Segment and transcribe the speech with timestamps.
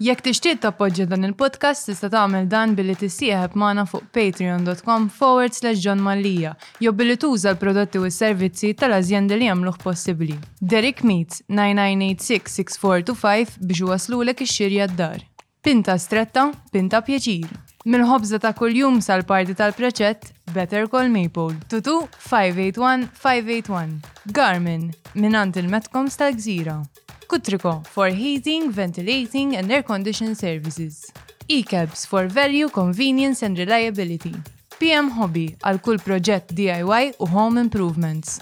[0.00, 5.76] Jekk tixtieq tappoġġja dan il-podcast tista' tagħmel dan billi tissieħeb magħna fuq patreon.com forward slash
[5.84, 10.32] John Mallija jew billi tuża l-prodotti u s-servizzi tal azjenda li jagħmluh possibbli.
[10.60, 13.18] Derek Meets 6425
[13.60, 15.20] biex waslulek ix-xirja d-dar.
[15.60, 17.52] Pinta stretta, pinta pjaċir.
[17.84, 21.60] Mill-ħobza ta' kuljum sal-parti tal-preċett Better Call Maple.
[21.68, 24.00] Tutu 581-581.
[24.32, 26.80] Garmin, minant il metkom tal-Gżira.
[27.30, 31.12] Kutriko for heating, ventilating and air conditioning services.
[31.48, 34.34] E-cabs for value, convenience and reliability.
[34.80, 38.40] PM Hobby għal kull proġett DIY u home improvements.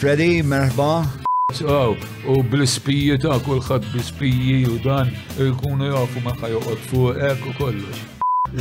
[0.00, 0.88] Freddy, merħba.
[1.76, 1.92] Oh,
[2.32, 5.12] u bl-spiji ta' kullħat bl-spiji u dan
[5.60, 8.08] kunu jafu maħħa joqot fuq ek u kollox.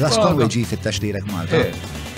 [0.03, 1.63] Zaskon weġi fit-taxdirek Malta.
[1.63, 2.13] Eh,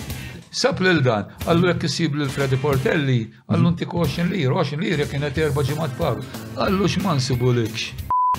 [0.57, 3.19] Sab lil dan, għallu jek kisib lil Freddy Portelli,
[3.51, 6.23] għallu nti koxin li, roxin li, jek jenet erba ġimat pagu,
[6.57, 7.91] għallu xman sibu likx.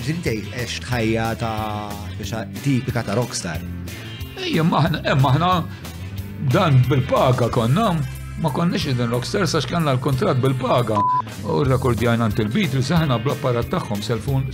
[0.03, 3.63] Zintej, eċ tħajja ta' tipika ta' rockstar.
[4.43, 5.53] Ejja, maħna, eh, maħna
[6.57, 7.87] dan bil-paga konna,
[8.43, 10.99] ma konniex id-din rockstar sax kanna l-kontrat bil-paga.
[11.47, 14.03] U r-rekordjajna għant il-Beatles, aħna bl-apparat taħħom,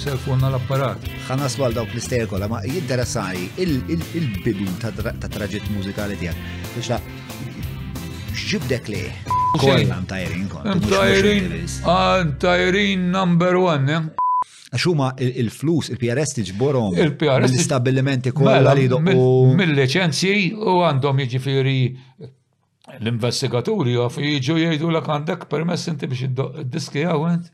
[0.05, 1.09] selfun għal-apparat.
[1.33, 4.93] Ħanna għal dawk l istejkola ma jinteressani il bibin ta'
[5.25, 7.09] traġit mużikali tijak
[8.35, 8.99] ġibdek li?
[9.55, 10.49] Kolla mtajrin
[13.11, 14.01] number one, eh?
[14.75, 16.91] Għaxuma il-flus, il-PRS tiġborom.
[16.99, 17.49] Il-PRS.
[17.49, 19.19] l istabilimenti kolla mela, li doqqu.
[19.55, 21.77] Mill-licenzji u għandhom jġifiri
[22.99, 27.45] l-investigaturi u għaf jiġu jgħidu l għandek permess inti biex id-diski għawent.
[27.45, 27.49] Eh?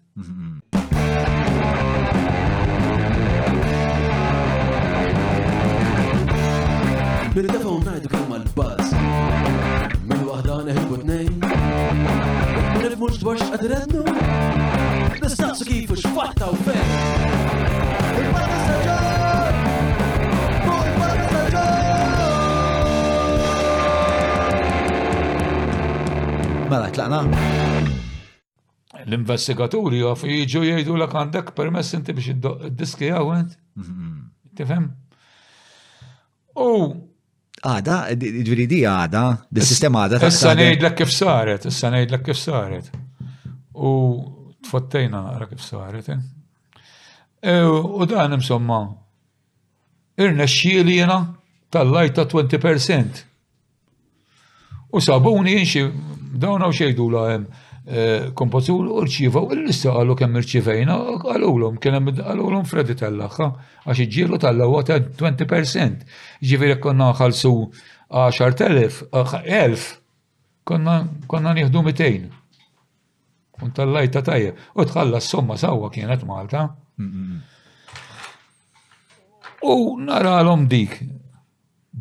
[7.36, 8.86] Nirdafaw najdu kemm għal-bazz.
[13.12, 14.04] nafux dwar x'qadrennu.
[15.22, 16.58] Nistaqsu kif x'fatta u
[18.20, 18.30] il
[26.72, 27.20] Mela, tlaqna?
[29.04, 33.56] L-investigaturi għaf iġu jgħidu l għandek permess inti biex id-diski għawent.
[33.76, 34.20] Mhm.
[34.56, 34.86] Tifem?
[36.56, 37.08] U.
[37.64, 40.24] Għada, ah, id di għada, d sistema għada.
[40.30, 42.90] Issa nejd l kif saret, issa nejd l kif saret
[43.82, 43.94] u
[44.66, 46.12] tfottejna għara kif saret.
[46.14, 46.20] Eh?
[47.42, 48.82] E, u dan insomma,
[50.22, 51.22] irna xxieli jena
[51.74, 53.26] tal-lajta 20%.
[54.92, 55.86] U sabuni jenxi,
[56.38, 60.98] dawna u xejdu la jem, eh, eh, kompozur u rċiva, u l-lissa għallu kem rċivejna,
[61.32, 63.48] għallulom, kienem għallulom Freddy tal-laxħa,
[63.88, 66.06] għax iġġielu tal-lawa ta' 20%.
[66.44, 67.56] Ġiviri konna ħalsu
[68.12, 69.08] 10.000,
[69.56, 69.88] 1000,
[70.68, 72.41] konna nieħdu 200
[73.62, 74.58] kun tal-lajta tajjeb.
[74.82, 76.66] U tħalla s-somma sawa kienet Malta.
[79.62, 80.96] U l-om dik.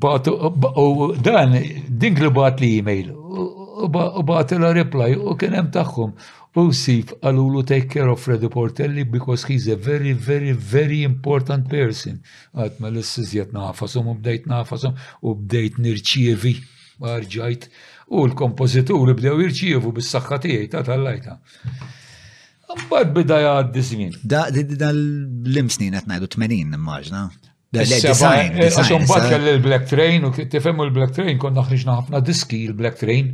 [0.01, 1.53] U dan,
[2.03, 3.13] dink li bat li e-mail.
[3.13, 6.15] U bat la reply u kienem taħħum.
[6.61, 11.69] U sif għalulu take care of Freddy Portelli because he's a very, very, very important
[11.69, 12.21] person.
[12.81, 16.57] ma l-sizjet nafasum u bdejt nafasum u bdejt nirċievi.
[17.01, 17.63] Għarġajt
[18.11, 21.37] u l-kompożituri bdew jirċievu bis-saħħa tiegħi ta' tal-lajta.
[22.71, 24.17] Mbagħad bida jgħaddi żmien.
[24.25, 24.45] Da
[24.91, 27.23] l-lim snin qed ngħidu 80 immaġna.
[27.71, 32.99] Eh, għax mbagħad kelli l-Black Train u tifhem l-Black Train konna ħriġna ħafna diski l-Black
[33.03, 33.31] Train.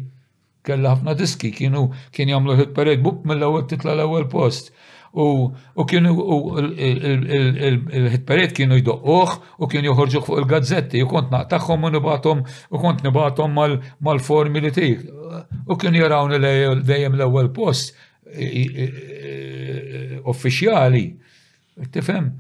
[0.67, 4.75] Kella ħafna diski kienu kien jagħmlu hit parade book mill-ewwel titla l-ewwel post
[5.77, 6.13] u kienu
[7.97, 13.01] il-hitperiet kienu jdoqqoħ u kienu joħorġu fuq il-gazzetti u kont naqtaħħom u nibatom u kont
[13.07, 15.07] nibatom mal-formi li tijk.
[15.73, 17.97] U kienu jarawni dejjem l-ewwel post
[20.37, 21.07] uffiċjali.
[21.93, 22.31] Tifhem?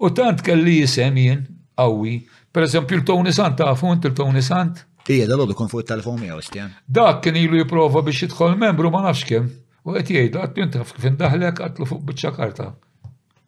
[0.00, 1.44] U tant kelli jisem jien
[1.76, 2.20] qawwi.
[2.52, 4.86] Per eżempju, l tony Sant tafu int il-Tony Sant?
[5.08, 9.24] Ija, dal-għodu kon fuq il-telefon miegħu, Dak kien ilu jipprova biex jidħol membru ma nafx
[9.28, 9.46] kemm.
[9.88, 12.66] U għet jgħidu, għattu jintaf kif indaħlek għatlu fuq bieċa karta.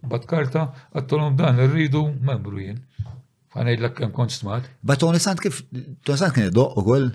[0.09, 0.63] Bat karta,
[0.97, 2.79] għattolom dan irridu membru jien.
[3.53, 4.71] Għana jgħidlek kem kont smart.
[4.81, 5.61] Bat Tony kif,
[6.09, 7.11] Tony kien jiddoq u koll?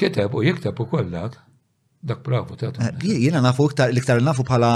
[0.00, 1.38] Kiteb u jikteb u koll dak.
[2.02, 2.80] Dak bravo, tatu.
[2.80, 4.70] Eh, jena nafu iktar, l nafu bħala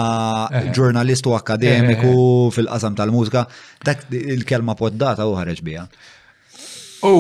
[0.53, 0.67] eh.
[0.77, 2.51] ġurnalistu akademiku eh.
[2.53, 3.47] fil-qasam tal-mużika,
[3.83, 5.87] dak il-kelma poddata u ħareġ bija.
[7.09, 7.15] U,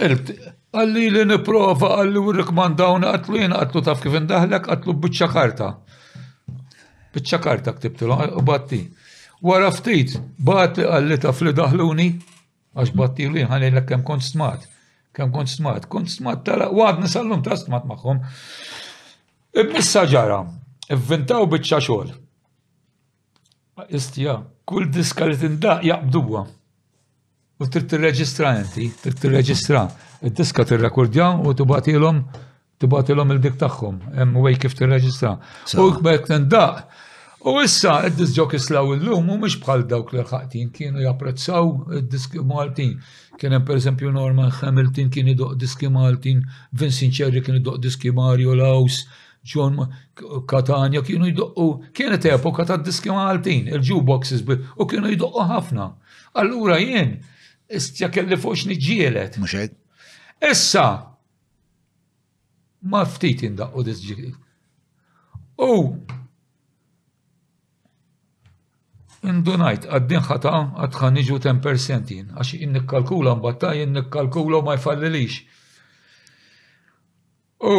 [0.00, 5.74] għalli li niprofa, għalli u rikmandawna, għatlu jena għatlu taf kif indaħlek, għatlu bieċa karta
[7.14, 8.82] bieċa karta ktibtilu, u batti.
[9.44, 12.06] Wara ftit, bat għalli ta' fli daħluni,
[12.74, 14.64] għax batti li ħanejla kem kont smat,
[15.14, 18.22] kem kont smat, kont smat tala, għad nisallum ta' smat maħħom.
[19.62, 20.40] Ibnissa ġara,
[20.90, 22.10] ivvintaw bieċa xol.
[23.94, 26.46] Istja, kull diska li tindaq jaqbduwa.
[27.62, 29.84] U trid tirreġistra inti, trid tirreġistra.
[30.24, 32.22] Id-diska tirrekordja u tibatilhom
[32.80, 35.36] tibatilhom il-dik tagħhom, hemm wej kif tirreġistra.
[35.78, 36.80] U kbek tindaq
[37.44, 42.94] U issa, id-disġokis law il-lum, u mux bħal dawk l-ħatin, kienu japprezzaw id-diski Maltin.
[43.36, 46.40] Kienem per esempio Norman Hamilton kien idoq diski Maltin,
[46.72, 49.02] Vincent Cherry kien idoq diski Mario Laus,
[49.44, 49.76] John
[50.48, 54.40] Catania kienu jidoqqu, kienet epoka ta' diski Maltin, il-jukeboxes,
[54.80, 55.90] u kienu jidoqqu ħafna.
[56.40, 57.18] Allura jien,
[57.68, 59.36] istja kelli fuq nġielet.
[59.44, 59.76] Muxed.
[60.48, 60.86] Issa,
[62.88, 64.30] ma ftit indaqqu diski.
[65.60, 65.74] U
[69.24, 70.50] Indunajt, għaddin ħata
[70.84, 75.38] għadħan iġu 10% jien, għax innikkalkula mbatta jien nikkalkula ma jfallilix.
[77.64, 77.76] U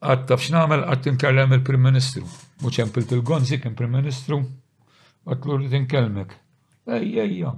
[0.00, 2.24] taf x'namel għad tinkellem il-Prim Ministru,
[2.64, 4.38] u ċempilt il-Gonzi kien Prim Ministru,
[5.28, 6.36] għad li tinkellmek.
[6.98, 7.52] Ejja, ejja.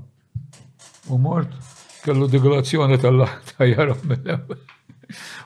[1.14, 1.54] U mort,
[2.02, 4.58] kellu digolazzjoni tal-laħta jarab mill-ewel.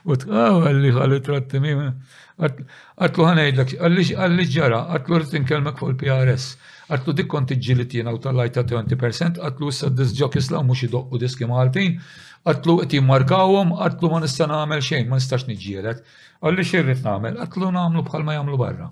[0.09, 1.97] U tqaw għalli għalli
[2.35, 6.49] Għad l għanajdlek, għalli ġara, għatlu li tinkelmek fuq il-PRS.
[6.89, 11.97] Għatlu dik konti ġiliti u tal-lajta 20%, għatlu issa disġok u mux idoqqu diski maltin,
[12.45, 16.03] għatlu għetim jimmarkawum, għatlu ma nista għamel xejn, ma nistax nġielet.
[16.45, 18.91] Għalli xirrit namel, għatlu namlu bħal ma jamlu barra.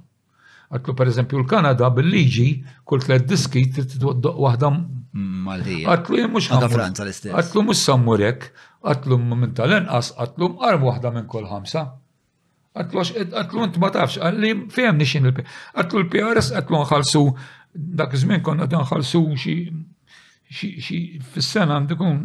[0.74, 2.48] Għatlu per eżempju l-Kanada bil-liġi
[2.90, 4.74] kull tlet diski titdoq wahda
[5.14, 5.92] Maltija.
[5.94, 6.80] Għatlu jemmux ħamur.
[7.38, 8.48] Għatlu mux sammurek,
[8.82, 11.86] għatlu minn tal-enqas, għatlu mqarb wahda minn kol ħamsa.
[12.74, 13.04] Għatlu
[13.38, 15.36] għatlu ma tafx, għalli fejem nixin il
[15.84, 17.22] l-PRS għatlu nħalsu
[17.74, 19.56] dak iż-żmien konna tanħalsu xi
[20.54, 20.98] xi
[21.34, 22.20] fis-sena għandikun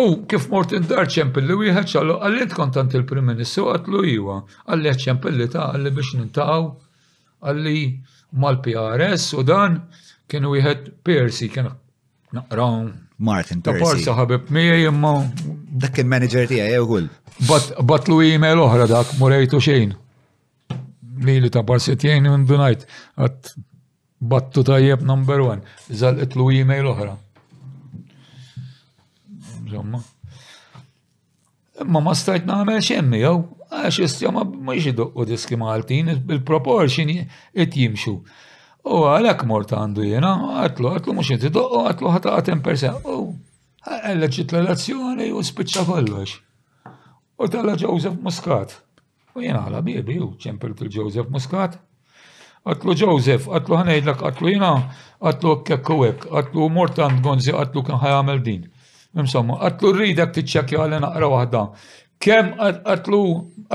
[0.01, 4.37] U kif mort id-dar ċempilli wieħed xallu għallet kontant il-Prim Ministru għatlu jiva,
[4.71, 6.65] għallet ċempilli ta' għalli biex nintaw,
[7.45, 7.81] għalli
[8.41, 9.77] mal-PRS u dan
[10.29, 11.69] kien wieħed Persi kien
[12.33, 12.87] naqraw.
[13.23, 13.83] Martin Persi.
[13.85, 15.13] Forsa ħabib mija jimma.
[15.83, 17.11] Dak kien manager tiegħi jew kull.
[17.85, 19.93] Batlu email oħra dak murejtu xejn.
[21.23, 22.87] Li li ta' tijeni minn dunajt
[23.17, 23.53] għat
[24.21, 25.61] battu tajjeb number one.
[25.87, 27.13] Zal itlu email oħra
[29.73, 29.99] insomma.
[31.81, 33.39] Imma ma stajt nagħmel xemmi jow,
[33.73, 38.19] għax issa ma mhux u diski Maltin, bil proportion it jimxu.
[38.83, 40.33] U għalhekk mort għandu jena,
[40.67, 42.93] għatlu, għatlu mhux qed idoqqu, għatlu ħata persa.
[43.01, 43.33] U
[43.89, 46.35] l ġitlelazzjoni u spiċċa kollox.
[47.41, 48.77] U tala Joseph Muscat.
[49.33, 51.79] U jena għala bibi, u ċempel fil joseph Muscat.
[52.69, 54.69] Għatlu Joseph, għatlu ħanejdlek, għatlu jena,
[55.19, 55.97] għatlu kekku
[56.37, 58.61] għatlu mort għandu gonzi, għatlu kien ħajamel din.
[59.15, 61.63] Insomma, għatlu rridak t-ċekja għalli naqra wahda.
[62.23, 63.19] Kem għatlu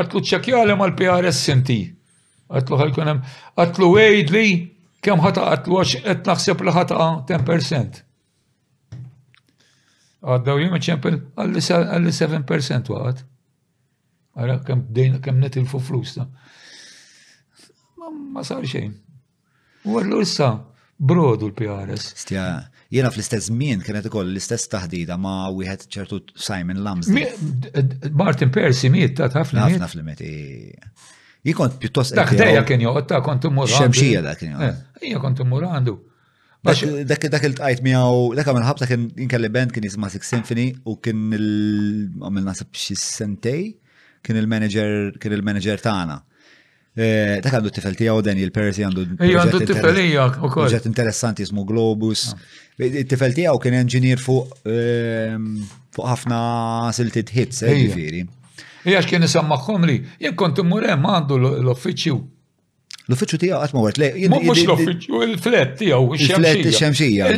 [0.00, 1.78] għatlu ċekja għalli mal PRS sinti.
[2.50, 3.20] Għatlu għalkunem,
[3.62, 4.46] għatlu għejd li
[5.04, 8.00] kem ħata għatlu għax għet naħseb li ħata 10%.
[10.28, 13.20] Għaddaw jimma ċempel għalli 7% għad.
[14.38, 16.26] Għara kem dejna kem il-fu flus ta'
[18.34, 18.90] ma sar xejn.
[19.86, 20.50] U għallu issa
[20.98, 22.12] brodu l-PRS.
[22.24, 22.44] Stja,
[22.88, 27.10] Jena fl-istess min kienet ikoll l-istess taħdida ma wieħed ċertu Simon Lams.
[28.16, 29.66] Martin Persi miet ta' ħafna.
[29.66, 30.30] Ħafna fl-meti.
[31.44, 32.14] Jikont pjuttost.
[32.16, 33.68] Dak dejja kien joqgħod ta' kont immur.
[33.68, 34.78] Xemxija dak kien joqgħod.
[35.02, 35.98] Eh, ija kont immur għandu.
[36.64, 40.96] Dak dak il-tqajt miegħu dak għamil ħabta kien inkelli band kien jisma' Six Symphony u
[41.04, 41.50] kien il
[42.24, 43.66] għamil nasib xi sentej
[44.24, 46.22] kien il-manager kien il-manager tagħna.
[46.98, 50.66] Ta' eh, għandu t-tifel Dan Daniel persi għandu t-tifel u kol.
[50.72, 52.24] Ġet interessanti jismu Globus.
[52.80, 55.44] T-tifel għaw kien inġinier ehm,
[55.94, 56.40] fuq ħafna
[56.96, 58.24] siltit hits, eh, ġifiri.
[58.90, 62.18] Ijax kien nisammaħħom li, jek kont immurem għandu l uffiċju
[63.08, 64.02] l ti għaw għatmu għart.
[64.32, 66.10] Mux l uffiċju il-flet għaw.
[66.18, 67.30] il-flet ti xemxija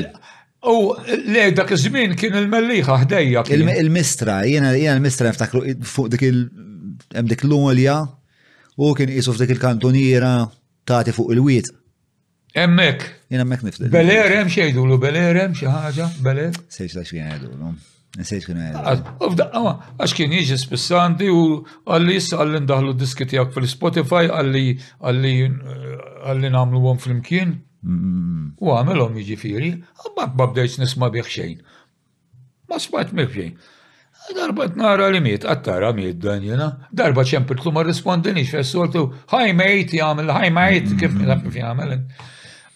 [0.70, 0.94] U
[1.34, 3.44] le dak iż-żmien kien il-melliħa ħdejja.
[3.80, 6.42] Il-mistra, jiena l-mistra niftakru fuq dik il
[7.28, 7.98] dik l-olja
[8.78, 10.32] u kien jisuf dik il-kantoniera
[10.86, 11.70] tagħti fuq il wit
[12.58, 13.04] Emmek.
[13.30, 13.86] Jien emmek nifli.
[13.92, 16.48] Beler hemm xejdu lu, beler hemm xi ħaġa, beler.
[16.74, 17.68] Sejx la xkien għedu lu.
[18.18, 19.22] Nsejx kien għedu.
[19.22, 21.44] Għax kien jiġi spissanti u
[21.86, 24.64] għalli issa għalli ndaħlu diski tiegħek fil-Spotify għalli
[24.98, 25.86] għalli eh,
[26.26, 27.54] għalli nagħmluhom flimkien.
[27.86, 29.70] U għamilhom jiġifieri,
[30.02, 31.62] għabbak babdejt nisma' bih xejn.
[32.66, 33.54] Ma smajt mih xejn.
[34.36, 36.66] Darba t-nara li miet, għattara miet dan jena.
[36.92, 41.22] Darba ċempur t tlu ma rispondini soltu, ħaj mejt jgħamil, ħaj mejt, kif mm.
[41.22, 41.96] nilab kif jgħamil.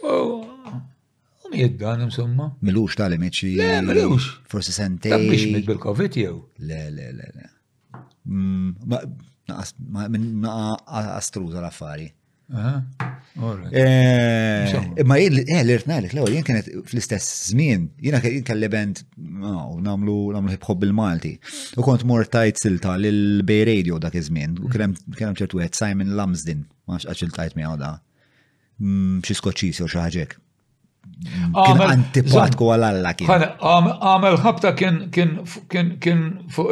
[0.04, 0.22] U
[1.54, 2.50] miet dan, insomma.
[2.66, 3.52] Milux tal imiċi.
[3.60, 4.30] Le, milux.
[4.50, 5.28] Forse sentej.
[5.30, 6.34] biex miet bil-Covid jew.
[6.70, 7.52] Le, le, le, le.
[8.24, 9.02] Mm, ma,
[9.50, 12.08] naqas, astruza l-affari.
[12.52, 13.04] Eh,
[13.40, 19.00] ma eh, l-irtna l ewwel jien kienet fl-istess żmien, jiena kien band
[19.80, 21.34] namlu namlu hip hop bil-Malti.
[21.80, 26.12] U kont mor tajt silta l-Bay Radio dak iż-żmien, u kien hemm ċertu għed Simon
[26.18, 27.94] Lamsdin ma x'għax il-tajt miħaw da.
[28.82, 30.36] Mm, xi Skoċċis jew xi ħaġek.
[31.56, 33.48] Kien antipatku għal-alla kien.
[33.64, 35.80] Għamel ħabta kien fuq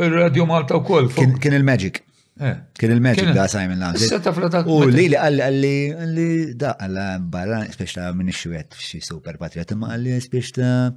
[0.04, 1.12] il radio Malta wkoll.
[1.16, 2.04] Kien il-Magic.
[2.40, 2.56] Eh.
[2.72, 4.66] Kien il-Magic da Simon Lamb.
[4.68, 9.36] U li li għalli għalli għalli da għalla barra spiex ta' minni xwet xi super
[9.40, 10.94] patriot imma għalli spiex ta'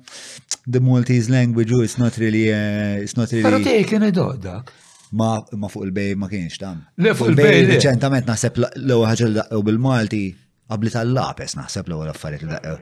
[0.64, 3.44] the Maltese language u oh, it's not really eh, it's not really.
[3.44, 4.06] Pero tiegħi kien
[4.48, 4.72] dak.
[5.12, 6.82] Ma ma fuq il-bej ma kienx tam.
[7.04, 7.68] Le fuq il-bej.
[7.76, 10.24] Reċentament naħseb l-ewwel ħaġa l bil-Malti
[10.72, 12.80] qabli tal-lapes naħseb l-ewwel affarijiet l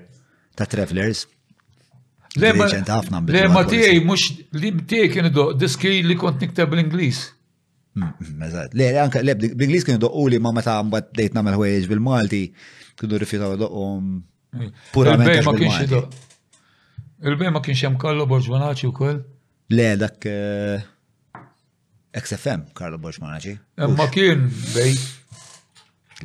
[0.54, 1.26] ta' travelers.
[2.38, 2.70] Le ma
[3.66, 4.30] tiegħi mhux
[4.62, 7.30] li b'tej kien idoq diski li kont nikteb l inglis
[7.94, 8.74] Hmm, Eżatt.
[8.74, 12.40] Le, anka le, bl-Inglis kienu doqqu li ma meta mbagħad dejt nagħmel ħwejjeġ bil-Malti,
[13.00, 14.08] kienu rifjutaw doqqhom
[14.58, 16.02] ma kienx malti
[17.32, 19.20] Il-bej ma kienx hemm Karlo Borġmanaċi wkoll?
[19.78, 20.82] Le, dak eh,
[22.20, 23.54] XFM Karlo Borġmanaċi.
[24.02, 24.98] Ma kien bej.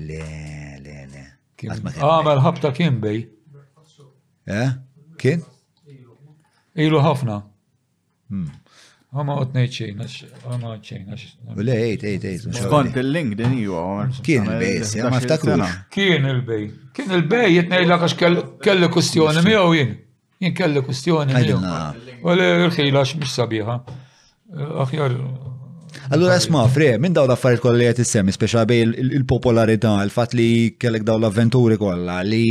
[0.01, 0.25] Le,
[0.83, 1.27] le, le.
[1.69, 3.21] Ah, Għamel ħabta kien bej.
[4.57, 4.73] Eh?
[5.21, 5.45] Kien?
[6.79, 7.43] Ilu ħafna.
[8.33, 8.49] Hmm.
[9.09, 10.01] Għama għot nejċejn,
[10.45, 11.07] għama għot ċejn.
[11.57, 12.49] Ule, ejt, ejt, ejt.
[12.59, 13.79] Skont il-link din ju
[14.27, 15.77] Kien il-bej, ma ftakrux.
[15.95, 16.67] Kien il-bej.
[16.97, 18.17] Kien il-bej, jitnejla għax
[18.67, 19.95] kelli kustjoni miegħu jien.
[20.45, 21.75] Jien kelli kustjoni miegħu.
[22.29, 23.79] Ule, rħila mhix sabiħa.
[24.85, 25.17] Aħjar.
[26.13, 30.51] Allura esma, fre, minn daw l-affarijiet kollha li qed issemmi, speċa bej il-popolarità, il-fatt li
[30.81, 32.45] kellek daw l-avventuri kollha li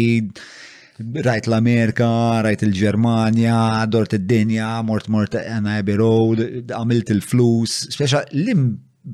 [1.13, 6.41] rajt l-Amerika, rajt il-Germania, dort id-dinja, mort mort għana Abbey Road,
[6.73, 8.55] għamilt il-flus, speċa l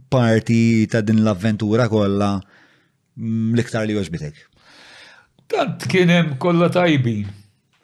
[0.09, 4.39] parti ta' din l-avventura kolla mm, l-iktar li għosbitek.
[5.53, 7.27] Tant kienem kolla tajbin.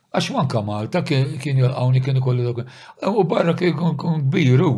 [0.10, 2.64] Għax manka Malta kien jolqawni kienu kollu dak.
[3.12, 4.72] U barra kien kbiru.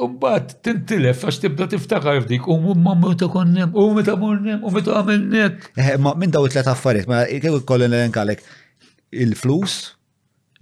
[0.00, 4.62] U bat tintilef għax tibda tiftakar f'dik u mhmm, ma meta konnem, u meta mornem,
[4.64, 5.66] u meta għamilnek.
[5.76, 8.40] Eh, ma minn daw it-tlet affarijiet, ma kieku kollin l-enkalek
[9.24, 9.74] il-flus,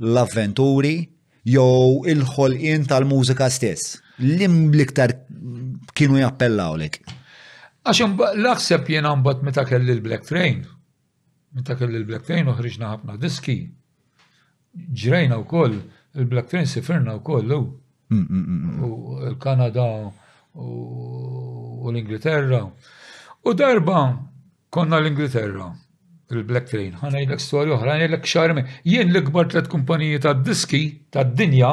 [0.02, 0.96] l-avventuri,
[1.46, 4.00] jew il-ħolqien tal-mużika stess.
[4.20, 5.14] Lim liktar
[5.96, 6.98] kienu jappellaw lek.
[7.86, 8.08] Għax
[8.40, 10.64] l-aħseb jena mbat meta kelli l-Black Train.
[11.54, 13.56] Meta kelli l-Black Train uħriġna ħafna diski.
[14.74, 15.78] Ġrejna u koll,
[16.18, 17.54] il-Black Train sifirna u koll,
[18.10, 20.10] Mm, mm, mm, u l-Kanada
[20.54, 22.66] u l-Ingilterra.
[23.44, 24.16] U darba
[24.70, 25.70] konna l-Ingilterra
[26.34, 26.96] il-Black Train.
[26.98, 28.64] Ħana jgħidlek storja oħra, jgħidlek xarmi.
[28.86, 30.82] Jien l-ikbar tlet kumpaniji ta' diski
[31.14, 31.70] ta' dinja,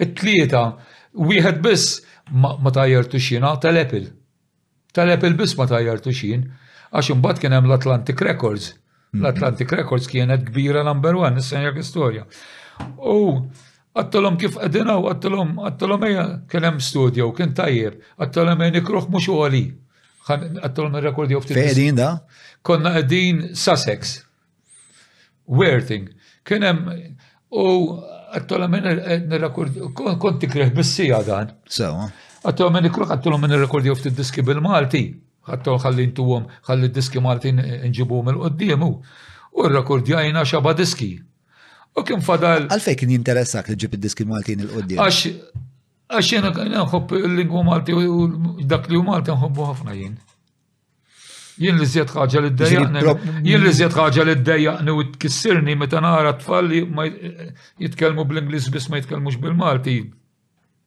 [0.00, 0.64] it-tlieta,
[1.14, 2.00] wieħed biss
[2.32, 4.06] ma tajjartu xina ah, tal-Apple.
[4.96, 6.48] Tal-Apple biss ma tajjartu xin,
[6.92, 8.72] għax imbagħad kien hemm l-Atlantic Records.
[9.16, 12.24] L-Atlantic Records kienet kbira number one, nissenjak storja.
[13.00, 13.42] U
[13.98, 19.38] Għattalom kif għadinaw, għattalom, għattalom eja kellem studio, kien tajjeb, għattalom eja nikruħ mux u
[19.42, 19.62] għali.
[20.62, 21.56] Għattalom il-rekordi u ftit.
[21.58, 22.10] Fejdin da?
[22.68, 24.14] Konna għedin Sussex,
[25.50, 26.10] Werting,
[26.46, 26.82] kienem
[27.56, 27.62] u
[28.36, 29.80] għattalom eja nirrekordi,
[30.20, 31.54] konti kreħ bissija dan.
[31.66, 32.06] Sewa.
[32.46, 35.02] Għattalom eja nikruħ, għattalom eja nirrekordi u ftit diski bil-Malti,
[35.48, 38.92] għattalom ħalli intuwom, ħalli diski Malti nġibuwom mill qoddimu
[39.58, 41.16] U r-rekordjajna xaba diski.
[41.98, 42.66] U kien fadal.
[42.70, 45.00] Għalfej kien jinteressak li ġib id-diski Maltin il-qoddim?
[45.02, 45.62] Għax,
[46.18, 46.52] għax jena
[46.84, 50.16] nħobb il-lingwa Malti u dak li Malti nħobbu ħafna jien.
[51.58, 53.40] Jien li zjed ħaġa li d-dajjaqni.
[53.48, 56.84] Jien li zjed ħaġa li d-dajjaqni u tkissirni meta nara t tfal li
[57.82, 59.96] jitkellmu bl-Inglis biss ma jitkellmux bil-Malti.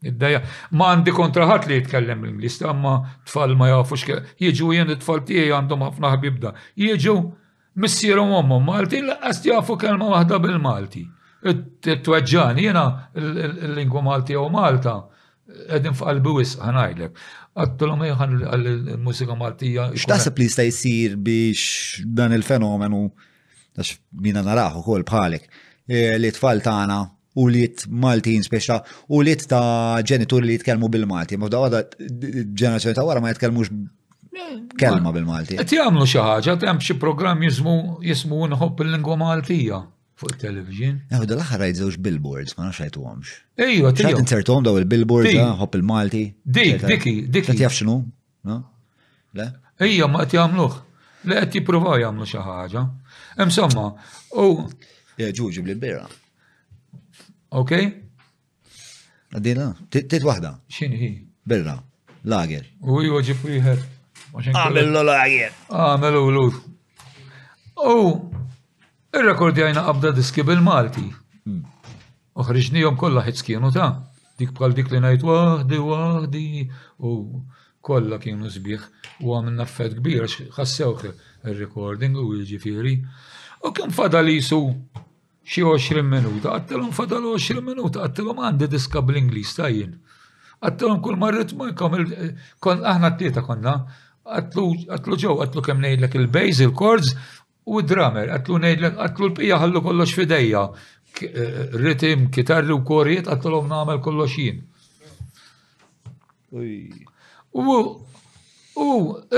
[0.07, 0.39] Id-dajja,
[0.79, 2.95] ma għandi kontraħat li jitkellem l-Inglis, amma
[3.27, 4.07] tfal ma jafux,
[4.41, 6.55] jieġu jien it-tfal tiegħi għandhom ħafna ħbibda.
[6.81, 7.13] Jieġu
[7.75, 11.05] Missieru mommu Malti, laqqas jafu kelma waħda bil-Malti.
[12.03, 12.83] Tweġġani, jena
[13.17, 14.97] l-lingwa Malti u Malta,
[15.73, 17.15] edin f'qalbi wis ħanajdlek.
[17.55, 19.87] Għattolom jħan l-mużika Maltija.
[19.97, 23.01] X'taħseb li jista' jsir biex dan il-fenomenu,
[23.79, 25.47] għax minna naraħu kol bħalek,
[25.87, 26.99] e, li tfal tagħna
[27.41, 28.77] u li Maltin speċa
[29.15, 31.39] u li ta' ġenituri li jitkellmu bil-Malti.
[31.41, 33.71] Mabda għada ġenerazzjoni ta' wara ma' jitkellmux
[34.31, 34.67] Mm.
[34.79, 35.57] Kelma bil-Malti.
[35.59, 39.79] Qed jagħmlu xi ħaġa, hemm xi programm jismu nħobb il-lingwa Maltija
[40.21, 40.99] fuq il-television.
[41.11, 43.33] Eħu, dal-axar rajt billboards, ma nafx għajtuhomx.
[43.57, 44.07] Ejju, tiegħu.
[44.07, 46.21] Xaħat insertom daw il-billboards, hop il-Malti.
[46.45, 47.49] Dik, diki, diki.
[47.49, 47.97] Qed jaf x'inhu?
[48.47, 48.59] No?
[49.35, 49.49] Le?
[49.83, 50.79] Ejja, ma ti jagħmluh.
[51.27, 52.85] Le qed jippruvaw jagħmlu xi ħaġa.
[53.43, 53.89] Insomma,
[54.39, 54.45] u.
[55.19, 56.05] Ġuġi bl-bira.
[57.59, 57.79] Ok?
[59.35, 60.55] Għaddina, tit wahda?
[60.71, 61.11] X'inhi?
[61.47, 61.75] Birra,
[62.23, 62.63] lager.
[62.85, 63.89] U jgħu ġifriħet.
[64.31, 65.47] Għamil l-olajje.
[65.69, 66.51] Għamil u l
[67.81, 68.09] U,
[69.15, 71.07] il-rekordjajna qabda diski bil-Malti.
[71.47, 71.63] Hmm.
[72.37, 73.87] Uħriġnijom kolla ħitskienu ta'
[74.37, 76.43] dik bħal dik li najt wahdi, wahdi,
[77.01, 77.41] u
[77.81, 78.83] kolla kienu zbieħ
[79.25, 81.11] u għamilna fed kbir, xassewħi
[81.49, 82.93] il-recording u ġifiri.
[83.65, 84.61] U kien fadal jisu
[85.41, 89.97] xie 20 minuta, għattilom fadal 20 minuta, għattilom għandi diska bl-Inglis tajjen.
[90.61, 91.97] Għattilom kull marrit ma jkom,
[92.61, 93.79] aħna t-tieta konna,
[94.21, 97.13] Għatlu ġew, għatlu kemm ngħidlek il-bass, il-chords
[97.71, 100.61] u d drummer, għatlu ngħidlek għatlu l pija ħallu kollox fidejja.
[101.25, 104.61] Eh, Ritim, kitarri u korijiet għatlu nagħmel kollox jien.
[106.51, 107.81] U
[108.81, 108.85] u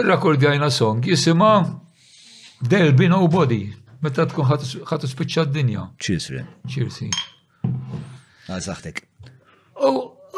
[0.10, 1.54] rrakordjajna song jisima
[2.64, 3.66] There'll be nobody.
[4.04, 5.82] Meta tkun ħatu spiċċa d-dinja.
[6.00, 6.30] Cheers,
[6.72, 7.10] Ċirsi.
[7.12, 8.48] Cheers.
[8.54, 9.02] Għazaxtek.
[9.84, 9.92] U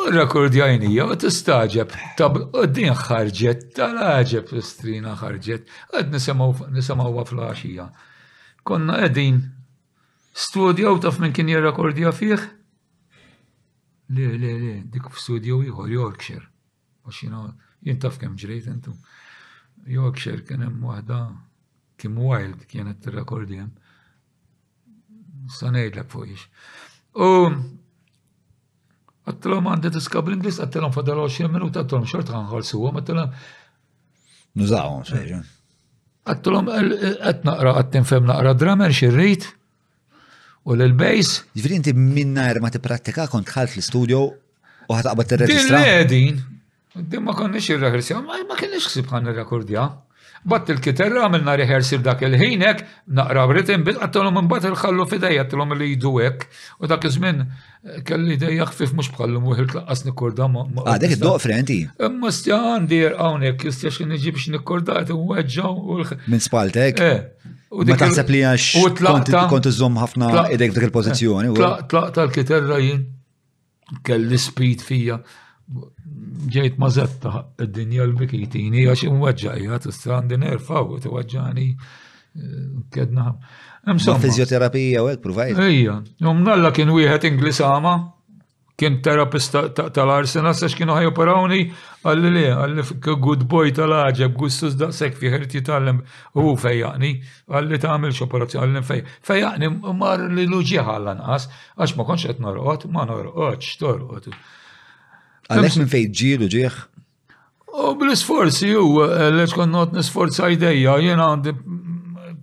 [0.06, 2.38] Rekordjajnija u tistaġeb, tab
[2.72, 5.66] din ħarġet, tal-ħarġet strina ħarġet,
[5.98, 7.82] għed nisemaw fl
[8.66, 9.36] Konna għedin
[10.34, 12.42] studio u taf minn kien jirrekordja fih?
[14.10, 16.48] Le, le, le, dik f-studio jħor Yorkshire.
[17.86, 18.94] jien taf kem ġrejt entu.
[19.86, 21.20] Yorkshire kien hemm waħda
[21.96, 23.70] Kim Wild kienet t-rekordjem.
[25.60, 26.48] Sanajd fuq ix.
[27.14, 27.30] U
[29.26, 33.38] Għattilom t tiska bl-Inglis, għattilom fadal 20 minuta, għattilom xort għanħolsu għom, għattilom.
[34.62, 35.46] Nużawom, xeġun.
[36.30, 39.48] Għattilom għat għattin fem naqra drummer xirrit
[40.66, 41.40] u l-bass.
[41.58, 45.82] Ġifri minna minnar ma t-prattika kont ħalt l-studio u ħat t-reġistra.
[46.06, 46.38] Din,
[46.94, 47.74] din, din ma konniex
[48.46, 49.90] ma kienx xsib għan rekordja
[50.46, 52.82] Batt il-kiterra għamilna rehearsal dak il-ħinek,
[53.18, 56.46] naqra britin, bil għattalom mbatt il-ħallu fidej, għattalom li jiduwek,
[56.86, 60.06] u dak iż-żmien eh, kelli dejja ħfif mux bħallum u ħil-tlaqqas
[60.86, 61.80] Ah, dek id-doq frenti.
[61.98, 65.74] Imma stja għandi għawnek, jistja xin iġib xin u għedġaw.
[66.30, 67.02] Minn spaltek?
[67.02, 67.50] Eh,
[67.82, 69.02] ma taħseb li għax
[69.50, 71.56] kont iżom ħafna id-dek dik il-pozizjoni.
[71.58, 73.02] Eh, tlaqta l-kiterra jien,
[74.06, 75.24] kelli speed fija
[76.52, 81.68] ġejt mażetta id-dinja l bikitini għax imweġġajja tista' għandi nerfaw t-wagġani
[82.92, 83.30] kedna.
[83.88, 84.20] Imsomma.
[84.24, 85.62] Fizjoterapija u għed provajt.
[85.68, 87.94] Ejja, jomnalla kien wieħed Inglisama,
[88.76, 91.70] kien terapista tal arsena sax kienu operawni,
[92.04, 92.84] għalli li, għalli
[93.24, 95.22] good boy tal-ħagġeb, gustus daqsek
[95.70, 96.02] tal-lem,
[96.36, 97.14] u fejjaqni,
[97.48, 99.72] għalli ta' għamil xoperazzjoni, għalli fej, fejjaqni
[100.02, 104.32] mar li luġi ħallan għas, għax ma konċet qed norqot, ma norqot, xtorqot.
[105.52, 106.78] Għalek minn fejn ġiru ġieħ?
[107.76, 111.54] U bl sforzi ju, eh, li tkun not nisforza għajdeja, jena għandi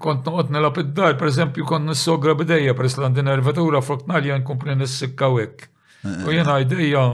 [0.02, 4.74] kont noqot nela id-dar, per esempio kont nissogra b'dejja, per esempio għandi nervatura, froknalja nkumpli
[4.76, 5.68] nissikka wek.
[6.04, 6.34] U eh.
[6.36, 7.04] jena għajdeja,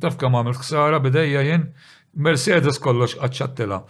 [0.00, 1.66] tafka ma' għamil ksara b'dejja jen,
[2.24, 3.82] Mercedes kollox għacċattela.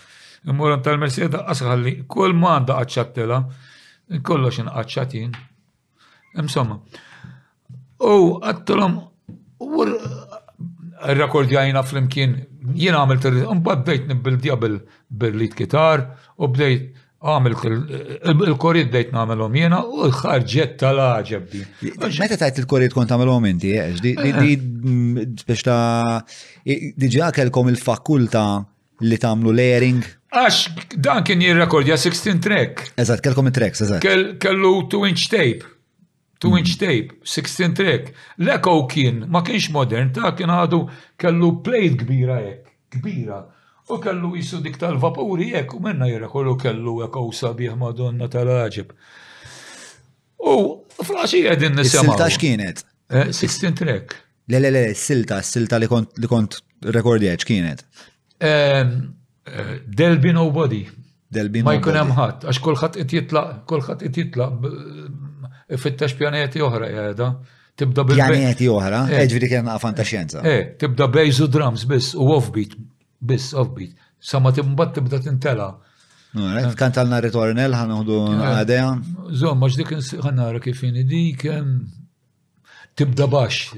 [0.48, 3.42] Immuran tal-Mercedes għasħalli, kull manda għacċattela,
[4.24, 5.35] kollox nqacċatin.
[6.42, 6.79] Insomma,
[8.07, 8.96] u għattolom,
[11.07, 12.35] rrakordjajna fl-imkien,
[12.77, 16.05] jien għamilt il-mbad bdejt nibildja bil-lead kitar
[16.39, 17.57] u bdejt għamil
[18.49, 21.63] il-korid bdejt namilom jena u l-ħarġet tal-ħagġeb di.
[22.19, 24.53] Meta tajt il-korid kont għamilom inti, eh, di eh.
[24.59, 28.45] mm, biex kelkom il-fakulta
[29.07, 30.03] li tamlu layering?
[30.35, 32.93] Għax dan kien jir jirrakordja 16 track.
[33.01, 34.03] Eżat, kelkom il-tracks, eżat.
[34.43, 35.65] Kellu 2 inch tape.
[36.40, 36.81] 2 inch mhm.
[36.81, 38.12] tape, 16 track.
[38.38, 40.81] Leko kien, ma kienx modern, ta' kien għadu
[41.18, 43.40] kellu plate kbira jek, kbira.
[43.90, 48.29] U kellu jisu dik tal-vapuri jek, u menna jira kollu kellu jek u sabiħ madonna
[48.35, 48.92] tal-ħagġib.
[50.53, 50.55] U
[51.03, 52.12] flasġi għedin nisema.
[52.12, 52.85] Silta xkienet?
[53.33, 54.16] 16 eh, track.
[54.48, 56.61] Le, le, le, silta, silta li kont,
[56.94, 57.83] rekordjeċ kienet.
[58.38, 60.85] Delbi eh, Nobody.
[61.29, 61.64] Delbi Nobody.
[61.66, 65.28] Ma jkun hemm ħadd, għax kulħadd qed jitlaq, kulħadd qed jitlaq eh,
[65.77, 67.27] fittex pjaneti oħra jgħeda.
[67.79, 69.21] Tibda bil Pjaneti oħra, eh.
[69.23, 70.41] eġviri kena għafan ta' xjenza.
[70.43, 72.73] Eh, tibda bejzu drums biss u offbeat,
[73.23, 73.93] biss offbeat.
[74.19, 75.69] Sama timbat tibda tintela.
[76.35, 78.89] Eh, kan talna ritornel uħdu eh, għadeja.
[79.43, 81.47] Zom, maġ dik ħanara kifini dik
[82.99, 83.77] tibda bax.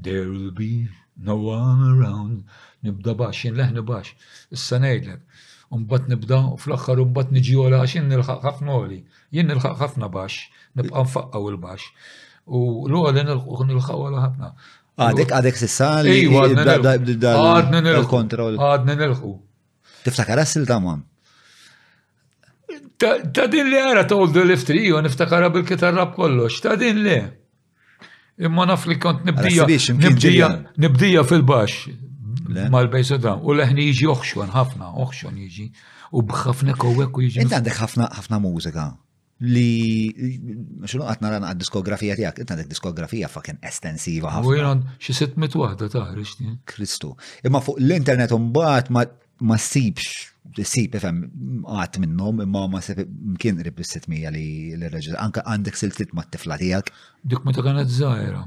[0.00, 2.46] There will be no one around.
[2.84, 4.14] Nibda bax, leħni bax.
[4.56, 5.20] Issa nejdlek.
[5.74, 8.98] Umbat nibda u fl-axħar umbat niġjola għax jien nilħaq ħafna għoli.
[9.34, 10.44] Jien nilħaq ħafna bax,
[10.78, 11.86] nibqa nfaqqaw il-bax.
[12.54, 14.50] U l-għoli nilħaq għola ħafna.
[15.04, 18.20] Għadek, għadek sissa li għadna nilħu.
[18.20, 19.32] Għadna nilħu.
[20.06, 21.02] Tiftakar għassil tamam.
[22.94, 27.18] Ta' din li għara ta' oldu liftri, u niftakara bil-kitarra kollox, ta' din li.
[28.46, 29.66] Imma naf li kont nibdija,
[29.98, 30.48] nibdija,
[30.84, 31.96] nibdija fil-bax,
[32.48, 33.40] Mal-bej Sodam.
[33.46, 35.68] U leħni jiġi oħxon, ħafna, oħxon jiġi.
[36.12, 37.42] U bħafna kowek u jiġi.
[37.46, 38.84] Inti għandek ħafna ħafna mużika
[39.44, 40.08] li
[40.86, 44.48] xunu għatna rana għad diskografija tijak, inti għandek diskografija fakken estensiva ħafna.
[44.50, 46.36] U jiran xie sitt mit wahda taħriġ.
[46.70, 47.14] Kristu.
[47.48, 50.30] Imma fuq l-internet un ma sibx
[50.64, 51.24] sib fem
[51.80, 53.00] għat minnom imma ma sib
[53.34, 54.44] mkien rib 600 li
[54.76, 56.92] l-reġel anka għandek siltit ma t-tifla tijak.
[57.24, 58.44] Dik ma ta' kanet zaħira.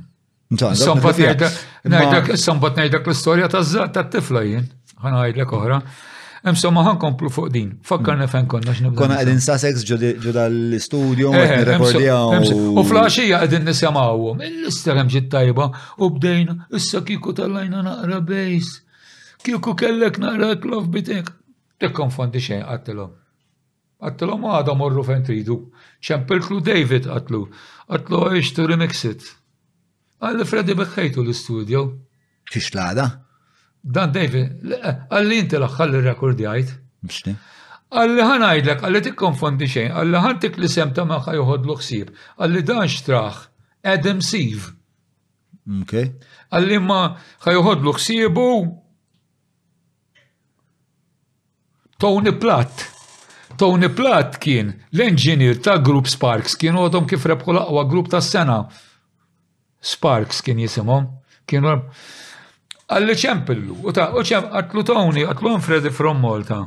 [2.36, 3.50] Sombat najdak l-istoria
[3.92, 4.68] ta' tifla jien,
[5.04, 5.80] ħanajdlek oħra.
[6.48, 7.72] Insomma, ħan komplu fuq din.
[7.84, 8.96] Fakkarna fejn konna x'nibda.
[8.96, 14.44] Konna ġu dal-istudio, l-istudju U flaxija qegħdin nisimgħuhom.
[14.48, 15.68] Il-istar ġit tajba
[16.00, 18.78] u bdejna issa kieku tal-lajna naqra bejs.
[19.44, 21.28] Kiku kellek naqra klof bitek.
[21.94, 23.12] konfondi xejn qattilhom.
[24.02, 25.60] Qattilhom għadha morru fejn tridu.
[26.00, 27.44] Ċempilklu David għattlu.
[27.92, 29.28] Għattlu għiex tu remixit.
[30.24, 31.82] Għalli Freddy beħħejtu l-studio.
[32.74, 33.04] lada?
[33.82, 34.42] Dan Davi,
[35.10, 36.72] għalli inti l-axħalli rekordjajt.
[37.06, 37.36] Mxni.
[37.90, 41.68] Għalli ħan għajdlek, għalli tik konfondi xejn, għalli ħan tik li semta ta' maħħa juħod
[41.68, 42.10] l-ħsib,
[42.42, 43.38] għalli dan xtraħ,
[43.88, 44.74] Adam Sieve.
[45.86, 46.08] Okay.
[46.52, 47.16] Għalli ma
[47.48, 48.76] ħajuħod l
[51.98, 52.84] Tony Platt.
[53.58, 58.66] Tony Platt kien l-enġinier ta' Group Sparks kien għodhom kif rebħu l grupp ta' sena
[59.82, 61.06] Sparks kien jisimhom,
[61.48, 61.72] kienu
[62.88, 66.62] għalli ċempillu, u ta' u ċem, għatlu Tony, għatlu Freddy from Malta,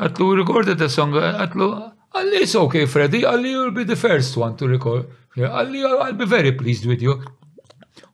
[0.00, 1.68] għatlu recorded a song, għatlu
[2.16, 6.24] għalli it's okay Freddy, għalli you'll be the first one to record, għalli I'll be
[6.28, 7.18] very pleased with you.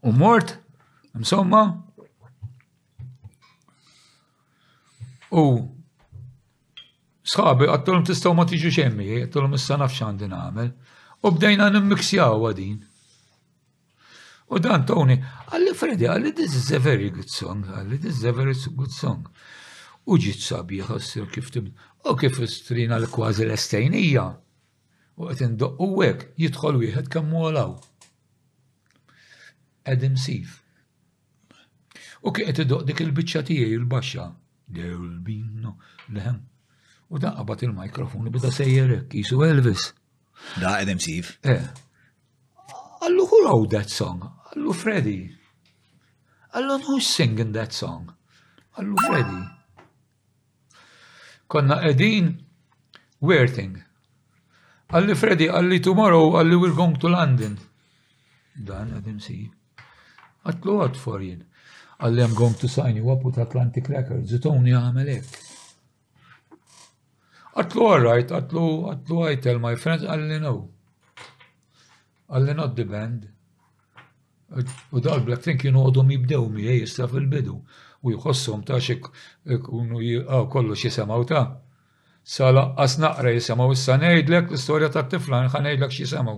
[0.02, 0.56] U mort,
[1.14, 1.82] m'somma.
[5.36, 5.42] u
[7.26, 10.68] sħabi għattolum tistaw ma tiġu xemmi, għattolum s-sanaf din għamel,
[11.26, 12.76] u bdejna nimmiksjaw għadin.
[14.46, 15.16] U dan Tony,
[15.50, 18.92] għalli Freddy, għalli this is a very good song, għalli this is a very good
[18.94, 19.26] song.
[20.06, 21.72] U ġit sabiħ għassir kif tim,
[22.06, 24.26] u kif istrina l-kważi l estajnija
[25.16, 27.70] U għetin do u għek, jitħol wieħed kammu għalaw.
[29.88, 30.58] Adam Sif.
[32.20, 34.28] U kif għetin do dik il-bicċa tijie il-baxa.
[34.66, 35.76] Dewl binno,
[36.12, 36.42] lehem.
[37.08, 39.88] U dan għabat il-mikrofonu bida sejjerek, jisu Elvis.
[40.60, 41.38] Da Adam Sif.
[41.48, 41.64] Eh.
[43.06, 44.35] Allu, who wrote that song?
[44.56, 45.16] Għallu Freddy,
[46.56, 48.06] għallu who's singing that song?
[48.80, 49.40] Għallu Freddy.
[51.52, 52.30] Konna edin
[53.20, 53.74] Werting.
[54.88, 57.58] Għalli Freddy, għalli tomorrow, għalli we're going to London.
[58.56, 59.36] Dan għadim si.
[60.48, 61.44] Għatlu għad forjen.
[62.00, 64.32] Għalli I'm going to sign you up with Atlantic Records.
[64.32, 65.36] Zitoni għamelek.
[67.60, 70.56] Għatlu għarrajt, għatlu, għatlu I tell my friends, għalli no.
[72.32, 73.32] Għalli not the band.
[74.94, 77.54] U dawk Blackfin kienu għodhom jibdew mi issa fil-bidu
[78.02, 81.40] u jħossom ta' xi kollu ah, kollox jisemgħu ta'
[82.36, 86.36] sala asnaqra naqra jisemgħu issa ngħidlek l-istorja ta' tifla nħa ngħidlek x'jisemgħu.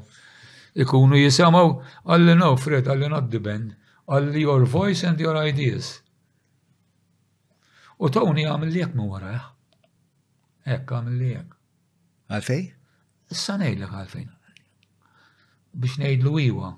[0.85, 1.75] Ikunu jisemgħu
[2.07, 3.77] għalli no Fred għalli not depend
[4.09, 5.93] għalli your voice and your ideas.
[8.01, 9.45] U tawni għamil li jek minn wara eh?
[10.79, 11.59] Ekk għamil li jgħak.
[12.39, 12.67] Għalfej?
[13.37, 14.29] Issa nejdlek għalfejn.
[15.77, 16.75] Biex ngħidlu jgħu.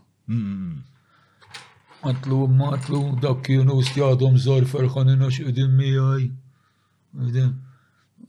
[2.01, 6.23] Għatlu matlu dak kienu stjadhom zor ferħan inox idim miħaj.
[7.29, 7.51] Idim.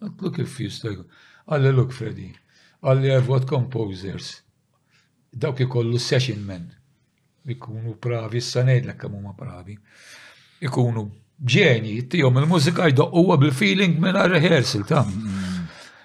[0.04, 0.98] Għatlu kif jistaj.
[1.48, 2.28] Għalli luk Freddy.
[2.84, 4.34] Għalli I've got composers.
[5.32, 6.66] Dawk ikollu session men.
[7.48, 9.78] Ikunu pravi, s-sanejd l ekka ma pravi.
[10.68, 11.06] Ikunu
[11.42, 15.64] ġeni, tijom il-mużika jdoqquwa bil-feeling minn rehearsal ta' mm.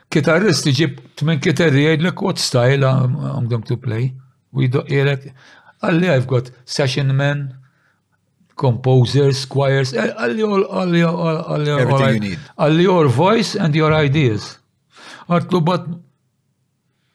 [0.09, 4.15] ġib t tmen kitarri għajd l-kwot style I'm to play.
[4.53, 4.83] We do
[5.85, 7.43] Għalli I've got session men,
[8.57, 13.93] composers, choirs, eh, għalli all, għalli all, għalli all, għalli all your voice and your
[13.93, 14.47] ideas.
[15.29, 15.91] Għartlu bat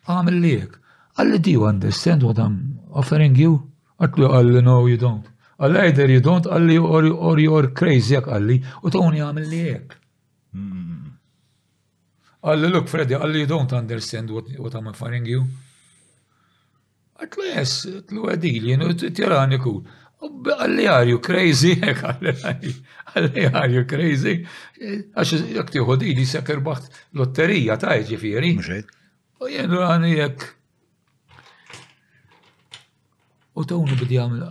[0.06, 0.78] għamil liek.
[1.18, 3.56] Għalli do you understand what I'm offering you?
[4.00, 5.26] Għartlu għalli no you don't.
[5.62, 9.98] Għalli either you don't, għalli or, or you're crazy jak għalli, u tawni għamil liek.
[10.54, 11.10] Hmm.
[12.46, 15.46] Għalli look Freddy, għalli you don't understand what, what I'm offering you.
[17.22, 19.84] Għatlu jess, għatlu għadil, jenu t-tirani kull.
[20.26, 21.76] Għalli għarju you crazy?
[23.14, 24.34] Għalli għarju you crazy?
[25.14, 28.56] Għax jek tiħodi li sekker baħt lotterija ta' ġifiri.
[29.38, 30.46] U jenu għani jek.
[33.54, 34.50] U ta' unu bidi għamla.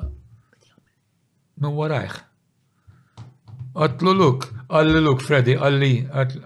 [1.64, 2.14] Min warajħ.
[3.80, 5.90] Għatlu luk, għalli luk Freddy, għalli,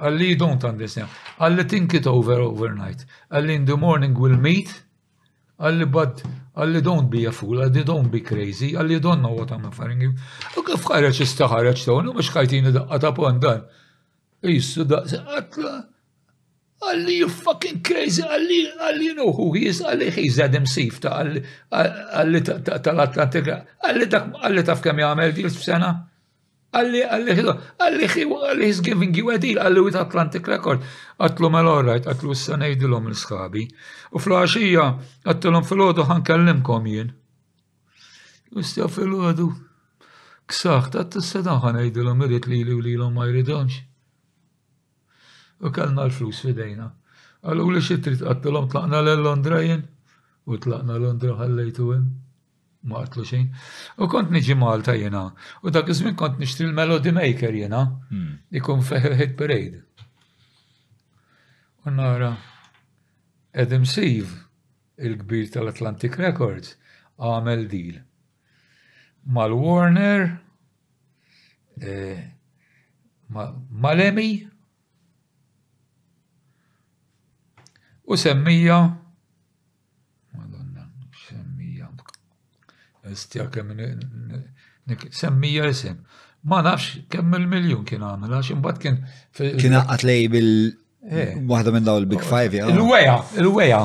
[0.05, 1.13] għalli don't understand.
[1.41, 3.05] Għalli think it over overnight.
[3.29, 4.73] Għalli in the morning we'll meet.
[5.63, 6.23] Għalli bad,
[6.59, 10.01] għalli don't be a fool, għalli don't be crazy, għalli don't know what I'm offering
[10.03, 10.15] you.
[10.59, 13.61] U kif ħareċ istaħareċ ta' unu, mux ħajtini daqqa ta' pondan.
[14.45, 15.75] Jissu daqqa, għatla,
[16.89, 20.99] għalli you fucking crazy, għalli, għalli you know who he is, għalli he's Adam Sif
[21.05, 24.11] ta' għalli tal-Atlantika, għalli
[24.67, 25.95] ta' f'kem għamel dil f'sena?
[26.75, 30.83] Għalli, għalli, għalli, għalli, għalli giving you a deal, għalli with Atlantic Record.
[31.23, 33.63] Għatlu mal orrajt, għatlu s-sanajdilom l-sħabi.
[34.19, 34.87] U fl-għaxija,
[35.31, 37.13] għattulom fil-ħodu ħankellimkom jien.
[38.59, 39.49] Ustijaw fil-ħodu.
[40.51, 43.79] Ksaħ, ta' t-sedan ħanajdilom irrit li li l-om ma jridonx.
[45.63, 46.91] U kellna l-flus fidejna.
[47.47, 49.87] Għallu li xitrit għattulom tlaqna l-Londra jien.
[50.51, 52.13] U tlaqna Londra ħallejtu għem
[52.85, 53.47] ma għatlu xejn.
[54.05, 55.25] U kont niġi Malta jena,
[55.65, 58.39] u dak iż-żmien kont nixtri l-Melody Maker jena, hmm.
[58.61, 59.81] ikun feħ Parade.
[61.85, 62.33] U nara
[63.65, 64.37] Adam Sieve,
[65.01, 66.75] il-kbir tal-Atlantic Records,
[67.17, 68.03] għamel deal.
[69.37, 70.27] Mal-Warner,
[71.81, 72.19] eh,
[73.33, 74.29] mal-Emmy,
[78.05, 78.83] u semmija
[83.13, 83.71] Istja kemm
[85.11, 85.99] semmija jisim.
[86.43, 88.97] Ma nafx kemm il-miljon kien għamil, għax imbagħad kien.
[89.61, 90.49] Kien għaqat lej bil
[91.09, 91.39] eh.
[91.49, 92.67] waħda minn daw il-Big Five, ja.
[92.73, 93.81] Il-Weja, il-Weja.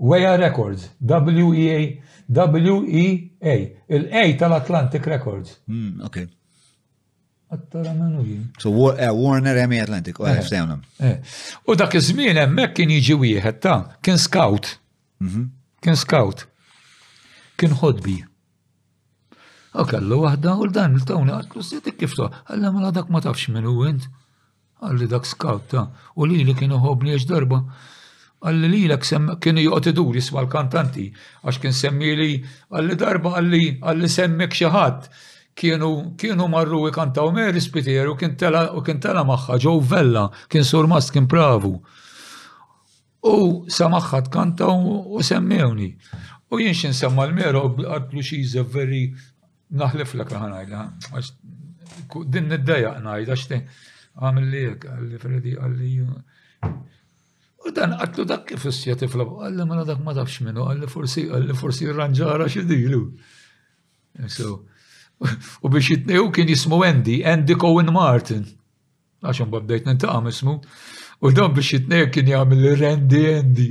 [0.00, 1.80] Weja Records, W-E-A,
[2.38, 3.56] W-E-A,
[3.98, 5.56] il-A tal-Atlantic Records.
[5.70, 6.22] Hmm, ok.
[7.50, 8.46] Għattara minnu jien.
[8.62, 10.38] So eh, Warner Emi Atlantic, oh, eh.
[10.38, 14.76] u għaf U dak iż-żmien hemmhekk kien jiġi wieħed ta' kien scout.
[15.18, 15.50] Mhm.
[15.82, 16.46] Kien scout
[17.60, 18.14] kien ħodbi.
[19.80, 23.20] U kellu waħda u l-dan il-tawni għatlu s-sitik kif so, għalla ma mela dak ma
[23.24, 24.06] tafx minn u għint.
[24.82, 25.82] Għalli dak skawta
[26.16, 27.60] u li li kienu ħobni għax darba.
[28.40, 31.10] Għalli li l-ek kienu juqt idur jisma l-kantanti
[31.44, 32.30] għax kien semmi li
[32.72, 35.10] għalli darba għalli għalli semmek xaħat
[35.60, 40.24] kienu kienu marru ikantaw Mary Spitier u kien tela u kien tela magħha ġew vella
[40.48, 41.76] kien sur mast kien pravu.
[43.30, 44.22] U sa magħha
[44.64, 45.90] u semmewni.
[46.50, 49.04] U jien xin semma l-mero għadlu xie very
[49.78, 50.80] naħlef l-ek ħanajla.
[52.26, 53.60] Din id-dajja ħanajla, xte
[54.20, 56.70] għamil li għek għalli Freddy, għalli.
[57.68, 60.90] U dan għatlu dak kif issja tifla, għalli ma mela dak ma tafx minnu, għalli
[60.90, 63.04] forsi, għalli forsi ranġara xidilu.
[65.62, 68.42] u biex jitnew kien jismu Andy, Andy Cohen Martin.
[69.22, 70.58] Għaxan babdejt nintaqam ismu.
[71.22, 73.70] U dan biex jitnew kien jgħamil Randy Andy.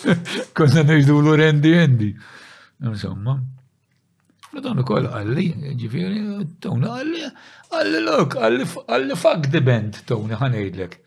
[0.56, 2.16] Konna nejdu l rendi rendi.
[2.82, 3.36] Insomma.
[4.52, 5.46] Dan u koll għalli,
[5.80, 6.18] ġifiri,
[6.60, 7.22] tawna għalli,
[7.72, 8.34] għalli l-ok,
[8.92, 10.98] għalli fuck the band, tawna ħanejdlek.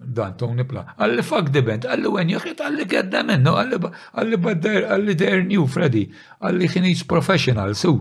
[0.00, 0.82] Dan tawni pla.
[0.96, 3.54] Għalli fuck the band, għalli għen juħit, għalli għedda minnu,
[4.20, 6.04] għalli badder, għalli der new, Freddy,
[6.44, 7.94] għalli ħinix professional, su.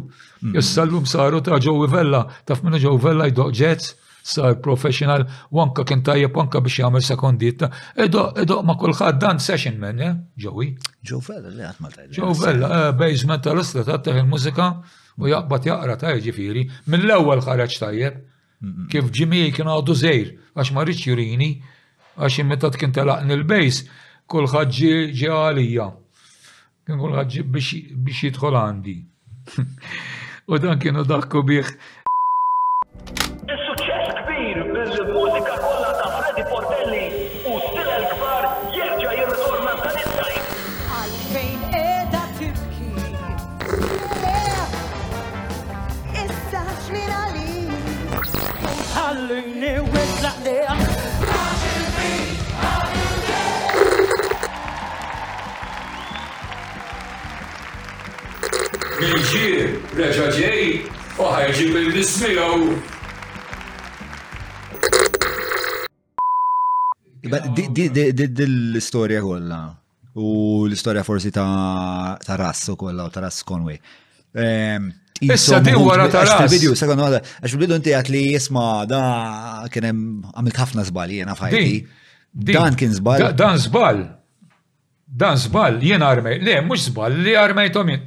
[0.58, 1.14] Jussallum mm.
[1.16, 3.94] saru ta' Joe Vella, taf minnu Joe Vella jdoq jets
[4.30, 7.70] sar professional, wanka kien tajjeb wanka biex jagħmel
[8.06, 10.16] Edo Edoq ma' kulħadd dan session men, eh?
[10.46, 10.70] Ġowi.
[11.06, 12.16] Ġo Fella li għatma tajjeb.
[12.18, 14.68] Ġo Vella, eh, basement tal-istra tattaħ il-mużika
[15.20, 16.64] u jaqbad jaqra tajjeb ġifieri.
[16.92, 18.20] Mill-ewwel ħareġ tajjeb.
[18.92, 21.52] Kif ġimij kien għadu żejr għax ma rridx jurini
[22.20, 23.86] għax meta kien telaqni l-bejs
[24.30, 25.88] kulħadd ġi għalija.
[26.86, 28.98] Kien kulħadd biex jidħol għandi.
[30.50, 31.68] U dan kienu daħku bih
[59.00, 62.58] mill-ġir reġa' ġej u ħajġi bil-nismijaw.
[67.20, 69.62] Dil-istorja kollha
[70.20, 70.26] u
[70.68, 73.78] l-istorja forsi ta' Rass ukoll u ta' Conway.
[74.36, 74.84] Ehm,
[75.22, 76.52] Issa din wara ta' ras.
[76.52, 79.02] Video sekond għada, għax bidu inti għat li jisma da
[79.72, 79.98] kienem
[80.34, 81.76] għamil ħafna zbal jena fajti.
[82.52, 83.20] Dan kien zbal.
[83.36, 84.19] Dan zbal.
[85.10, 87.98] Dan zbal, jien armej, le, mux zbal, li tomi,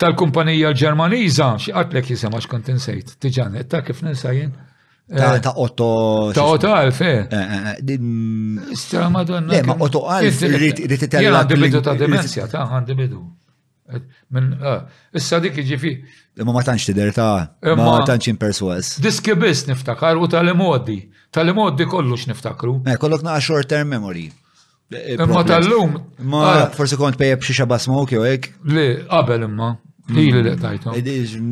[0.00, 4.54] tal-kumpanija ġermaniza, xieqatlek jisema xkont insejt, tiġan, ta' kif eh, ninsajin?
[5.44, 5.88] Ta' Otto.
[6.32, 7.26] Ta' Otto Alf, eh.
[7.30, 9.52] eh, eh Stra madonna.
[9.52, 11.42] Le, ma' Otto Alf, rrit t-tella.
[11.44, 13.20] għandi bidu ta' demenzja, ta' għandi bidu.
[14.28, 14.56] Minn,
[15.16, 15.92] issa dik ġifi.
[16.40, 18.94] imma ma tantx tider ta' ma tantx imperswas.
[19.04, 21.02] Diski biss niftakar u tal modi
[21.34, 22.76] Tal-imoddi kollox niftakru.
[22.86, 24.28] Eh, kollok na' short term memory.
[25.16, 25.96] Imma tal-lum.
[26.30, 28.46] Ma forsi kont pejjeb xi xaba smoke jew hekk.
[28.76, 29.72] Le, qabel imma.
[30.12, 30.60] Ili li mm.
[30.62, 30.94] tajtu.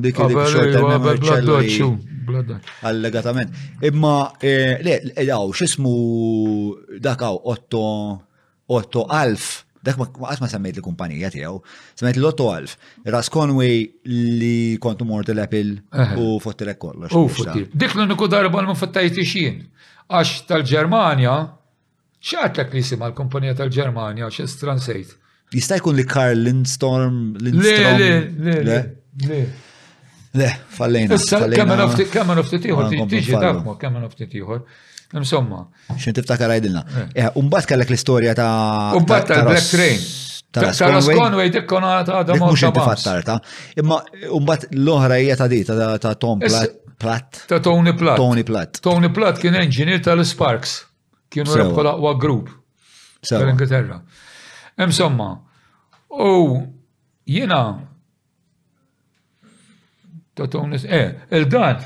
[0.05, 0.21] Dik
[0.53, 2.63] short term memory.
[2.93, 3.51] Allegatament.
[3.91, 5.01] Imma eh, le,
[5.31, 5.97] daw x'ismu
[7.11, 7.85] dakaw Otto
[8.71, 11.57] Otto Alf dak ma qatt ma semmejt il-kumpanija tiegħu,
[11.99, 12.77] semmejt l-Otto Alf,
[13.15, 17.11] Ras Conway li kontu mort l-Apple u fottilek kollox.
[17.19, 17.67] U fottil.
[17.75, 19.65] Dik l-uniku darba ma fottajt ixin,
[20.07, 21.35] għax tal-Ġermanja,
[22.33, 25.19] xatlek li sima l-kumpanija tal-Ġermanja, x'es transejt.
[25.53, 27.99] Jista' jkun li Karl Lindstorm, Lindstrom.
[27.99, 28.79] Le, le,
[29.27, 29.43] le,
[30.39, 30.47] le.
[30.79, 31.19] fallejna.
[31.59, 34.63] Kemmen uftit tiħor, tiġi dakmo, kemmen uftit tiħor.
[35.13, 35.67] Insomma.
[36.01, 36.83] Xin tiftakar għajdilna.
[37.13, 37.27] Eh.
[37.41, 39.99] Umbat kellek l-istoria ta' Umbat ta' Black Train.
[40.53, 43.37] Ta' Ross Conway dikkona ta' Damon Mux ta'
[43.81, 43.99] Imma
[44.39, 46.41] umbat l-oħra hija ta' di ta' Tom
[47.03, 47.45] Platt.
[47.51, 48.17] Ta' Tony Platt.
[48.17, 48.81] Tony Platt.
[48.85, 50.79] Tony Platt kien enġinir tal-Sparks.
[51.33, 52.53] Kienu rebħu l-aqwa grupp.
[53.29, 54.01] Tal-Ingilterra.
[54.81, 55.31] Insomma,
[56.17, 56.61] u oh,
[57.29, 57.63] jena
[60.37, 61.83] ta' Tony, eh, il-dan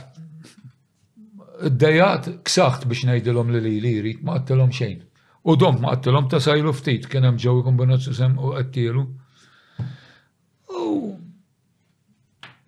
[1.64, 4.99] d-dajat ksaħt biex najdilom li li jrid ma għattilom xejn.
[5.49, 9.05] U dom ma għattilom ta' sajlu ftit, kienem hemm ġewi kombinazzu sem u għattilu.
[10.87, 10.95] U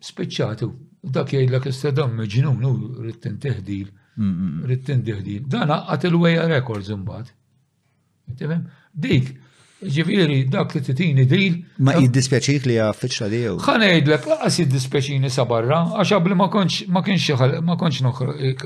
[0.08, 0.68] spiċċatu,
[1.14, 4.70] dak jgħidlek istedam meġinu, u rittin teħdil, mm, mm, mm.
[4.70, 5.44] rittin teħdil.
[5.50, 7.34] Dan għattilu il rekord records imbagħad.
[8.98, 9.36] Dik
[9.86, 11.58] Ġiviri, dak li titini dil.
[11.86, 13.58] Ma eh, jiddispjaċik li għaffiċa li jew.
[13.62, 17.26] Xanejd l laqas jiddispjaċini sabarra, għax għabli ma konċ ma konċ
[17.62, 18.64] ma konċ noħroċ,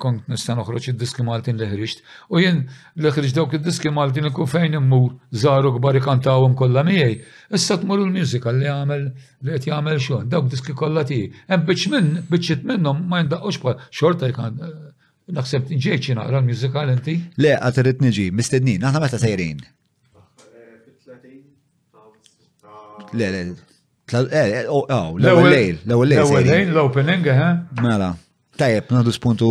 [0.00, 2.00] kont nista noħroċ id-diski Maltin li ħriġt.
[2.32, 2.62] U jien
[2.96, 5.10] li ħriġt dawk id-diski Maltin li kufejn immur,
[5.42, 7.18] zaru gbar ikantawum kolla miej.
[7.52, 9.02] Issa tmur il-musical li għamel,
[9.44, 11.20] li għet jgħamel xon, dawk diski kolla ti.
[11.52, 14.88] Em bieċ minn, bieċit minnom ma jindaqqux bħal, xorta jkant, eh,
[15.36, 17.18] naħseb ġeċi naqra l-musical inti?
[17.36, 19.60] Le, għatarit nġi, mistednin, naħna meta sejrin.
[23.12, 23.54] Le, le,
[24.32, 26.20] eh, eh, oh, oh, l-ewel lejl, l-ewel lejl.
[26.26, 27.52] L-ewel lejl, l-opening, eh?
[27.82, 28.10] Mela,
[28.58, 29.46] tajjeb, nadu spuntu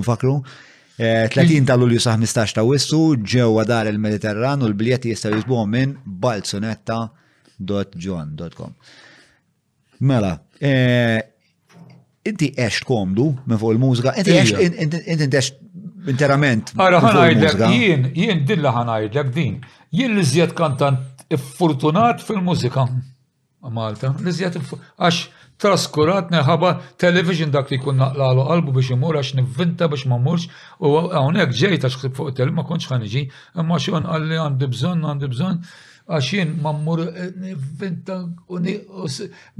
[0.00, 0.34] nfakru.
[0.96, 1.02] 30
[1.38, 5.90] eh, ta' lulju sa' 15 ta' wissu ġewwa dar il-Mediterran u l-biljetti jistgħu jisbuhom minn
[6.26, 8.72] balzunetta.john.com.
[10.10, 10.32] Mela,
[12.26, 15.54] inti għext komdu minn fuq il-mużika, inti għext
[16.16, 16.64] interament.
[16.80, 19.54] Ara ħanajdlek, jien, jien dilla ħanajdlek din,
[19.94, 22.88] jien li zjed kantant iffortunat fil-mużika.
[23.72, 25.16] Malta, l għax
[25.58, 26.68] traskurat neħaba
[27.02, 30.44] television dak li kun naqlalu qalbu biex imur għax nivvinta biex ma murx
[30.78, 33.24] u għonek ġejt għax fuq tel ma konċ ħanġi
[33.64, 35.58] imma xon għalli għandi bżon għandi bżon
[36.06, 38.22] għax jien ma mur eh, nivvinta
[38.54, 38.62] u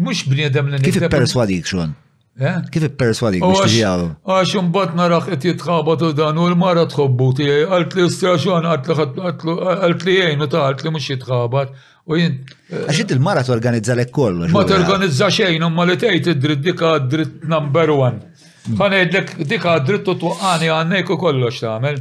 [0.07, 1.96] mux bniedem li Kif perswadik xon?
[2.40, 2.57] Eh?
[2.70, 4.01] Kif ipperswadi biex tiġijaw?
[4.29, 10.16] Għax imbagħad narax qed jitħabatu dan u l-mara tħobbu tiegħi qalt li straxjon qalt li
[10.18, 11.72] jgħin u taħalt li mhux jitħabat.
[12.07, 12.37] U jien.
[12.68, 14.53] Eh, għax int il-mara torganizza lek kollox.
[14.53, 18.20] Ma torganizza xejn imma li tgħid id-dritt dik dritt number one.
[18.66, 18.81] Hmm.
[18.85, 22.01] ngħidlek, dik dritt u twaqqani għandek u kollox tagħmel.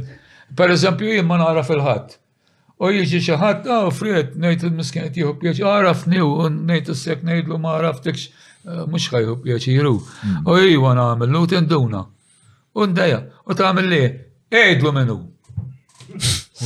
[0.56, 2.18] Per eżempju jien ma nara fil-ħadd.
[2.84, 7.24] U jiġi xi ħadd, ah, Fred, ngħid il-miskin qed jieħu pjaċ, arafni u ngħid issek
[7.24, 9.90] ngħidlu ma araftekx Eh, mux ħajju jaċiru.
[10.26, 10.50] Mm.
[10.50, 12.00] U jwa namillu tinduna.
[12.76, 14.00] Undeja, u tamil li,
[14.62, 15.14] ejdlu minnu.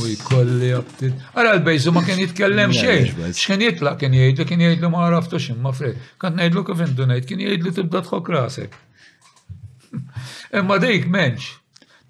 [0.01, 1.21] U jikolli għabtit.
[1.35, 3.11] Għara l-bejzu ma kien jitkellem mela, xej.
[3.17, 5.99] Mela, Xkien jitla kien jgħidlu, kien jgħidlu ma għaraftu xim, ma fred.
[6.21, 8.77] Kant ngħidlu kif indunajt, kien jgħidlu tibda tħok rasek.
[10.61, 11.51] Imma dejk menċ.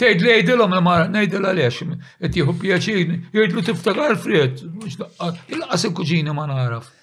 [0.01, 1.95] Tejd li jgħidlu ma imma ngħidil għaliex.
[2.23, 4.63] Et jieħu pjaċin, jgħidlu tiftakar fred.
[4.87, 6.93] Il-qas kuġini ma naraf.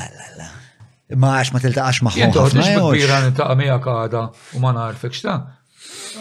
[0.00, 0.50] La la la
[1.16, 2.22] ma għax ma tiltaqax maħħom.
[2.22, 4.24] Jenta għodni kbira nintaqa mija kada
[4.56, 5.36] u ma narfek xta.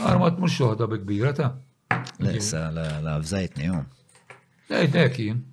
[0.10, 1.52] Armat mux xoħda bi kbira ta.
[2.24, 3.86] Lissa, la, fżajtni jom.
[4.70, 5.44] Lejtek jien.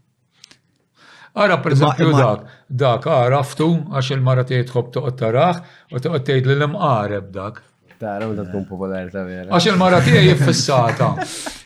[1.36, 3.08] Ara per dak, dak, dak
[3.44, 5.58] f'tu għax il-mara tgħid tħobb toqgħod taraħ
[5.92, 7.62] u toqgħod tgħid lil imqareb dak.
[8.00, 9.48] Taraw da tkun popolari ta' vera.
[9.56, 11.10] Għax il-mara tiegħi jiffissata.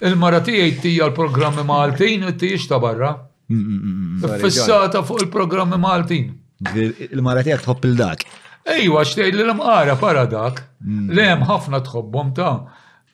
[0.07, 3.12] Il-mara tiegħi tija l-programmi Maltin u tijiex ta' barra.
[3.51, 6.31] Mm, mm, mm, fissata fuq il-programmi Maltin.
[6.61, 8.25] Il-mara tijak tħobb il-dak.
[8.71, 10.59] Ejwa, xtejt li l-mqara para dak.
[10.85, 11.07] Mm.
[11.17, 12.51] Lem ħafna tħobbhom ta'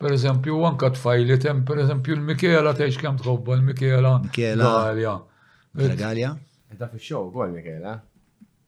[0.00, 4.16] per eżempju, anka tfajli tem, per eżempju, l-Mikela teħx kem tħobba l-Mikela.
[4.24, 4.72] Mikela.
[4.88, 5.16] Galja.
[6.02, 6.32] Galja?
[6.76, 7.94] Da fi show, għol Mikela.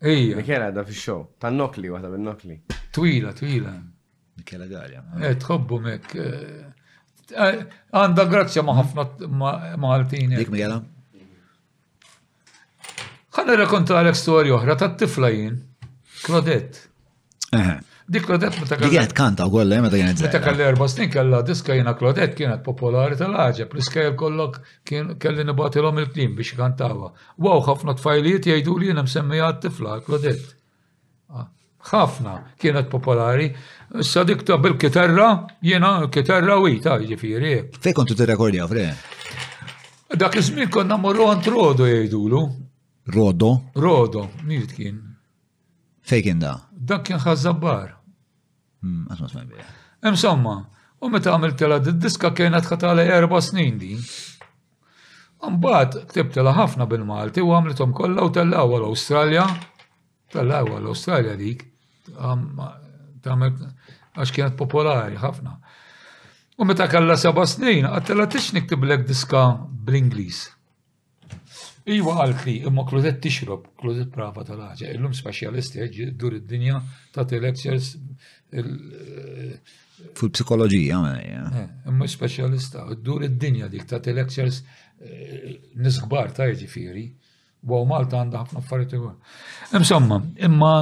[0.06, 0.36] Ija.
[0.38, 1.24] Mikela da fi show.
[1.42, 2.58] Ta' nokli, għata bil nokli.
[2.94, 3.74] Twila, twila.
[4.38, 5.02] Mikela Galja.
[5.24, 6.14] Eh, tħobbu mek.
[6.14, 6.86] Eh,
[7.34, 7.58] eh,
[7.98, 10.78] għanda grazzja ma' ħafna ma' Dik Mikela?
[13.38, 15.58] Għanna rakonta għalek storja oħra ta' tifla jien.
[16.26, 16.78] Klodet.
[18.08, 18.98] Dik Klodet meta kalli.
[18.98, 20.22] Dik kanta u kollha eh, meta kienet.
[20.26, 24.58] Meta kalli erba' snin kellha diska jina Klodet kienet popolari tal-ħaġa, l kajl kollok
[24.90, 27.12] kien kelli nibatilhom il-klim biex kantawa.
[27.38, 30.44] Wow, ħafna t-fajliet jajdu li jiena msemmija tifla Klodet.
[31.30, 31.46] Ah,
[31.94, 33.52] ħafna kienet popolari.
[34.04, 35.28] sa dik ta' bil-kitarra,
[35.64, 37.54] jiena kitarra u jita, ġifiri.
[37.78, 38.88] Fejn kontu tirrekordja fre?
[40.18, 42.42] Dak iż-żmien konna morru għand trodu jgħidulu.
[43.14, 43.62] Rodo?
[43.74, 45.16] Rodo, mirit kien.
[46.08, 46.60] Fej kien da?
[46.72, 47.88] Dak kien ħazzabbar.
[48.84, 49.06] Hmm,
[50.08, 50.54] Insomma,
[51.00, 53.94] u meta għamil tela diska kienet ħatala erba snin di.
[55.40, 59.46] ktib tela ħafna bil-Malti u għamlithom kollha u tellaw l-Awstralja.
[60.32, 61.64] Tellaw l-Awstralja dik.
[62.12, 65.58] Għax kienet popolari ħafna.
[66.58, 70.44] U meta kalla seba snin, għattela tix niktiblek diska bl-Inglis.
[71.88, 74.90] Iwa għalki, imma klozet tixrob, klozet prava tal-ħagġa.
[74.92, 76.80] Illum specialisti ħeġi dur id-dinja
[77.16, 77.94] ta' lectures
[80.18, 84.60] Fil-psikologija, eh, imma specialista, dur id-dinja dik ta' lectures
[85.00, 87.06] eh, nisgbar ta' ġifiri.
[87.66, 89.12] Wow, Malta għanda ħafna affarijiet għu.
[89.80, 90.74] Insomma, imma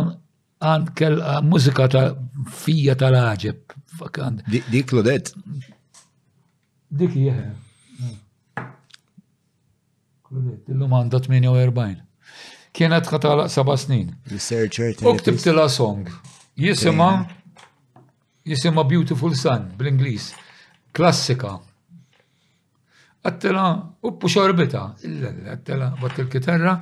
[0.58, 2.08] għand kell eh, mużika ta'
[2.64, 5.32] fija tal ħagġa Dik klodet?
[6.90, 7.48] Dik jieħe.
[10.70, 12.02] Illum għandha 48.
[12.76, 14.10] Kienet ħatala 7 snin.
[15.06, 16.10] U ktibtila song.
[16.56, 17.08] Jisima
[18.46, 20.28] jisima Beautiful Sun bl-Inglis.
[20.94, 21.54] Klassika.
[23.26, 23.64] Għattela
[24.08, 24.84] uppu xorbita.
[25.02, 26.76] Għattela bat il-kitarra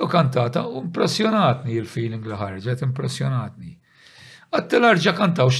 [0.00, 3.72] u kantata u impressionatni il-feeling li ħarġet, impressionatni.
[4.50, 5.50] Għattela rġa kantaw,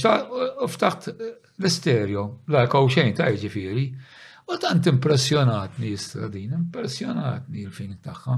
[0.73, 3.85] ftaħt l esterio la' kawxen, oh, ta' ġifiri.
[4.53, 8.33] U tant impressjonatni jistradin, din, impressjonatni il-fin tagħha.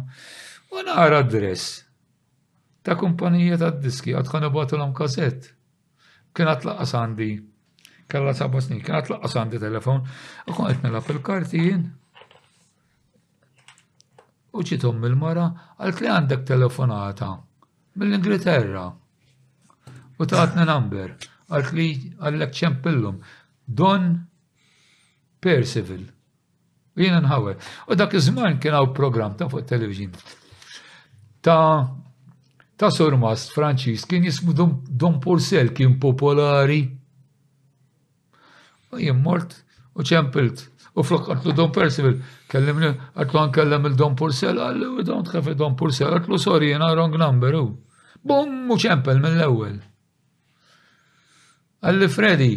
[0.78, 1.80] U nara dress
[2.86, 5.50] ta' kumpanija ta' diski, għad l-om kazet.
[6.36, 7.30] Kien għatlaqqas għandi,
[8.10, 10.02] kalla sabba snin, kien għatlaqqas sandi telefon,
[10.50, 11.84] u kon għetna la' fil-kartijin.
[14.54, 15.48] U ċitum mil mara
[15.82, 17.32] għal li għandek telefonata
[17.98, 18.86] mill-Ingilterra.
[20.22, 21.16] U ta' għatna number,
[21.50, 21.90] għalt li
[22.22, 23.18] għallek ċempillum.
[23.66, 24.12] Don
[25.44, 26.04] Percival.
[27.00, 27.54] Jena nħawe.
[27.92, 30.12] U dak iż żmien kien hawn programm ta' fuq television
[31.44, 31.86] ta'
[32.80, 36.84] ta' sormast Franċis kien jismu Don, Don Porcel kien popolari.
[38.94, 39.56] U jien mort
[39.98, 40.68] u ċempilt.
[40.94, 45.56] U flok għartlu Don Percival, kellimni, għartlu għan kellem il-Don Porcel, għallu, don't have a
[45.58, 47.64] Don Porcel, Għartlu sorry, jena wrong number, u.
[48.22, 49.80] Bum, u ċempel mill-ewel.
[51.82, 52.52] Għalli Freddy,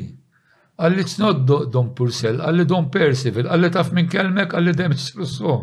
[0.77, 5.63] Għalli t not Don Purcell, għalli Don Percival, għalli taf minn kelmek, għalli Demis Rousseau.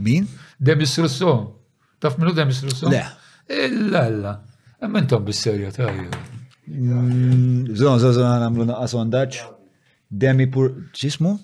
[0.00, 0.28] Min?
[0.62, 1.48] Demis Rousseau.
[2.00, 2.92] Taf minnu Demis Rousseau?
[2.92, 3.02] Le.
[3.50, 4.34] Illa, illa.
[5.10, 6.06] tom bis-serja tajju.
[6.70, 9.42] Mm, zon, zon, zon, għamlu naqqa sondaċ.
[10.22, 11.34] Demi pur, ċismu?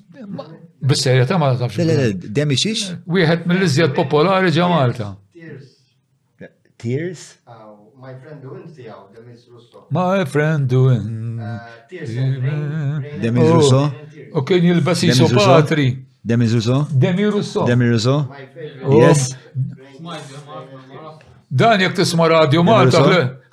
[0.82, 1.82] Bis-serja ta' ma tafx.
[1.82, 2.95] Le, le, Demi ċix?
[3.11, 5.11] Wieħed mill izjad popolari ġa Malta.
[5.34, 5.72] Tears?
[6.78, 7.26] Tears?
[8.07, 9.86] My Friend Doin tijaw, Demis Russo.
[9.90, 11.04] My Friend Doin.
[11.38, 13.82] Uh, Demis Russo.
[14.34, 15.96] U kien jilbas jisu patri.
[16.22, 16.86] Demis Russo.
[16.94, 17.64] Demis Russo.
[17.66, 18.14] Demis Russo.
[18.86, 19.00] Oh.
[19.02, 19.34] Yes.
[21.50, 23.02] Dan jek tisma radio Malta,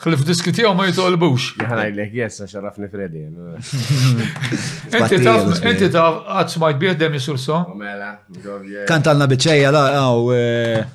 [0.02, 1.56] xlif diski tijaw ma jitolbux.
[1.64, 3.26] Ħanajlek, yes, xarafni Freddy.
[4.94, 7.64] Inti taf, inti taf, għad smajt bieħ Demis Russo.
[8.86, 10.28] Kantalna bieċeja la, għaw.
[10.42, 10.86] Eh,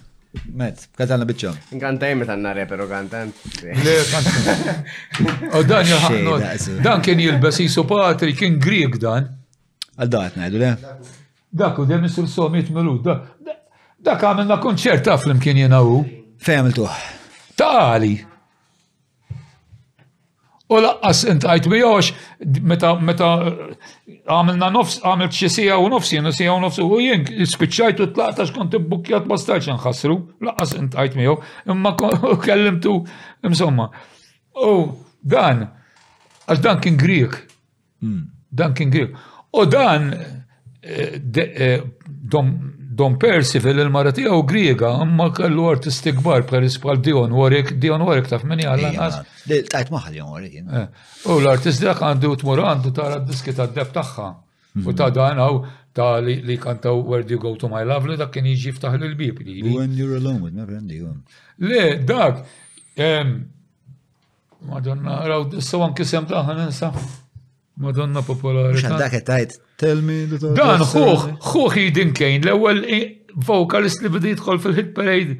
[0.52, 1.52] Met, kazanna bicċa.
[1.78, 3.32] Nkantaj me tanna re, pero kantant.
[3.62, 3.64] U
[5.58, 5.88] oh, dan
[6.84, 9.30] dan kien jilbes jisu patri, kien Grieg dan.
[9.98, 10.74] Għaddat najdu le?
[11.48, 16.02] Dak u dem So somit melu, dak għamilna konċert taflim kien jena u.
[16.44, 16.84] Femmeltu.
[17.58, 18.12] Ta' għali.
[20.68, 22.10] U laqqas intajt bijawx,
[22.68, 23.28] meta meta
[24.28, 28.44] għamilna nofs, għamilt xie u nofs, jenna sija u nofs, u jien spiċċajt u tlaqta
[28.50, 31.38] xkont bukjat bastaċ nħasru, laqqas intajt miegħu,
[31.72, 31.94] imma
[32.46, 32.98] kellimtu,
[33.48, 33.88] imsomma.
[34.68, 34.74] U
[35.24, 35.70] dan,
[36.44, 37.38] għax dan kien Grieg.
[38.02, 38.26] Hmm.
[38.52, 39.16] Dan kien Grieg.
[39.56, 40.10] U dan,
[40.84, 42.52] eh, eh, dom
[42.98, 48.42] Don Percival il-mara tiegħu Griega imma kellu artisti kbar bħal Dion Warwick, Dion Warwick taf
[48.48, 49.18] min jgħal lanqas.
[49.70, 50.56] Tajt maħal Dion Warwick.
[50.62, 54.26] Eh, u l-artist dak għandu tmur għandu tara d-diski ta' d-deb tagħha.
[54.80, 54.88] Mhm.
[54.90, 55.60] U ta' dan għaw
[55.94, 58.98] ta' li kantaw Where Do You Go To My Love li dak kien jiġi ftaħ
[59.12, 59.44] l-bib.
[59.46, 61.22] When You're Alone with Never Ending.
[61.70, 62.42] Le, dak.
[64.68, 66.90] Madonna, raw, s-sawan kisem daħan nisa.
[67.78, 68.74] Madonna popolari.
[68.82, 73.04] Xan dak għettajt Tell me the Dan ħuħ, ħuħ jidin Kane, l-ewwel eh,
[73.48, 75.36] vocalist li bidi jidħol fil-hit parade.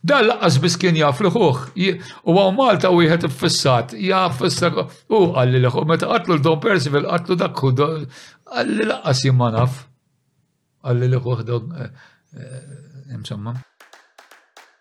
[0.00, 1.60] Dan laqqas biss kien jaf li ħuħ.
[2.24, 4.80] U għaw Malta u jħet fissat, jaf fissat.
[5.12, 9.82] U għalli li ħuħ, meta għatlu l-Don Percival, qatlu dak hu, għalli laqqas jimman naf.
[10.80, 13.58] Għalli li ħuħ dog, eh, eh, imsemma.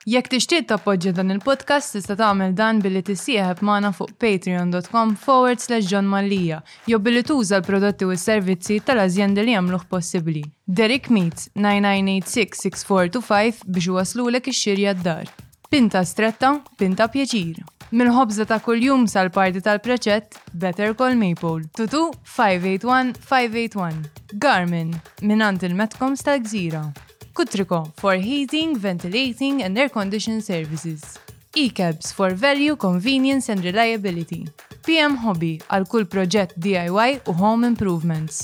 [0.10, 5.86] Jekk tixtieq tappoġġja dan il-podcast tista' tagħmel dan billi tissieħeb magħna fuq patreon.com forward slash
[5.92, 10.42] John Mallia jew billi tuża l-prodotti u s-servizzi tal azjende li jagħmluh possibbli.
[10.66, 15.30] Derek Meets 99866425 biex waslulek ix-xirja d-dar.
[15.70, 17.60] Pinta stretta, pinta pjaċir.
[17.94, 21.70] Mill-ħobza ta' kuljum sal-parti tal-preċett Better Call Maple.
[21.78, 22.08] Tutu
[22.40, 24.34] 581-581.
[24.42, 26.88] Garmin, minant il metkom tal-gżira.
[27.34, 31.18] Kutriko for heating, ventilating and air conditioning services.
[31.56, 34.46] E-cabs for value, convenience and reliability.
[34.88, 38.44] PM Hobby għal kull proġett DIY u home improvements.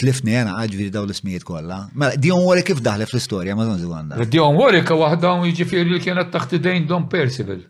[0.00, 1.80] Tlifni għana għadġviri daw l-ismijiet kolla.
[1.92, 4.20] Mela, ma Dion Warwick kif daħle fl-istoria, ma zonzi għanda.
[4.32, 7.62] Dion Warwick għahda u ġifiri li kienet taħt idejn Don Percival.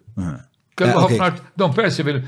[0.75, 2.23] Eh, Don Percival.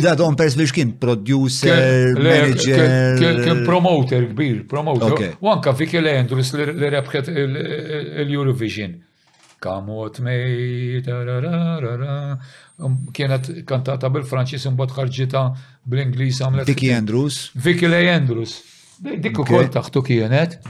[0.00, 3.16] Da Don Percival x'kien producer, manager.
[3.18, 5.34] Kien promoter kbir, promoter.
[5.40, 8.94] U anka Vicky Andrews li rebħet l-Eurovision.
[9.58, 11.02] Kamot mej,
[13.16, 15.42] kienet kantata bil-Franċis un bot ħarġita
[15.82, 16.68] bl inglis għamlet.
[16.68, 17.48] Vicky Andrews.
[17.54, 18.58] Vicky Andrews.
[19.02, 20.60] Dikku kol taħtu kienet.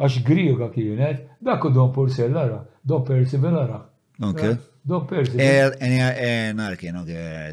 [0.00, 3.82] Għax griega kienet, Dakku u Don Porcellara, Don Percival ara.
[4.20, 4.54] Okay.
[4.82, 5.40] Doc Percival.
[5.40, 7.06] Eh, eh, eh, narki, no, ok,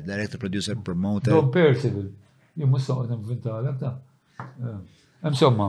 [0.03, 1.33] director, producer, promoter.
[1.33, 2.09] Doc Percival.
[2.53, 3.97] Jum mussaq n-inventalek ta'
[5.27, 5.67] Insomma,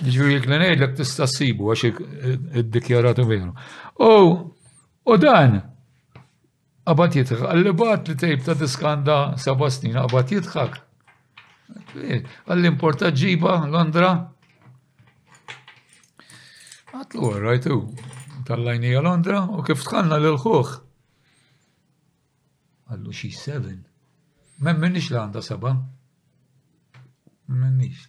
[0.00, 1.84] ġviri l-glenejd l-ek tistassibu għax
[2.62, 3.50] id-dikjaratu veru.
[4.02, 4.14] U,
[5.12, 5.58] u dan,
[6.88, 10.78] għabat jitħak, għallibat li tejb ta' diskanda seba snin, għabat jitħak.
[12.48, 14.14] Għall-importa eh, ġiba Londra.
[16.94, 17.80] Għatlu għarrajtu,
[18.48, 20.68] tal-lajnija Londra u kif tħanna l-ħuħ.
[22.94, 23.82] Għallu xie seven.
[24.64, 25.74] Men minnix li għanda seba.
[27.52, 28.06] Minnix.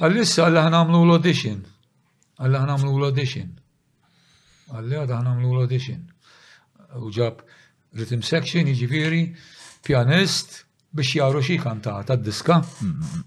[0.00, 1.60] Għallissa għalla għamlu l-audition.
[2.40, 3.52] Għalla għamlu l-audition.
[4.72, 6.00] Għalli għada għamlu l-audition.
[6.96, 7.44] U ġab
[7.92, 9.22] rhythm section, iġifiri,
[9.84, 10.62] pianist,
[10.96, 12.62] biex jaru xie kantata d-diska.
[12.80, 13.22] Mhm.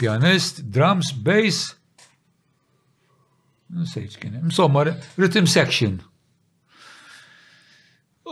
[0.00, 1.76] Pianist, drums, bass,
[3.74, 4.34] nsejt kien.
[4.42, 4.84] Insomma,
[5.18, 6.00] rhythm section.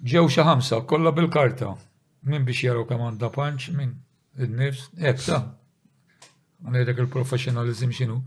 [0.04, 1.74] ġew xi ħamsa kollha bil-karta.
[2.30, 3.96] Min biex jaraw kemm għandha punch, min
[4.40, 5.40] id-nifs, ekta.
[6.64, 8.18] Għanajdlek il-professionalizm xinu.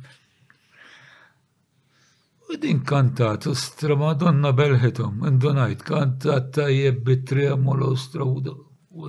[2.46, 9.08] U din kantat, ostra madonna belħetum, indonajt, kantat tajjeb bit-tremolo, ostra u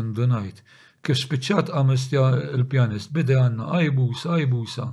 [0.00, 0.64] indunajt.
[1.06, 2.22] Kif spiċċat għamistja
[2.58, 4.86] il-pjanist, bide għanna għajbusa, għajbusa.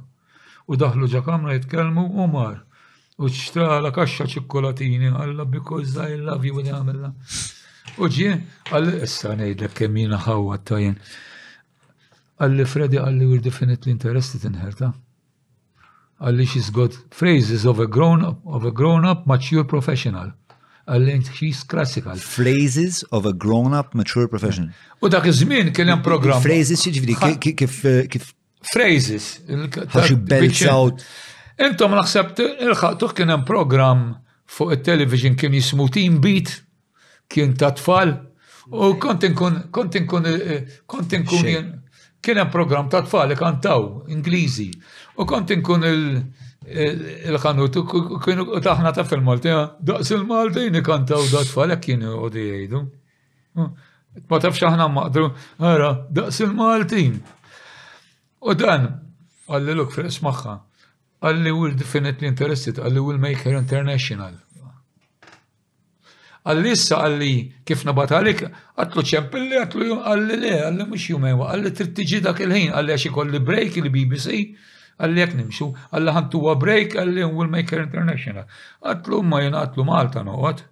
[0.70, 2.60] U daħlu ġa kamra jitkelmu u mar.
[3.18, 7.10] U ċtrala kaxxa ċikkolatini, għalla because I love you, għamilla.
[7.98, 8.36] U ġie,
[8.70, 11.00] għalli, issa nejdlek kemmina t tajjen.
[12.44, 14.94] Għalli Freddy għalli we're definitely interested in her, ta'
[16.22, 20.32] għalli she's got phrases of a grown up, of a grown up mature professional
[20.88, 22.16] għallint she's classical.
[22.20, 24.74] Phrases of a grown-up mature professional.
[25.00, 26.42] U dak iż-żmien kien hemm programm.
[26.44, 27.78] Phrases jiġifieri kif
[28.12, 28.32] kif
[28.64, 29.40] Phrases.
[29.48, 31.04] Għax out.
[31.64, 34.06] Intom naħseb il-ħaqtuħ kien hemm programm
[34.50, 36.58] fuq it-television kien jismu Team Beat
[37.32, 38.12] kien ta' tfal
[38.74, 41.74] u kont inkun kont inkun eh,
[42.24, 44.72] kien hemm programm ta' tfal kantaw Ingliżi
[45.18, 46.24] u kont inkun il-
[46.70, 47.76] il-ħanut
[48.24, 49.50] kienu taħna ta' fil-Malti,
[49.84, 52.82] daqs il-Maltini kantaw da' tfalek kienu u di jgħidu.
[54.30, 57.20] Ma tafx aħna maqdru, għara, daqs il-Maltin.
[58.44, 58.88] U dan,
[59.50, 60.56] għalli luk fil maħħa,
[61.28, 64.40] għalli u definitely interested, għalli u maker international.
[66.44, 67.34] Għalli issa għalli
[67.68, 68.42] kif nabatalik,
[68.76, 73.40] għatlu ċempilli, għatlu għalli le, għalli mux jumewa, għalli trittiġi dak il-ħin, għalli għaxi kolli
[73.40, 74.42] break il-BBC,
[75.04, 78.46] Għalli jek nimxu, għalli ħantu break, għalli we'll make her international.
[78.88, 80.64] Għatlu ma jena għatlu Malta noqot.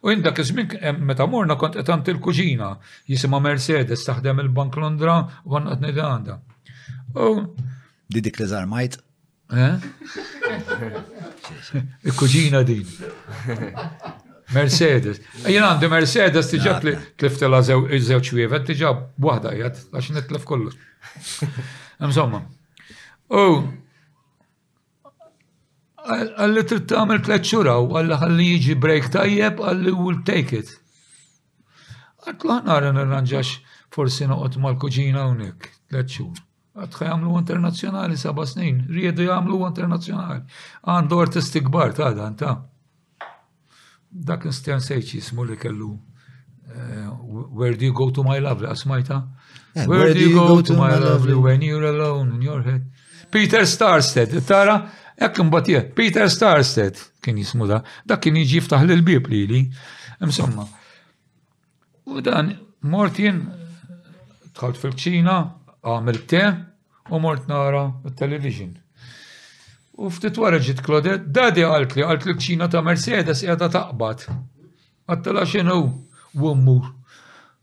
[0.00, 0.70] U jindak iżmin
[1.04, 2.70] meta morna kont qed il-kuġina
[3.10, 6.36] jisima Mercedes taħdem il-Bank Londra u għan qed ngħidha għandha.
[8.08, 9.00] Didik dik li żarmajt?
[12.06, 12.86] Il-kuġina din.
[14.54, 15.18] Mercedes.
[15.44, 16.78] Jien għandi Mercedes li tiġa
[17.18, 20.72] tliftela żewġ wievet tiġab waħda jgħat għax nitlef kollu.
[22.00, 22.44] Insomma.
[23.30, 23.62] Oh,
[26.10, 30.72] għalli tritt għamil tliet xuraw, għalli għalli jiġi break tajjeb, għalli will take it.
[32.26, 33.52] Għatlu ħnara nirranġax
[33.94, 36.42] forsi noqot mal-kuġina unik tliet xhur.
[36.80, 40.42] Għatħa jagħmlu internazzjonali saba snin, riedu għamlu internazzjonali.
[40.90, 42.56] Għandu artisti gbar ta' dan ta'
[44.10, 45.92] dak n-stjan sejċi smu li kellu
[46.66, 47.06] eh,
[47.54, 48.66] Where do you go to my lovely?
[48.66, 49.22] Asmajta?
[49.76, 52.88] Eh, Where do you go to my lovely when you're alone in your head?
[53.30, 54.74] Peter Starsted, tara,
[55.20, 59.60] jekk mbatija, Peter Starsted kien jismu da, dak kien jiġi ftaħ l-bib li li,
[60.24, 60.64] insomma.
[62.10, 63.38] U dan, Mortin,
[64.56, 65.36] tħalt fil-ċina,
[65.84, 66.42] għamil te,
[67.10, 68.72] u mort nara il-television.
[70.00, 74.24] U ftit wara ġit Klodet, dadi għalkli, għalkli ċina ta' Mercedes jgħada taqbat.
[75.10, 75.78] Għattala xenu,
[76.40, 76.94] u mmur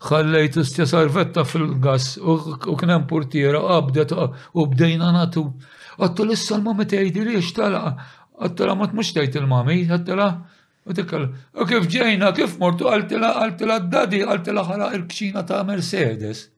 [0.06, 5.46] ħallejt istja sarvetta fil-gas u kienem portiera qabdet u bdejna natu.
[5.98, 7.82] Għattu l-issa l-mami tgħidi li xtala,
[8.46, 10.30] għattu la mat mux il-mami, la,
[10.86, 11.26] u tikkal,
[11.58, 16.50] u kif ġejna, kif mortu, għaltela għaltela d-dadi, għaltela ħala il-kxina ta' Mercedes.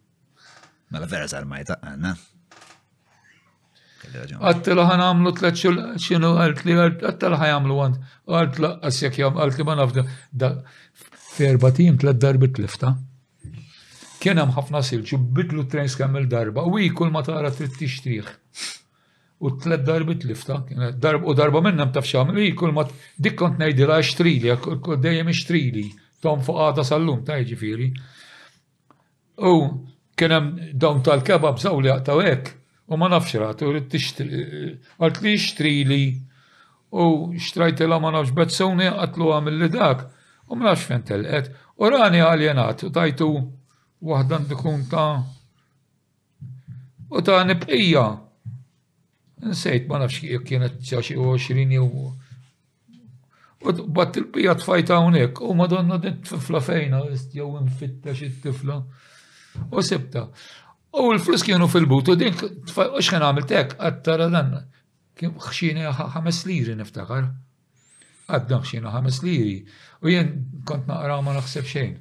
[0.92, 2.16] Mela vera zarmajta għanna.
[4.42, 6.76] Għattela ħana għamlu t-let xinu għaltli,
[7.08, 10.52] għattela ħan għamlu għant, għaltla għasjak jgħam, għaltli ma nafda, da
[11.40, 12.96] ferbatim tim tlet darbit lifta.
[14.20, 18.30] Kien hemm ħafna silġu bidlu trains kemm il-darba u kull ma tara trid tixtrih.
[19.40, 20.56] U tlet darbi tlifta,
[21.00, 22.84] darb u darba minn hemm xamil, u kull ma
[23.18, 24.52] dik kont ngħidilha xtrili,
[25.04, 25.84] dejjem xtrili,
[26.22, 27.88] tom fuq għada sal-lum ta' jiġifieri.
[29.48, 29.54] U
[30.20, 32.52] kien hemm dawn tal-kebab żaw li jaqtaw hekk,
[32.92, 36.02] u ma nafx rat, u għalt li xtrili,
[36.92, 37.06] u
[37.46, 40.04] xtrajt la ma nafx bezzuni għatlu għamil li dak,
[40.52, 41.50] u ma nafx fejn telqet,
[41.80, 43.30] u rani għaljenat, u tajtu
[44.02, 45.26] waħda tkun ta'
[47.10, 48.04] u ta' nibqija.
[49.50, 51.92] Nsejt, ma nafx jek kienet xi 20 jew.
[53.60, 57.02] U bat il-bija tfajta hawnhekk u madonna din tifla fejna
[57.36, 58.78] jow infitta xit tifla
[59.70, 60.28] u sibta.
[60.96, 64.54] U l-flus kienu fil-but u din xħen għamil hekk għattara dan.
[65.20, 67.28] Kien xxina ħames liri niftakar.
[68.30, 69.60] Għaddan xxina ħames liri.
[70.04, 70.32] U jien
[70.64, 71.98] kont naqra ma naħseb xejn.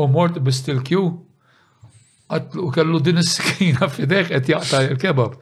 [0.00, 1.24] ومرت بالستلكيو
[2.28, 5.32] قالت له كان له دين السكينه في داخل قالت يقطع الكبب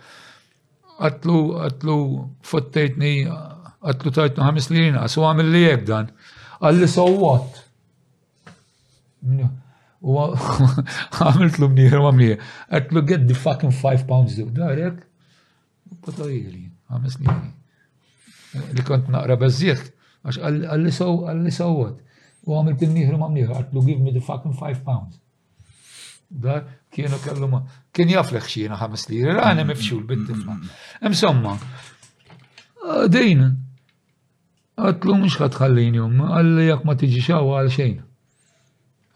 [0.98, 3.24] قالت له قالت له فتيتني
[3.82, 6.06] قالت له تايتني خمس لينا سو عمل لي اياك دان
[6.60, 7.64] قال لي صوت
[10.02, 12.38] وعملت له منيح ما منيح
[12.72, 15.06] قالت له get the fucking five pounds دارك
[16.06, 17.44] بطايلي خمس لينا
[18.70, 19.84] اللي كنت نقرا بزيخ
[20.42, 22.00] قال لي صوت قال لي صوت
[22.48, 25.18] U għamil bil-nieħru ma' mnieħru, għatlu give me the fucking 5 pounds.
[26.44, 27.58] Da, kienu kellu ma.
[27.92, 29.70] Kien jafleħ xiena 5 lira, għana mm.
[29.72, 30.56] mifxul bit-tifla.
[31.10, 33.06] Insomma, mm.
[33.12, 33.44] dejn,
[34.80, 37.96] għatlu mux ħatħallini jom, għalli jak ma tiġi xaw għal xejn.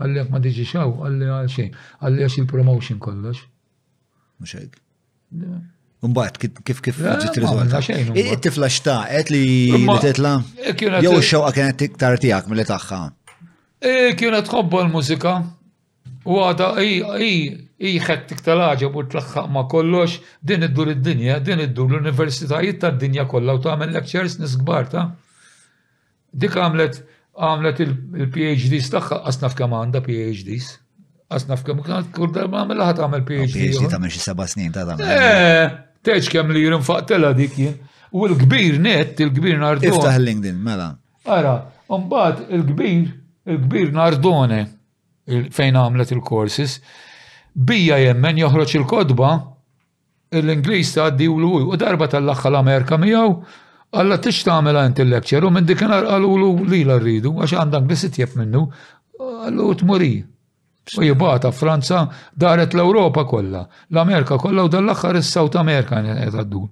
[0.03, 1.77] Għalli jak ma tiġi xaw, għalli għal xejn.
[2.03, 3.47] Għalli għax il-promotion kollox.
[4.43, 4.77] Mux hekk.
[6.03, 7.81] Mbagħad kif kif ġiet riżolta.
[8.19, 10.35] It-tifla xta' xtaqet li titla.
[10.75, 13.03] Jew ix-xewqa kienet iktar tiegħek milli tagħha.
[13.83, 15.33] E, kienet tħobba l-mużika.
[16.31, 22.79] U għada, iħed tiktar ħagġa u tlaħħaq ma kollox, din iddur id-dinja, din iddur l-universitajiet
[22.85, 25.09] ta' dinja kollha u tagħmel lectures nisgbar ta'
[26.33, 27.01] dik għamlet
[27.43, 30.69] għamlet il-PhDs tagħha asnaf kemm għandha PhDs.
[31.35, 33.67] Asnaf kemm kienet kull darba għamil laħat għamil PhD.
[33.73, 35.11] PhD ta' minn xi seba' snin ta' tagħmel.
[35.11, 35.75] Eh,
[36.07, 37.75] teġ kemm li jirin faqtela dik jien.
[38.15, 39.91] U l-kbir net, il-kbir nardu.
[39.91, 40.93] Iftaħ LinkedIn, mela.
[41.27, 41.57] Ara,
[41.91, 43.11] mbagħad il-kbir
[43.47, 44.63] il-kbir Nardone
[45.51, 46.79] fejn għamlet il-courses,
[47.55, 49.31] bija jemmen joħroġ il-kodba
[50.41, 53.31] l-Inglis ta' għaddiwlu u darba tal laħħa l-Amerika miegħu
[53.93, 58.19] għalla t tagħmilha inti l-lecture u minn dik kien għalulu li rridu għax għandak bisit
[58.23, 58.65] jef minnu
[59.21, 60.13] għallu t-muri.
[60.99, 63.61] U jibata Franza daret l-Europa kollha,
[63.93, 66.65] l-Amerika kollha u dal-aħħar is-South Amerika qed għaddu.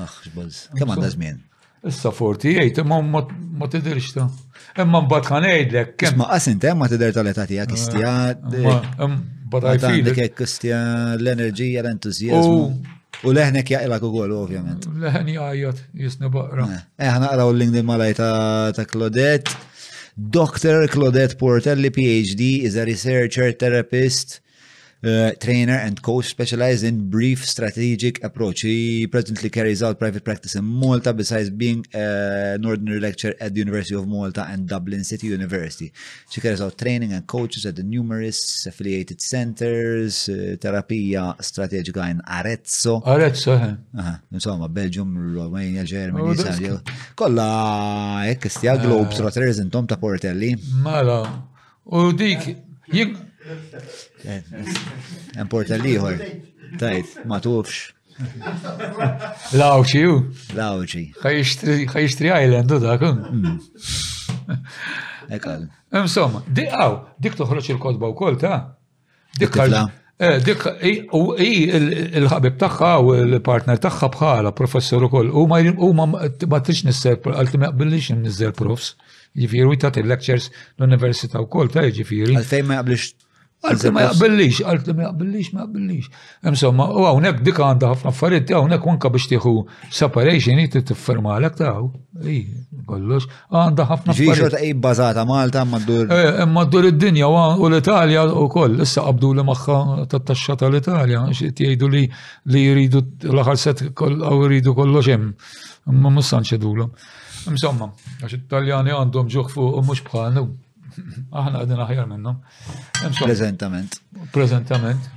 [0.00, 1.40] Aħ, xbuz, kemm għandha żmien?
[1.88, 3.00] Issa 48, imma
[3.56, 4.26] ma tidirx ta'
[4.84, 6.02] imma mbagħad ħan ngħidlek.
[6.20, 8.10] ma qas ma tidher tal-età tiegħek eh, istija.
[9.60, 10.80] Għandek hekk istija
[11.16, 12.98] l-enerġija, l-entużjażmu.
[13.28, 14.84] U leħnek jaqilak ukoll, ovvjament.
[15.04, 16.66] Leħni għajot, jisni baqra.
[16.68, 19.56] Eħna eh, eh, naqraw l-LinkedIn malaj ta' Claudette.
[20.20, 20.84] Dr.
[20.92, 24.40] Claudette Portelli, PhD, is a researcher, therapist,
[25.02, 28.60] uh, trainer and coach specialized in brief strategic approach.
[28.60, 33.54] He presently carries out private practice in Malta besides being a an ordinary lecturer at
[33.54, 35.92] the University of Malta and Dublin City University.
[36.28, 42.20] She carries out training and coaches at the numerous affiliated centers, uh, terapija strategika in
[42.24, 43.00] Arezzo.
[43.04, 43.74] Arezzo, eh.
[43.96, 46.80] Uh, insomma, Belgium, Romania, Germany, oh, Italia.
[47.14, 49.22] Kolla, ekk eh, istja Globes, eh.
[49.22, 50.52] Rotterers, intom ta' Portelli.
[50.56, 51.50] Oh, mela,
[51.84, 52.12] u
[52.90, 53.28] jik.
[55.38, 56.18] Importa liħor.
[56.80, 57.90] Tajt, ma tufx.
[59.56, 60.16] Lawċi ju.
[60.56, 61.04] Lawċi.
[61.20, 63.22] Xajishtri island da kun.
[63.30, 64.58] Mm.
[65.36, 65.64] Ekal.
[65.94, 68.56] Insomma, għaw, dik toħroċ il-kodba u kol ta'
[69.38, 69.56] dik
[70.20, 70.66] eh, Dik,
[71.16, 77.16] u il-ħabib taħħa u l-partner taħħa bħala professor u koll, u ma t trix nisser,
[77.24, 78.92] għal ma qbilix nisser profs,
[79.38, 82.36] ġifiri, u jtati il-lectures l universita u koll, ta' ġifiri.
[82.42, 83.14] Għalfej ma qbilix
[83.60, 86.06] Għalti ma jaqbillix, għalti ma jaqbillix, ma jaqbillix.
[86.48, 89.50] Insomma, u għawnek dik għanda ħafna affarijiet, għawnek wanka biex tieħu
[89.98, 91.90] separation, jitti t-firma għalek taw.
[92.24, 92.38] Ej,
[92.88, 94.40] kollox, għanda ħafna affarijiet.
[94.40, 96.06] Ġiġu ta' bazata Malta, maddur.
[96.08, 101.92] Eh, maddur id-dinja u l-Italja u koll, issa qabdu li maħħa ta' taxxa tal-Italja, jgħidu
[101.98, 102.04] li
[102.56, 105.34] li jridu l-aħħar set għaw jridu kollox hemm.
[106.00, 106.96] Ma mustanċedulhom.
[107.52, 107.92] Insomma,
[108.24, 110.48] għax it-Taljani għandhom ġuħ fuq u mhux bħalnu.
[111.40, 112.40] Aħna għadin aħjar minnhom.
[113.20, 114.00] Prezentament.
[114.34, 115.08] Prezentament.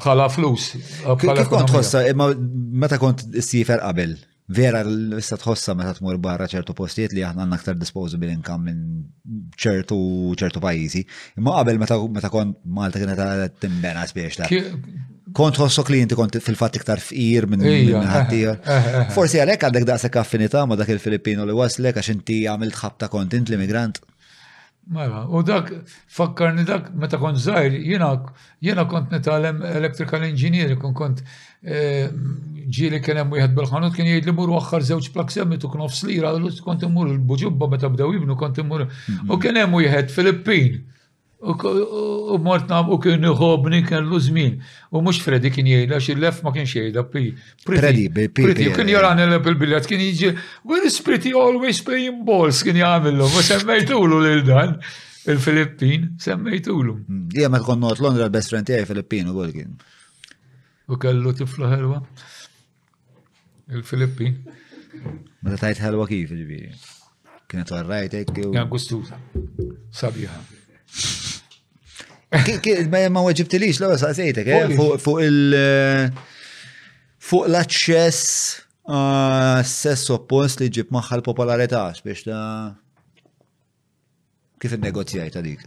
[0.00, 0.72] Bħala flus.
[1.20, 4.18] Kif kont ħossa, meta kont s-sifer qabel?
[4.50, 8.80] vera l-issa tħossa meta tmur barra ċertu postijiet li aħna aktar disposable income minn
[9.54, 9.94] ċertu
[10.34, 11.02] ċertu pajjiżi.
[11.38, 14.48] Imma qabel meta kont Malta kienet timbena spiex ta'
[15.30, 19.06] kont ħossok li inti kont fil-fat iktar fqir minn ħaddieħor.
[19.14, 23.38] Forsi għalek għandek daqshekk affinità ma dak il-Filippino li waslek għax inti għamilt ħabta kont
[23.38, 24.02] int l-immigrant.
[24.90, 25.70] Mela, u dak
[26.10, 32.08] fakkarni dak meta kont żgħir, jiena kont netalem electrical engineering, kon kont e,
[32.78, 36.02] ġieli kienem hemm wieħed bil-ħanut kien jgħid li mur waħħar żewġ plak semmi tuk nofs
[36.10, 36.34] lira,
[36.66, 38.88] kont immur l buġubba meta bdaw jibnu kont imur.
[38.90, 39.30] Mhm.
[39.30, 40.80] U kien hemm wieħed Filippin
[41.42, 44.60] U mort nam u kien hobni kellu żmien.
[44.92, 47.22] U mux Freddy kien jgħidha xil-lef ma kienx jgħidha pi.
[47.64, 48.66] Pretty, pretty.
[48.68, 50.34] U kien jara nella bil-biljat kien jiġi,
[50.68, 54.76] where is pretty always paying balls kien jgħamillu, u semmejtulu lil dan
[55.30, 56.98] il-Filippin, semmejtulu.
[57.38, 59.72] Ija ma tkun not Londra l-best friend tiegħi Filippin u għol kien.
[60.92, 62.02] U kellu tifla ħelwa.
[63.78, 64.42] Il-Filippin.
[65.40, 66.36] Ma tajt ħelwa kif
[67.50, 68.28] Kienet għarrajtek.
[69.90, 70.38] Sabiħa.
[73.10, 74.58] Ma weġibtilix, l sa' sejtek, eh?
[74.58, 76.18] eh, fuq il-
[77.18, 78.20] fuq l-access
[78.86, 82.76] eh, sess oppost li ġib maħħa l-popolarità biex ta'
[84.62, 85.66] kif il-negozjaj dik?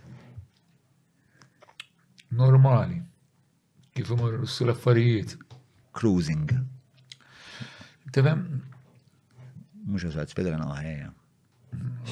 [2.44, 3.02] Normali.
[3.94, 4.74] Kif imur russu l
[5.94, 6.48] Cruising.
[8.12, 8.40] Tefem?
[9.86, 11.12] Mux eżat, spiegħana għahja.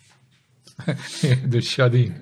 [1.51, 2.13] Dil-xadin.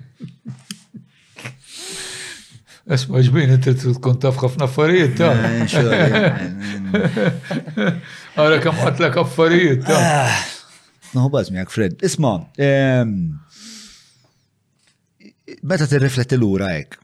[2.94, 6.38] Esma ġbin, inti tkun taf ħafna affarijiet ta' eh,
[8.40, 10.38] Għara kam għatlek affarijiet ta' ah,
[11.12, 11.96] Nħu bazmi għak Fred.
[12.08, 13.12] Isma, ehm,
[15.62, 16.96] meta t-rifletti l-ura għek?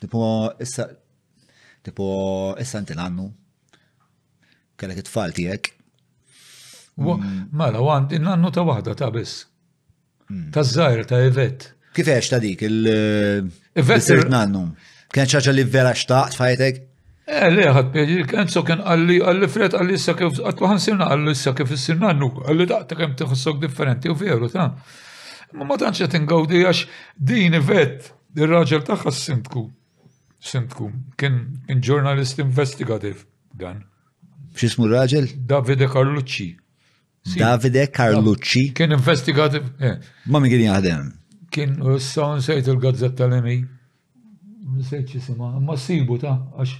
[0.00, 0.88] Tipo, issa,
[1.82, 2.06] tipo,
[2.60, 3.30] issa inti l-annu,
[4.76, 5.70] kellek it-tfal tijek.
[7.00, 7.30] Mm.
[7.56, 9.46] Mela, għand, in-annu ta' wahda ta' biss.
[10.32, 10.50] Mm.
[10.52, 11.70] Ta' zzajr ta' evet.
[11.96, 14.66] Kifex ta' dik, il- Sirt er- nannu.
[15.12, 16.82] Kien ċaċa li vera xtaqt fajtek?
[17.28, 21.08] Eh, le, ħat peġi, kien so kien għalli, għalli fred, għalli issa kif, għatwaħan sirna,
[21.12, 24.68] għalli issa kif sirna nannu, għalli daqta kem tħossok differenti, u veru, ta'
[25.56, 26.84] ma ma tantx qed ingawdi għax
[27.16, 29.64] din ivet ir-raġel tagħha s-sintku
[30.40, 33.24] sentku, kien ġurnalist investigativ
[33.54, 33.82] dan.
[34.56, 35.26] Xismu raġel?
[35.48, 36.50] Davide Carlucci.
[37.36, 38.70] Davide Carlucci.
[38.74, 39.66] Kien investigativ.
[39.80, 39.96] Eh.
[40.26, 41.10] Ma mi kien jaħdem.
[41.52, 43.58] Kien issa sejt il-gazzetta l-emi.
[44.76, 46.72] Nsejt xisima, ma sibu ta' għax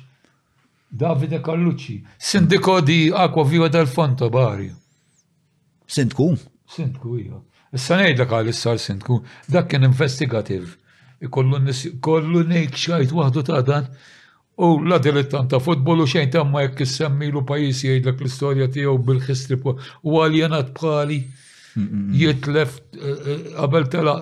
[1.01, 2.01] Davide Carlucci.
[2.19, 4.71] Sindiko di Aqua Viva del Fonto Bari.
[5.87, 6.33] Sindku?
[6.77, 7.39] Sindku, ija.
[7.75, 9.21] Issa nejdlek għal s-sar sindku.
[9.51, 10.75] Dak kien investigativ
[11.27, 11.61] ikollu
[12.05, 13.89] kollu nejk xajt waħdu ta' dan
[14.57, 19.59] u la dilettant ta' futbol u xejn ma' jekk issemmilu pajis jgħidlek l-istorja tiegħu bil-ħistri
[19.67, 21.21] u għaljenat bħali
[22.17, 24.15] jitlef eh, eh, qabel tela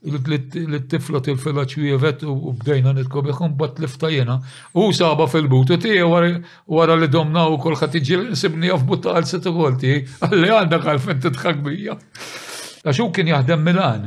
[0.00, 0.16] l
[0.56, 4.38] il til-fila ċwievet u bdejna nitko biħum bat liftajena
[4.80, 9.52] u saba fil-but u tije wara li domna u kol ħatiġi sibni butta għal setu
[9.52, 9.94] għolti
[10.28, 11.98] għalli għandak għalfen titħak bija.
[12.80, 14.06] Għaxu kien jaħdem Milan.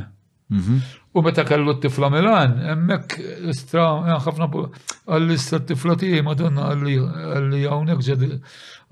[0.50, 0.80] Mhm.
[1.16, 3.14] U meta kellu t-tifla Milan, emmek
[3.50, 8.24] istra, eh, ħafna għall-istra t-tifla tiegħi madonna għalli hawnhekk ġed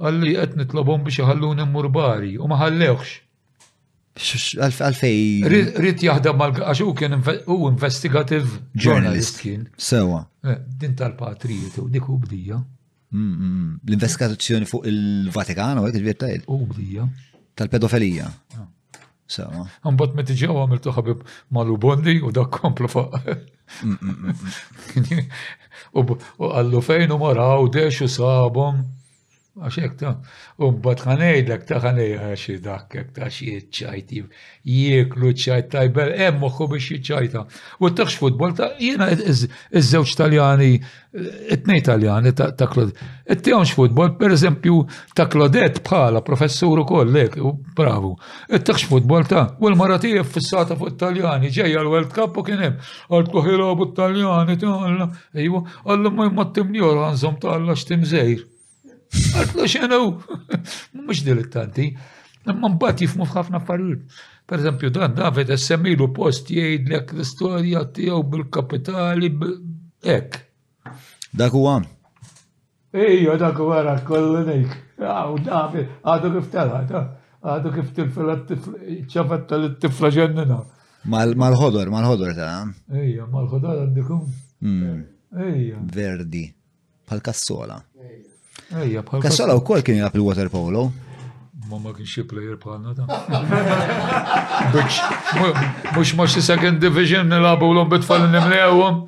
[0.07, 3.17] għalli qed nitlobhom biex iħallun immur bari u ma ħallewx.
[4.63, 5.25] Għalfej.
[5.75, 9.65] Rrit jaħdem mal għax u kien u investigative journalist kien.
[9.91, 10.21] Sewa.
[10.47, 12.61] Eh, din tal-patrijiet u dik u bdija.
[13.17, 13.75] Mm, mm, mm.
[13.91, 16.47] L-investigazzjoni fuq il-Vatikan u għek il-vjettajl.
[16.55, 17.09] U bdija.
[17.59, 18.31] Tal-pedofilija.
[18.63, 18.69] Ah.
[19.41, 21.23] Għambat me tiġi għu għamiltu ħabib
[21.59, 23.05] malu bondi u dak komplu fa.
[23.83, 24.49] Mm, mm,
[24.95, 24.97] mm,
[26.43, 28.83] u għallu fejn u maraw, dex u sabom.
[29.53, 30.11] Għaxek ta'
[30.65, 34.23] u bat ħanejdlek ta' ħanej għaxi dakkek ta' xie ċajti,
[34.65, 37.43] jieklu ċajt tajbel, emmuħu biex ċajta.
[37.85, 40.71] U t-tax futbol ta' jena iż-żewġ taljani,
[41.53, 42.95] it-nej taljani ta' Klod.
[43.37, 44.79] It-tijomx futbol, per eżempju,
[45.13, 48.15] ta' Klodet bħala professuru kollek, u bravu.
[48.49, 52.81] It-tax futbol ta' u l-maratija fissata fuq taljani, ġeja l-World Cup u kienem,
[53.13, 55.11] għal-tuħilabu taljani, ta' taljani
[55.45, 58.49] ejwa, għalla ma' jmattimni għanżom ta' għalla timżejr.
[59.13, 59.99] Għatlu xenu,
[60.97, 61.85] mux dilettanti,
[62.49, 64.21] imma mbagħad jifmu f'ħafna affarijiet.
[64.49, 69.31] Per eżempju, dan David semilu post jgħidlek l-istorja tiegħu bil-kapitali
[70.05, 70.41] hekk.
[71.43, 71.87] Dak għan.
[72.93, 74.73] Ejja, dak u għara, kollu nek.
[75.03, 76.99] Għaw David, għadu kif telħat,
[77.53, 78.39] għadu kif tifla
[79.15, 80.61] ċafat tal-tifla ġennina.
[81.13, 82.59] Mal-ħodor, mal-ħodor ta'
[83.01, 84.27] Ejja, mal-ħodor għandikum.
[84.63, 85.07] Hmm.
[85.43, 85.81] Ejja.
[85.95, 86.51] Verdi,
[87.09, 87.81] pal-kassola.
[88.01, 88.32] Ejja.
[89.23, 90.87] Kassala u kol kien jgħap il-water polo.
[91.69, 93.07] Ma ma kien xie player palna ta'
[95.97, 99.03] Mux ma xie second division nilabu l-om bitfall nimlewom.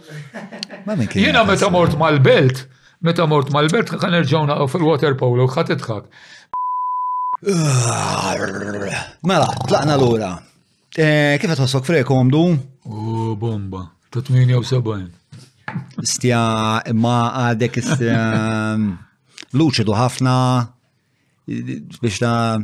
[1.14, 2.64] Jena meta mort mal-belt,
[3.04, 6.08] meta mort mal-belt għan irġawna fil-water polo, xatitħak.
[9.28, 10.32] Mela, tlaqna l-ura.
[10.96, 12.44] Eh, kif għatħossok frejkom għamdu?
[12.88, 15.10] U bomba, ta' sabajn.
[16.06, 16.40] Stja,
[16.94, 17.16] ma
[17.48, 18.18] għadek istja.
[18.34, 18.92] Ehm,
[19.54, 20.34] luċidu ħafna
[21.46, 22.58] biex ta'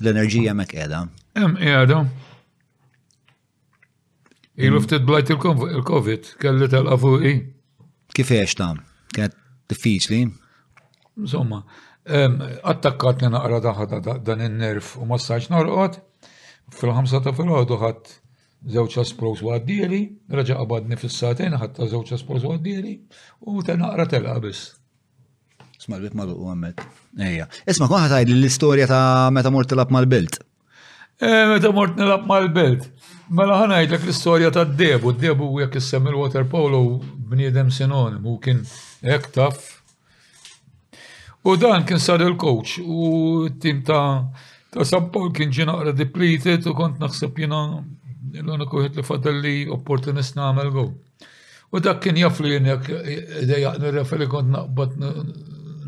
[0.00, 1.02] l-enerġija mek edha.
[1.36, 2.00] Em, edha.
[4.60, 4.84] Ilu mm.
[4.86, 6.88] ftit blajt il-Covid, kelli tal
[7.30, 7.34] i.
[8.14, 8.70] Kif eċ ta'
[9.14, 9.34] kienet
[9.70, 10.22] diffiċli?
[11.20, 11.62] Insomma,
[12.72, 16.00] attakkat li naqra daħda dan il-nerf u massaċ norqot,
[16.76, 18.14] fil-ħamsa ta' fil ħadu ħat
[18.74, 20.00] zewċa sprows għaddieli,
[20.36, 22.96] raġa qabadni fil-satajn ta' zewċa sprows għaddieli,
[23.50, 24.68] u ta' naqra telqabis.
[25.80, 26.82] Smal-bit l bit u għammet.
[27.24, 27.46] Eja.
[27.68, 30.36] Isma, kun ħataj l-istoria ta' meta mort tilab mal-belt.
[31.16, 32.84] E, meta mort nilab mal-belt.
[33.32, 35.14] Mela ħanaj l l-istoria ta' d-debu.
[35.16, 36.82] D-debu u jek jissem il-water polo
[37.30, 38.60] bniedem sinon, u kien
[39.08, 39.62] ek taf.
[41.48, 44.28] U dan kien sar il-coach u tim ta'
[44.70, 47.62] ta' San Paul kien ġinaqra depleted u kont naħseb jina
[48.42, 50.84] l-uniku li fadalli opportunist namel għu.
[51.72, 52.92] U dak kien jaf li jenjak
[53.48, 55.00] dejjaq li kont naqbat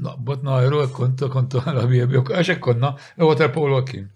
[0.03, 4.09] għajru naħru, kontu kontu għala biebi, għaxek konna, e waterpolo kien.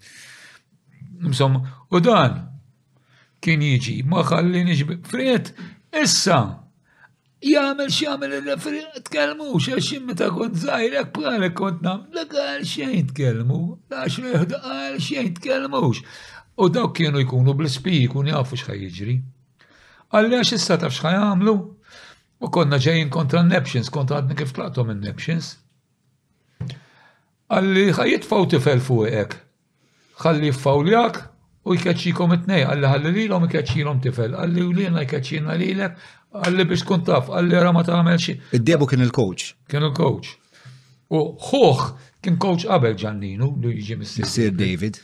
[1.28, 1.60] Msom,
[1.90, 2.48] u dan
[3.40, 4.64] kien jiġi, ma ħalli
[5.06, 5.52] friet,
[5.96, 6.40] issa,
[7.42, 13.60] jgħamil xjamil il-referi, tkellmu, xaxim meta kont zaħirek, bħalek kont nam, l għal xejn tkellmu,
[13.92, 16.02] la xreħda għal xejn tkellmux.
[16.56, 19.16] U dawk kienu jkunu bl-spi, jkunu jafu xħaj jiġri.
[20.16, 21.56] Għallax issa taf xħaj għamlu,
[22.44, 25.54] U konna ġejjin kontra Neptions, kontra għadni kif tlaqtu minn Neptions.
[27.46, 29.34] Għalli ħajiet faw tifel fuqek.
[30.18, 31.18] Għalli għak
[31.66, 35.96] u jkaċċikom it-nej, għalli għalli lilom jkaċċilom tifel, għalli u lina jkaċċina lilek,
[36.46, 38.34] għalli biex kun taf, għalli għara ma tagħmel xi.
[38.58, 39.52] Id-debu kien il-coach.
[39.70, 40.34] Kien il-coach.
[41.14, 41.84] U ħuħ
[42.22, 44.50] kien coach qabel ġanninu li jiġi missier.
[44.54, 44.98] David.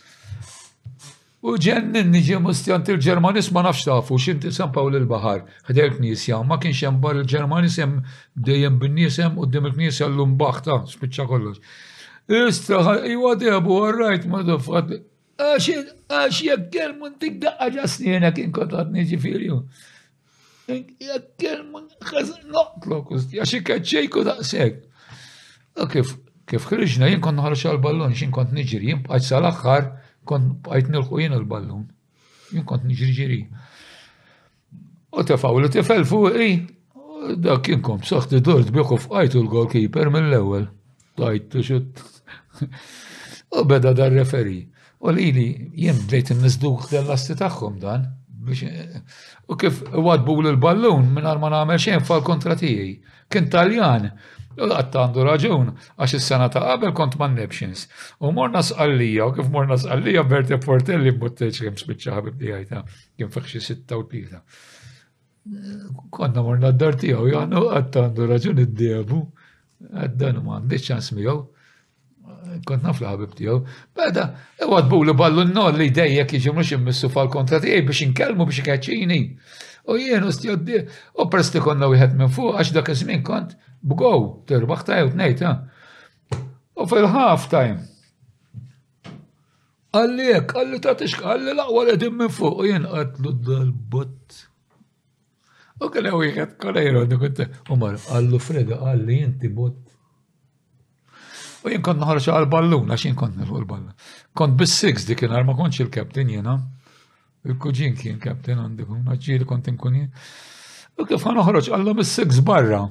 [1.43, 6.59] U ġennin nġi mustjant il-Ġermanis ma nafx tafu, xinti sempaw il bahar ħader knisja, ma
[6.63, 7.97] kienx jem bar il-Ġermanis jem
[8.39, 11.75] dejjem bin nisem u d-dim il-knisja l lumbaħta spicċa spiċċa kollox.
[12.31, 14.93] Istaħ, iwa debu, għarrajt ma doffat.
[15.43, 19.57] Għax jek kelmun tik daqqa ġasnina kien kotatni ġifirju.
[20.69, 24.79] Jek kelmun xazin noqtlok, għax ikkaċċejku daqsek.
[25.91, 26.15] Kif,
[26.47, 29.91] kif ħriġna, jien kont naħarġ għal-ballun, xin kont nġiri, jien bqajt sal-axħar,
[30.29, 31.83] kont bqajt nilħu jien il-ballun.
[32.53, 33.41] Jien kont nġiri ġiri.
[35.13, 36.53] U tefaw li tifel fuq i,
[37.43, 40.71] dak kien kom soħti dort biħu fqajtu l-goalkeeper mill-ewel.
[41.17, 42.01] Tajt, xut
[43.51, 44.67] U beda dar referi.
[45.01, 45.47] U li li
[45.85, 48.05] jien bdejt n nizduk dell-asti tagħhom dan
[48.53, 52.93] u kif wadbu l-ballun minn ma nagħmel xejn fal-kontra tiegħi.
[53.31, 54.09] Kien Taljan,
[54.61, 55.69] u għatta għandu raġun,
[55.99, 57.85] għax is-sena ta' qabel kont man Neptions.
[58.21, 62.83] U morna sqallija, u kif morna sqallija Berte Portelli b'mutteċ kemm spiċċa ħabib li għajta,
[63.17, 64.43] kien fekxi sitta u tlita.
[66.15, 69.23] Konna morna d-dar tiegħu, jgħannu għatta għandu raġun id-diebu,
[70.05, 71.41] għaddan ma' għandix ċans miegħu
[72.65, 73.59] kont naf l-ħabib tiegħu.
[73.97, 74.25] Beda,
[74.61, 78.65] għadbu bulu ballu n nor li dejjek jiġi mux immissu fal-kontra tiegħi biex inkellmu biex
[78.67, 79.19] kħacċini.
[79.91, 80.83] U jien ustjoddi,
[81.19, 85.47] u presti konna wieħed minn fuq għax dak iż-żmien kont bgow, terbaħ tajw tnejt,
[86.81, 87.83] U fil-half time.
[89.93, 94.39] Għallek, għalli ta' tixka, għalli laqwa li dim minn fuq, u jien għatlu dal-bot.
[95.85, 99.92] U kalla u jgħat kolajro, u mar, għallu frega, għalli jinti bot
[101.63, 103.93] U jien kont naħarġ għal-ballun, għax jien kont nilħu l-ballun.
[104.37, 106.57] Kont bis-six dik ma kontx il-kapten jiena.
[107.47, 110.01] Il-kuġin kien kapten għandi kun, li kont inkun
[111.01, 112.83] U kif għan uħroċ għallu bis-six barra.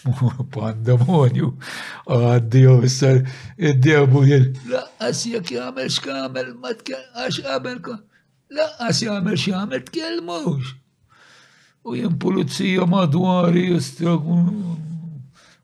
[0.54, 1.50] Pandemonju,
[2.08, 3.20] għaddijo bissar,
[3.60, 4.46] id-djebu bujil.
[4.72, 7.82] Laqqas jek jgħamil xkamil, ma tkaqqax qabel
[8.50, 10.72] Laqqas jgħamil xkamil, tkelmux.
[11.84, 14.88] U jien pulizija madwari, jgħastrakun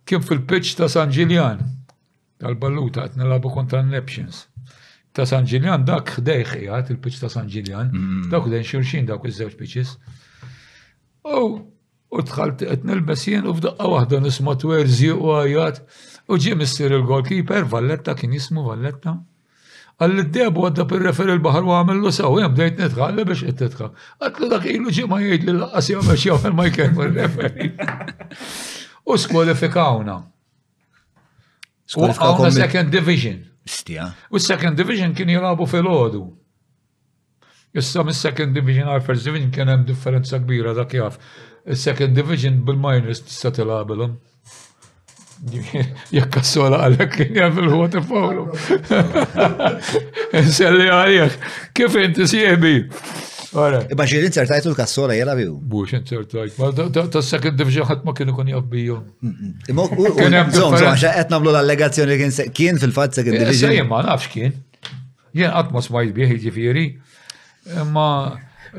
[0.06, 1.60] kien fil-pitch ta' San Ġiljan,
[2.38, 4.44] tal-balluta, għetna nilabu kontra Neptunes.
[5.16, 8.28] Ta' San Ġiljan, dak ħdejħ għat il-pitch ta' San Ġiljan, mm.
[8.32, 9.96] dak ħdejn xurxin dak iż-żewġ pitches.
[11.26, 11.46] U
[12.16, 15.80] u tħalt għetna l jien u f'daqqa waħda nisma' twerzi u għajat
[16.32, 19.16] u ġie missier il-goalkeeper Valletta kien jismu Valletta.
[19.98, 23.90] Għalli d-debu għadda per refer il-bahar u għamillu saw, jem bdejt netħalle biex it-tetħa.
[24.22, 27.70] Għatlu dak ilu ġie ma jgħid li laqqas jgħamil xjgħamil ma jkemmu il-referi.
[29.06, 30.22] U skwalifikawna.
[31.86, 33.44] Skwalifikawna second division.
[33.64, 34.12] Stija.
[34.30, 36.22] U second division kien jilabu fil-ħodu.
[37.82, 41.18] Issa mis second division għal first division kien hemm differenza kbira dak jaf.
[41.74, 44.16] Second division bil-minors tista' tilabilhom.
[45.52, 48.48] Jekk kassola għalek kien jgħam fil-ħodu fawlu.
[50.34, 51.36] Nselli għalek,
[51.78, 52.76] kif inti siebi?
[53.90, 55.54] Imma xir e insertajtu l-kassola jela biju.
[55.70, 56.56] Bux insertajt.
[56.58, 58.96] Ma ta' second division ħat ma kienu kun jabbiju.
[59.70, 62.18] Għaxa etna blu l-allegazzjoni
[62.56, 63.72] kien fil-fatt second eh, division.
[63.76, 64.56] Jien ma nafx kien.
[65.36, 66.86] Jien qatt ma smajt bih jiġifieri.
[67.84, 68.08] Imma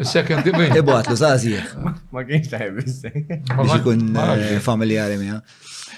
[0.01, 0.75] second division.
[0.81, 1.71] Ibatlu sazieħ.
[2.11, 5.39] Ma kienx tajb Biex ikun eh, familjari miha.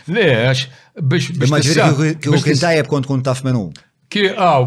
[0.09, 0.67] Lex,
[1.01, 1.49] biex biex.
[1.51, 2.13] Ma ġifieri
[2.45, 3.65] kien tajab kont kun taf menu.
[4.09, 4.63] Kie, għaw,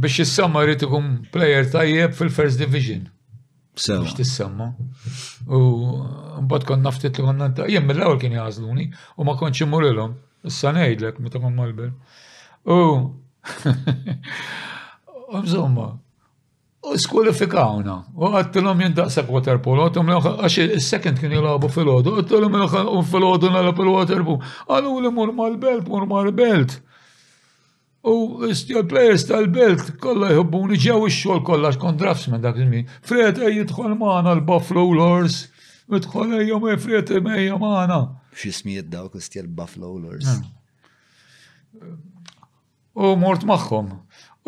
[0.00, 3.06] biex jissamma rrit ikun player tajjeb fil-first division.
[3.86, 4.72] Biex tissemma.
[5.48, 5.60] U
[6.44, 10.16] mbagħad kon naftit li konna jien mill-ewwel kien jażluni u ma kontx imurilhom.
[10.48, 11.92] Issa ngħidlek meta kon malbel.
[12.72, 12.82] U
[15.38, 15.90] Insomma,
[16.88, 17.94] u skwalifikawna.
[18.16, 22.54] U għattilom jindaqsak waterpolo, għattilom għax il-second kien jilabu fil-ħodu, għattilom
[23.12, 24.40] fil-ħodu nalab il-waterpolo.
[24.72, 26.78] Għallu li mur mal-belt, mur mal-belt.
[28.08, 28.16] U
[28.60, 32.88] steel players tal-belt kollha jħobbuni ġew ix-xogħol kollha drafts draftsman dak iż-żmien.
[33.08, 35.36] Fred ej jidħol magħna l-Buffalo Lords,
[35.92, 37.98] jidħol ejjom e Fred ejja magħna.
[38.38, 40.30] X'ismijiet dawk steel Buffalo Lords.
[40.30, 41.98] Hmm.
[42.98, 43.92] U mort magħhom.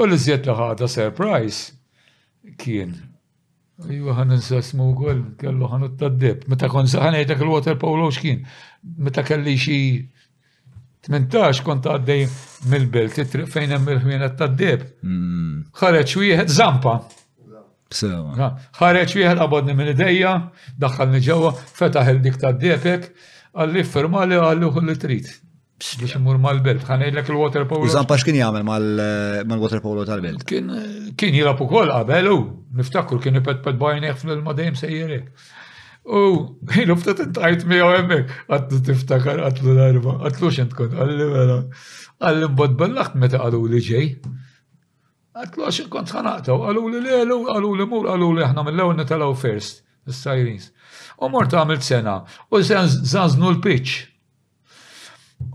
[0.00, 2.96] U li żjed li ħada surprise kien.
[3.90, 6.48] Iju ħan nsasmu għol, kellu ħan t-taddib.
[6.52, 8.44] Meta kon saħan jgħidak il-Water Polo xkien.
[9.00, 9.82] Meta kelli xie
[11.08, 12.26] 18 kont għaddej
[12.68, 14.82] mill-belt, titriq fejn hemm il-ħmienet tad-deb.
[15.80, 16.98] Ħareġ wieħed zampa.
[18.80, 20.34] Ħareġ wieħed qabodni minn idejja,
[20.84, 23.06] daħħalni ġewwa, fetaħ il-dik tad-debek,
[23.60, 25.30] għalli firma li għallu li trid.
[25.80, 27.88] Biex imur mal-belt, ħanejlek il-water polo.
[27.90, 30.44] Zampa x'kien jagħmel mal-water polo tal-belt?
[30.44, 32.38] Kien jilab ukoll qabel u
[32.82, 35.32] niftakkur kien ipetpet bajnejh fil-ilma dejjem sejjerek.
[36.04, 41.26] U jilu ftit intajt mi għu emmek, għattu tiftakar, għattu l-arba, għattu xent kon, għalli
[41.28, 41.58] vera,
[42.24, 44.06] għalli mbod bellaħt meta għallu li ġej.
[45.36, 48.94] Għattu għaxin kont ħanaqta, għallu li li għallu, għallu li mur, għallu li ħna mill-lew
[49.02, 50.70] nitalaw first, s-sajrins.
[51.20, 52.16] U mort għamil sena,
[52.48, 54.06] u zanznu l-pitch.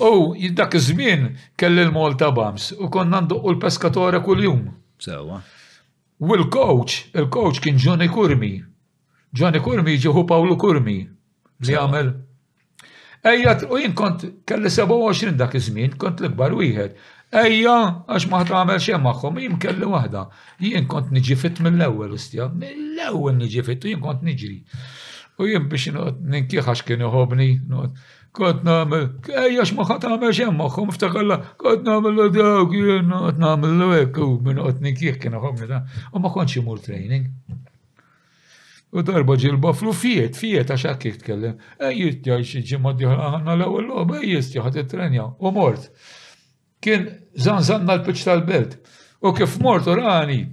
[0.06, 1.28] U dak iż-żmien
[1.58, 4.70] kelli l-mol Bams u konna nduqqu l-peskatora kull-jum.
[5.00, 5.42] Sewa.
[6.22, 8.60] U l-coach, il-coach kien Johnny Kurmi,
[9.36, 10.94] Ġani Kurmi ġiħu Pawlu Kurmi
[11.68, 12.12] li għamel.
[13.32, 16.94] Ejja, u jien kont kelli 27 dak iż-żmien, kont l-ikbar wieħed.
[17.42, 17.74] Ejja,
[18.16, 20.22] għax ma tagħmel xejn magħhom, jien kelli waħda.
[20.70, 24.60] Jien kont niġi fit mill-ewwel istja, mill-ewwel niġi fit u jien kont niġri.
[25.42, 25.92] U jien biex
[26.36, 27.50] ninkieħ għax kien iħobni,
[28.40, 29.06] kont nagħmel,
[29.48, 34.34] ejja x'ma ħadd tagħmel xejn magħhom ftakalla, kont nagħmel dawk jien qed nagħmel hekk u
[34.48, 35.84] minn qed ninkieħ kien iħobni da.
[36.14, 37.32] U ma kontx imur training.
[38.96, 41.58] U darba ġilba flu fiet, fiet għax għak kif tkellem.
[41.90, 45.26] Ejjit jgħaj ġimma diħla għanna l-ewel loba, ejjist jgħat it-trenja.
[45.44, 45.90] U mort.
[46.84, 47.04] Kien
[47.36, 48.78] zanzanna l-pitx tal-belt.
[49.20, 50.46] U kif mort urani.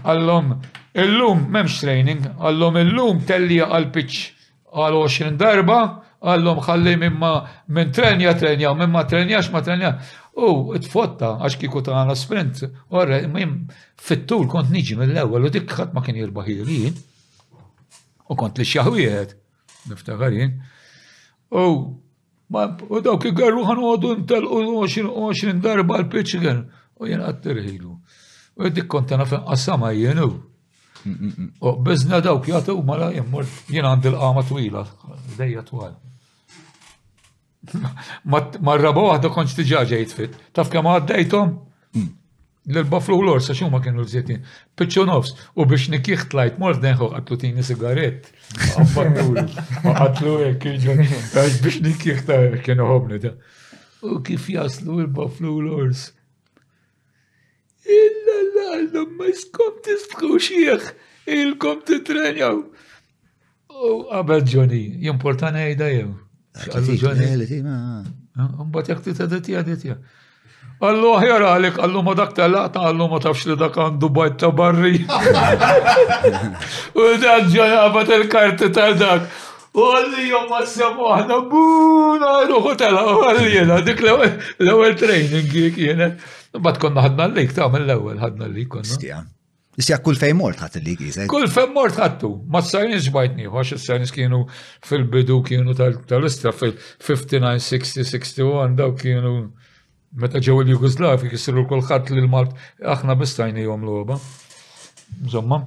[0.00, 0.54] Għallom,
[1.04, 4.30] illum memx training, għallom illum telli għal-pitch
[4.72, 5.80] għal 20 darba,
[6.24, 9.98] għallom ħalli minn trenja trenja, minn ma trenjax ma trenja.
[10.42, 12.60] U tfotta, għax kiku ta' għana sprint,
[12.96, 13.58] orra, mim,
[14.00, 17.56] fit-tul kont niġi mill-ewel, u dik ma kien jirbaħirin, jien,
[18.30, 19.34] u kont li xaħwijet,
[19.90, 20.54] niftaħarin,
[21.60, 21.64] u
[22.50, 26.64] u dawk għarru għan għodu ntel u 20 darba l pitchigan
[26.98, 27.92] u jien għattirħilu.
[28.60, 30.30] U dik kont ta' fin qassama jien mm,
[31.04, 31.50] mm, mm.
[31.60, 31.76] u.
[31.86, 34.86] bizna dawk jgħatu mala jemmur, jien għandil għama twila,
[35.38, 35.98] dejja twal.
[38.60, 40.36] Marraba waħda konċ tiġa jitfit.
[40.56, 41.50] Taf kemm għaddejtom?
[41.96, 42.06] Hmm.
[42.70, 44.42] L-baflu u l-orsa xumma kienu l-zjetin.
[44.78, 45.34] Pitċu nofs.
[45.58, 48.28] U biex nikiħ tlajt mor denħu għatlu tini sigaret.
[48.76, 49.46] Għabbatturi.
[49.92, 53.32] Għatlu għax Biex nikiħ ta' kienu għobni da.
[54.04, 56.08] U kif jaslu l-baflu u l-ors.
[57.90, 60.92] Illa l-għallu ma jiskom tisfru xieħ.
[61.40, 62.62] il-kom t-trenjaw.
[63.68, 64.84] U għabel ġoni.
[65.08, 66.12] Jimportan għajda jew.
[68.68, 69.96] Mbat jek tita detja, detja.
[70.82, 74.50] Allu ħjara għalik, allu ma dak tal-laqta, allu ma tafx li dak għandu bajt ta'
[74.60, 74.94] barri.
[77.02, 79.26] U dak ġajabat il-karti tal dak.
[79.76, 86.10] U għalli jom ma s-semu għahna buna, ruħu tala, għalli jena, dik l-ewel training jena.
[86.60, 89.28] Bat konna ħadna l-lik, ta' l-ewel ħadna l-lik konna.
[89.78, 92.28] Issa kull fej mort ħadd li ligi Kull fej mort ħattu.
[92.50, 94.40] Ma s-sajnis bajtni, għax s-sajnis kienu
[94.86, 99.34] fil-bidu kienu tal-istra fil-59, 60, 61, daw kienu
[100.24, 104.18] meta ġew il-Jugoslavi kisru kulħadd l Malt aħna bistajni jom l-għoba.
[105.36, 105.60] Zomma.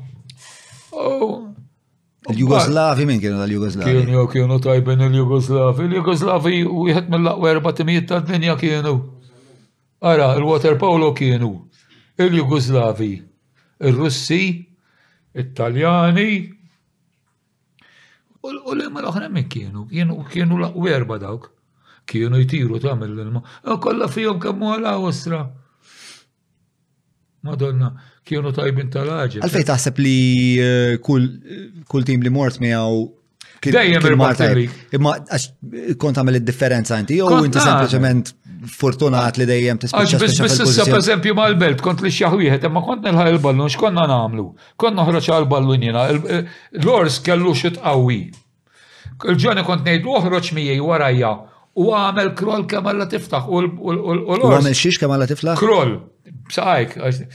[2.29, 3.93] Il-Jugoslavi minn kienu tal-Jugoslavi?
[4.03, 5.87] Kienu kienu tajben il-Jugoslavi.
[5.89, 8.97] Il-Jugoslavi u jħet mill-laqwa erba timijiet tad-dinja kienu.
[10.03, 11.53] Ara, il-Water Paolo kienu.
[12.19, 13.13] Il-Jugoslavi
[13.80, 14.45] ir-Russi,
[15.34, 16.28] it-Taljani,
[18.43, 21.49] u l-imma l-oħra minn kienu, kienu kienu l-werba dawk,
[22.09, 25.43] kienu jtiru ta' mill-ilma, ah, kolla fijom kammu għala ostra.
[27.43, 27.89] Madonna,
[28.24, 29.41] kienu tajbin tal-ħagġa.
[29.43, 30.15] Għalfej taħseb li
[30.63, 33.01] eh, kull tim li mort miegħu
[33.72, 34.45] Dejjem il malta
[34.93, 35.14] Imma
[35.99, 38.34] kont għamil id-differenza inti, jew inti sempliċement
[38.74, 40.20] fortunat li dejjem t-spiċċa.
[40.20, 40.39] Għax
[40.89, 44.45] per issa ma mal-belt kont li xaħwieħed, imma kont nilħaj il-ballun, x'konna nagħmlu?
[44.80, 46.05] Kont noħroġ għall-ballun jiena,
[46.82, 48.20] l-ors kellu xi għawi.
[49.32, 51.34] Il-ġoni kont ngħidu oħroġ miegħi warajja
[51.80, 54.47] u għamil kroll kemm tiftaħ u l-ors.
[54.47, 55.59] U għamel xiex kemm alla tiftaħ?
[55.59, 55.97] Kroll,
[56.51, 57.28] b'saqajk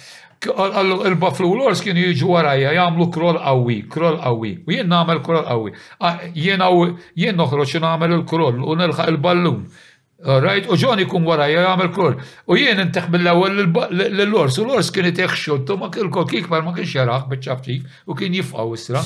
[0.46, 4.52] il-Buffalo Lords kienu jiġu warajja jagħmlu krol qawwi, krol qawwi.
[4.66, 5.72] U jien nagħmel krol qawwi.
[6.34, 6.60] Jien
[7.18, 9.64] jien noħroġ nagħmel il-kroll u nilħaq il-ballun.
[10.18, 12.14] Right, u ġoni kun warajja jagħmel krol.
[12.46, 16.86] U jien inteħ mill-ewwel lill-lors, u l-lors kien iteħxu, u ma kien kokik ma kien
[16.86, 19.02] jaraħ biċċaftif u kien jifqaw isra.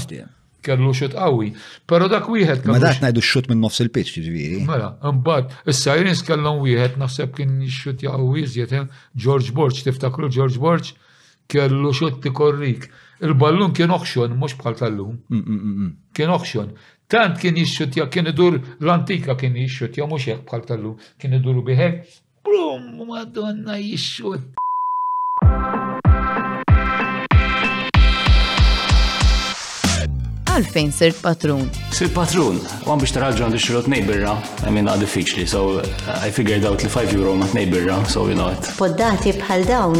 [0.62, 1.48] Kellu xut qawwi.
[1.90, 4.60] Però dak wieħed Ma dak ngħidu x-xut minn nofs il-pitch, ġifieri.
[4.68, 8.84] Mela, imbagħad is-sirens kellhom wieħed naħseb kien x-xut jaqgħu iżjed eh?
[9.16, 10.92] George Borch, tiftakru George Borch?
[11.52, 12.82] kellu xotti korrik.
[13.24, 15.14] Il-ballun kien oxxon, mux bħal tal-lum.
[15.34, 16.72] Mm, mm, mm, kien oxxon.
[17.10, 20.96] Tant kien jixxutja, kien idur l-antika kien jixxutja, mux jek bħal tal-lum.
[21.20, 22.02] Kien idur biħek,
[22.48, 24.50] brum, madonna jixxut.
[30.52, 31.68] Għalfejn sirt patrun?
[31.96, 34.34] Sirt patrun, għan biex tarraġġa għandi xirot nejbirra,
[34.68, 35.80] I mean, fiċli, so
[36.20, 38.68] I figured out li 5 euro ma nejbirra, so you know it.
[38.76, 39.96] Poddati bħal dawn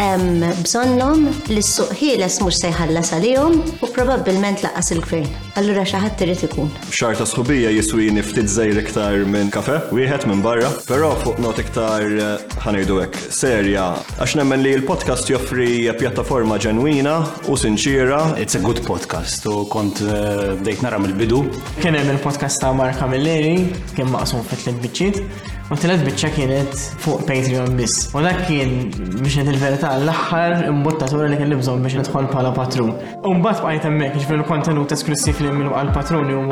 [0.00, 5.26] Em bżonnhom li s-suq ħieles mhux se jħallas għalihom u probabbilment laqas il-gvern.
[5.60, 6.70] Allura xi ħadd irid ikun.
[6.88, 11.60] Xar ta' sħubija jiswini ftit zejr iktar minn kafe, wieħed minn barra, però fuq not
[11.60, 17.18] iktar eh, ħanejdu hekk serja għax nemmen li l-podcast joffri pjattaforma ġenwina
[17.52, 18.38] u sinċira.
[18.40, 21.44] It's a good podcast u kont eh, dejt nara mill-bidu.
[21.84, 25.26] Kien hemm il-podcast ta' Marka Milleri, kien maqsum fit-tliet biċċiet
[25.72, 28.02] U t telet bieċa kienet fuq Patreon biss.
[28.12, 28.90] U dak kien
[29.22, 32.90] biex il-verità l-axħar imbottatura li kelli bżon biex nidħol bħala patrun.
[33.30, 36.42] Umbat bqajt emmek, ġifir il-kontenut esklusif li minnu għal-patruni u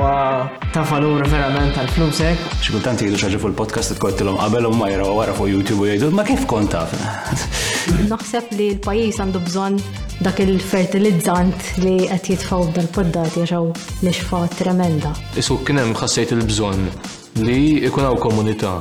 [0.72, 5.20] ta' falur verament għal flusek ċikultanti jidu xaġi fuq il-podcast t-kottilom qabel u majra u
[5.20, 6.86] għara fuq YouTube u jgħidu ma kif konta.
[8.14, 9.76] Naħseb li l-pajis għandu bżon
[10.24, 13.68] dak il-fertilizzant li qed jitfaw dal-poddati għaxaw
[14.00, 15.12] li xfa tremenda.
[15.36, 16.88] Isu kienem ħassejt il-bżon
[17.44, 18.78] li ikun għaw komunità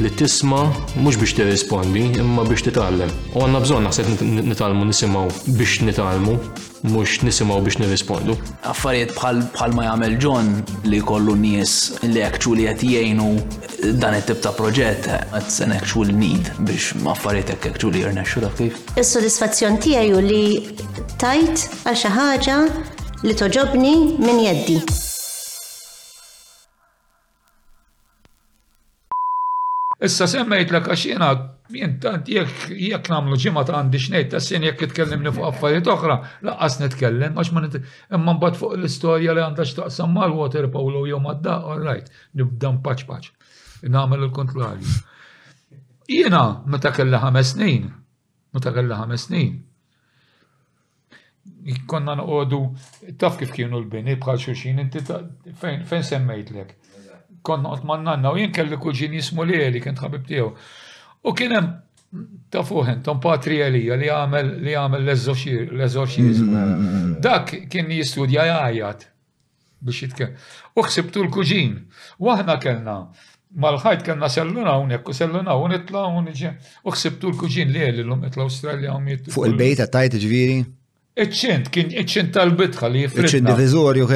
[0.00, 0.62] li tisma
[1.02, 3.10] mhux biex tirrispondi imma biex titgħallem.
[3.34, 6.36] U għandna bżonn naħseb nitalmu nisimgħu biex nitalmu
[6.92, 8.36] mhux nisimgħu biex nirrispondu.
[8.70, 10.52] Affarijiet bħal bħal ma jagħmel John
[10.86, 13.30] li jkollu nies li actually qed jgħinu
[13.98, 18.78] dan it-tip ta' proġett qed se actual need biex affarijiet hekk actually jirnexxu dak kif.
[18.94, 22.62] Is-sodisfazzjon tiegħi li tajt għal xi ħaġa
[23.26, 24.80] li toġobni minn jeddi.
[29.98, 31.06] Issa semmejt l għax
[31.74, 36.14] jien tant jek namlu ġimma ta' għandi xnejt, ta' sen jek nitkellimni fuq affarijiet oħra,
[36.46, 41.56] laqqas nitkellem, għax ma imma mbagħad fuq l-istorja li għandha x'taqsam mal-water polo jom għadda,
[41.72, 42.08] all right,
[42.38, 43.28] nibdan mpaċ paċ.
[43.90, 44.96] Nagħmel il-kontrarju.
[46.14, 46.44] Jiena
[46.76, 47.90] meta kellha ħames snin,
[48.54, 49.58] meta kellha ħames snin.
[51.90, 52.62] Konna noqogħdu
[53.18, 55.02] taf kif kienu l-bini bħal xuxin inti
[55.58, 56.78] fejn semmejtlek
[57.48, 60.48] kon noqgħod ma' nanna u jien kelli kuġin jismu li li kien tħabib tiegħu.
[61.28, 61.76] U kien hemm
[62.52, 66.50] ta' patri għalija li għamel li għamel l-eżorċiżmu.
[66.50, 69.08] Mm, mm, mm, Dak kien jistudja jgħajat
[69.88, 70.38] biex jitkellem.
[70.78, 71.74] U ħsibtu l-kuġin.
[72.28, 72.96] Waħna kellna
[73.64, 76.54] mal-ħajt kellna selluna unek u selluna u nitla u nġi.
[76.88, 80.58] ħsibtu l-kuġin li l-lum l-Australja u Fuq il-bejta tajt ġviri?
[81.18, 83.26] Iċċint, kien iċċint tal-bitħa li jifrit.
[83.26, 84.06] Iċċint divizorju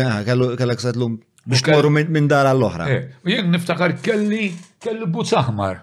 [0.55, 2.85] kellak sadlum Biex tmorru minn dara l-oħra.
[2.87, 4.53] Eh, u jien niftakar kelli
[4.83, 5.81] kelli buzz aħmar.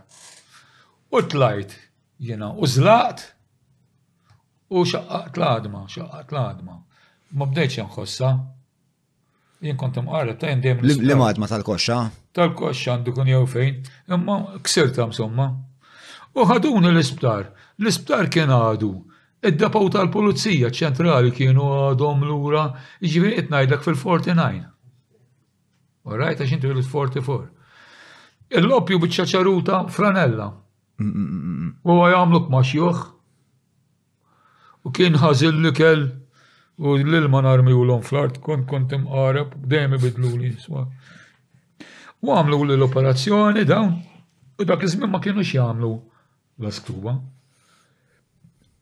[1.12, 1.74] U tlajt,
[2.30, 3.26] jena, u zlaqt,
[4.72, 6.78] u xaqqaqt l-adma, xaqqaqt l-adma.
[7.36, 8.32] Ma bdejċ nħossa.
[9.68, 10.80] Jien kont għarra, ta' jendem.
[10.88, 12.00] Li madma tal-koxxa?
[12.40, 13.82] Tal-koxxa għandu jew fejn,
[14.16, 15.50] imma ksirta msomma.
[16.40, 17.52] U ħadun l-isptar.
[17.84, 18.94] L-isptar kien għadu.
[19.44, 22.64] Id-depaw tal-Polizija ċentrali kienu għadhom l-ura,
[23.04, 23.50] ġivri
[23.84, 24.78] fil-49.
[26.08, 27.46] U rajt għax inti l-44.
[28.60, 30.50] Il-loppju ċaruta franella.
[31.04, 33.02] U għajamluk maċjuħ.
[34.88, 36.06] U kien ħazil li kell
[36.80, 39.02] u l ilman armi u l-om flart kont kont d
[39.74, 40.86] dejjem bidlu li jiswa.
[42.24, 43.94] U għamlu l-operazzjoni dawn,
[44.60, 45.92] u dak iż-żmien ma kienux jagħmlu
[46.64, 47.20] l-asktuba.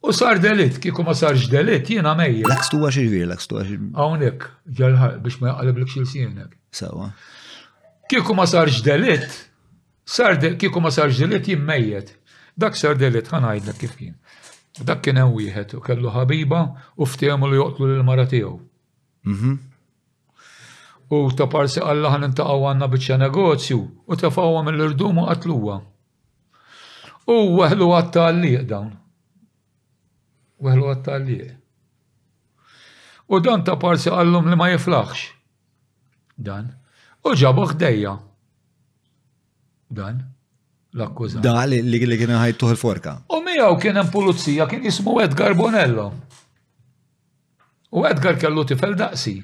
[0.09, 2.47] U sar delit, kiku ma sarx delit, jina mejja.
[2.47, 3.89] Laks tuwa xirvir, laks tuwa xirvir.
[3.99, 4.43] Għawnek,
[4.79, 6.51] ġalħar, biex ma jgħalib l-kxil sinnek.
[6.79, 7.09] Sawa.
[8.07, 9.25] Kiku ma sarx delit,
[10.17, 12.13] sar kiku ma sarx delit jimmejjet.
[12.55, 14.13] Dak sar delit, ħanajdna kif kien.
[14.79, 16.61] Dak kien hemm wieħed u kellu ħabiba
[16.95, 18.55] u ftehmu li joqtlu l-mara tiegħu.
[19.27, 19.57] Mhm.
[21.17, 25.81] U ta' parsi għalla ħan intaqgħu għandna biċċa negozju u tefgħuha mill-irdumu qatluha.
[27.27, 28.95] U għahlu għatta għalliq dawn
[30.57, 31.47] u għelu għattallie.
[33.27, 35.25] U dan ta' parsi għallum li ma jiflaħx.
[36.47, 36.69] Dan.
[37.27, 38.13] U ġabu ħdejja.
[39.99, 40.23] Dan.
[40.95, 41.43] L-akkużat.
[41.43, 45.53] Da li li kien ħajtu il forka U miegħu kien hemm pulizija kien jismu Edgar
[45.57, 46.07] Bonello.
[47.91, 49.35] U Edgar kellu tifel daqsi.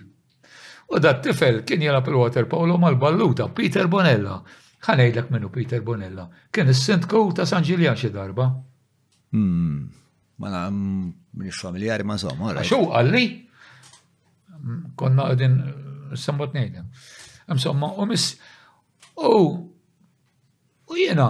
[0.93, 4.39] U dat tifel kien jela pil-water Paolo mal-balluta Peter Bonella.
[4.87, 6.25] Ħanejdlek minnu Peter Bonella.
[6.51, 8.47] Kien is-sintku ta' San Ġiljan xi darba.
[9.33, 9.83] Hmm.
[10.37, 12.53] Ma minix familjari ma' somma.
[12.57, 13.25] Għaxu għalli,
[14.97, 16.89] konna għedin eh, s-sambat nejden.
[17.53, 18.31] Insomma, u mis,
[19.13, 19.31] u,
[20.89, 21.27] u jena,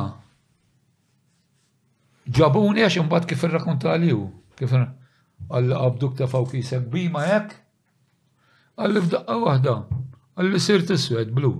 [2.39, 4.27] ġabuni għax imbat kif il-rakontali u,
[4.59, 7.55] kif għalli għabduk ta' faw kisek bima jek,
[8.79, 9.75] għalli f'daqqa wahda,
[10.37, 11.51] għalli sirt s-swed blu.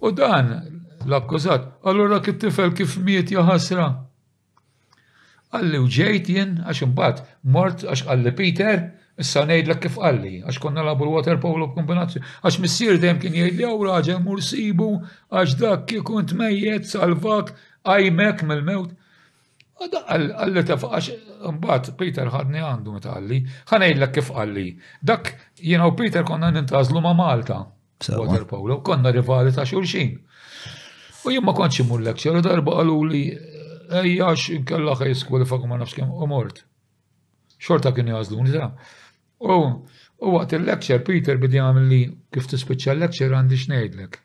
[0.00, 0.54] U dan,
[1.04, 3.90] l-akkużat, allora kif tifel kif miet ħasra.
[5.50, 7.22] Għalli uġejt jien għax imbagħad
[7.54, 8.76] mort għax qalli Peter
[9.20, 13.56] issa ngħidlek kif qalli għax konna labur water polo b'kombinazzjoni għax missier dem kien jgħid
[13.58, 17.50] li għura raġel mur għax dak kik kont mejjet salvak
[17.82, 18.94] għajmek mill-mewt.
[19.80, 21.10] Għalli ta' għax
[21.58, 24.68] mbagħad Peter ħadni għandu meta għalli, ħanejdlek kif għalli.
[25.02, 27.62] Dak jiena u Peter konna nintazlu ma' Malta.
[28.10, 30.14] Water Polo, konna rivali ta' xulxin.
[31.24, 33.24] U jien ma kontx imur lecture, darba għalu li
[33.90, 36.60] Ejjax kella ħaj jiskwalifaku ma nafx kemm u mort.
[37.58, 38.68] Xorta kien jazlu nisa.
[39.42, 39.56] U
[40.28, 41.98] u għat il-lecture Peter bidi għamil li
[42.32, 44.18] kif tispiċċa l-lecture għandi xnejdlek.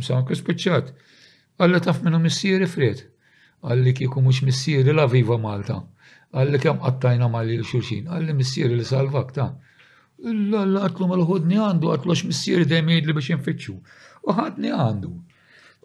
[0.00, 0.88] Msa kif spiċċat.
[1.60, 3.02] Għalli taf minnu missieri fred.
[3.66, 5.82] Għalli kiku mux missieri la viva Malta.
[6.32, 8.08] Għalli kem għattajna mali l-xurxin.
[8.08, 9.50] Għalli missieri li salvak ta'
[10.32, 13.76] l-għatlu mal-ħodni għandu, għatlu x-missieri dajem li biex jinfittxu.
[14.24, 15.12] U ħadni għandu.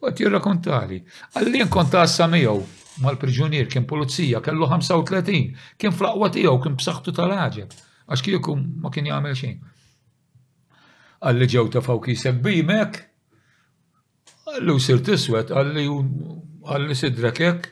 [0.01, 0.99] Għat jirrakontali.
[1.33, 2.59] Għallin konta għassa miegħu
[3.05, 5.47] mal-priġunier kien pulizija, kellu 35,
[5.81, 7.79] kien flaqwa tiegħu kien b'saħħtu tal-ħaġeb,
[8.13, 9.55] għax kijukum ma kien jagħmel xejn.
[11.21, 12.99] Għalli ġew tafaw kiseb bimek,
[14.51, 15.85] għalli u sir tiswet, għalli
[16.67, 17.71] għalli sidrek hekk,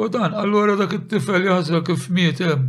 [0.00, 2.66] u dan allura dak it-tifel jaħsra kif mietem.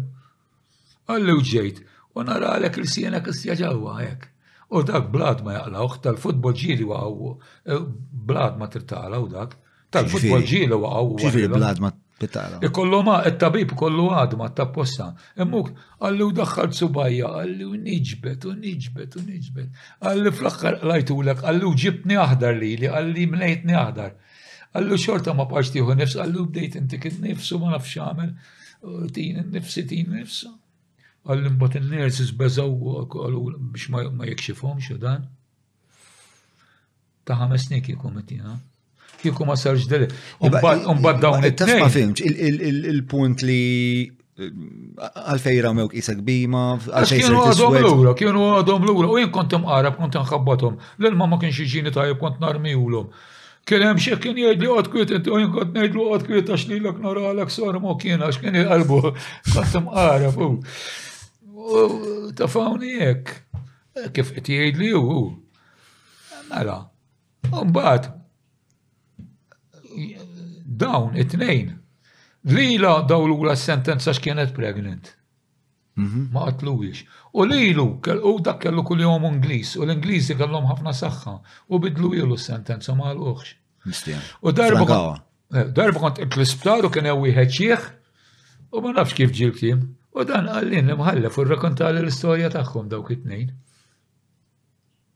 [1.09, 1.81] Għalli u ġejt,
[2.13, 4.32] u narra għalek il-sienek istjaġawa hekk.
[4.73, 7.35] U dak blad ma jaqlawx, tal-futbol ġili waqaw,
[7.71, 7.81] eh,
[8.29, 9.55] blad ma tirtala u dak.
[9.93, 11.11] Tal-futbol ġili waqaw.
[11.21, 11.91] Ġifiri blad ma
[12.21, 12.59] tirtala.
[12.67, 15.11] Ikollu eh, ma, il-tabib kollu għad ma tappossa.
[15.45, 15.69] Immuk,
[16.01, 19.85] għallu daħħal subajja, għallu nġbet, u nġbet, u nġbet.
[20.07, 24.17] Għallu fl-axħar lajtulek, għallu ġibni aħdar li li, għalli mlejtni aħdar.
[24.73, 28.33] Għallu xorta ma paċtiħu nifs, għallu bdejt intik nifsu ma nafx għamel,
[28.89, 30.49] uh, tin nifsi, tin nifsu.
[31.23, 32.69] Għallim bat il-nersis beżaw
[33.07, 35.29] biex ma jekxifom xo dan.
[37.23, 38.57] Ta' ħames snin kieku metina.
[39.21, 40.09] Kieku ma sarx dele.
[40.43, 43.63] Umbad dawn it Ma fimx, il-punt li
[44.09, 44.49] eh,
[44.99, 49.95] għalfej ramew kisek bima, għalfej kienu għadhom l-ura, kienu għadhom l-ura, u jien kont imqarab,
[50.01, 50.75] kontem nħabbatom,
[51.05, 53.13] l-ma ma kienx iġini tajib, kont narmijulom.
[53.63, 56.67] Kien hemm xi kien jgħid għad kwiet inti u jien kont ngħid għad kwiet għax
[56.73, 58.99] lilek naralek sormu kien għax kien jqalbu
[59.53, 60.45] kont imqarab
[62.37, 63.29] tafawni jek.
[64.15, 65.19] Kif qed jgħid li hu.
[66.51, 66.79] Mela,
[67.49, 68.11] mbagħad
[70.83, 71.73] dawn it-tnejn.
[72.49, 75.13] Lila daw l sentenza x'kienet pregnant.
[75.95, 76.27] Mhm.
[76.33, 77.03] Ma qatlux.
[77.33, 81.35] U lilu, u dak kellu kull-jom Ingliż, u l-Ingliżi kellhom ħafna saħħa,
[81.69, 83.55] u bidlu ilu sentenza ma għalqux.
[84.41, 84.97] U darba
[85.53, 87.83] eh, darba kont l klisptar u kien hemm wieħed xieħ,
[88.73, 89.53] u ma nafx kif ġil
[90.13, 93.47] U dan għallin li mħallef u rrakontali l-istorja tagħhom dawk it-tnejn.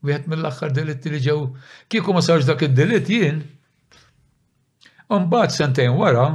[0.08, 1.38] Wieħed mill-aħħar delitti li ġew
[1.92, 3.44] kieku ma sarx dak id-delitt jien.
[5.08, 6.26] Mbagħad sentejn wara,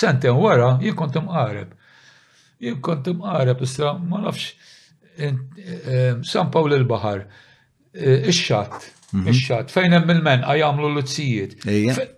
[0.00, 1.74] sentejn wara jien kont qareb,
[2.58, 4.48] Jien kont imqareb issa ma nafx
[5.22, 7.20] eh, eh, San Pawl il-Bahar,
[8.00, 9.74] ix-xatt, eh, ix-xatt, mhm.
[9.76, 11.54] fejn hemm il-men għajamlu l-uzzijiet.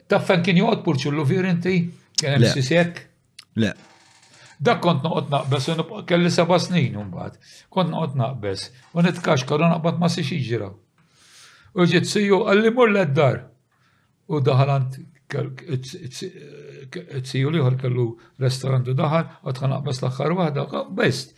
[0.08, 1.74] Taffan kien joqgħod purċullu virinti,
[2.16, 3.02] kien hemm sisek?
[3.60, 3.74] Le,
[4.64, 7.36] Dak kont noqot naqbes u kelli seba' snin mbagħad.
[7.72, 10.68] Kont noqgħod naqbes u nitkax u naqbat ma si xieġira.
[11.80, 13.38] U ġiet siju għalli mur dar
[14.30, 14.94] U daħalant
[17.26, 18.04] siju liħor kellu
[18.38, 21.32] restorant u daħal u tħan naqbes l-aħħar waħda best.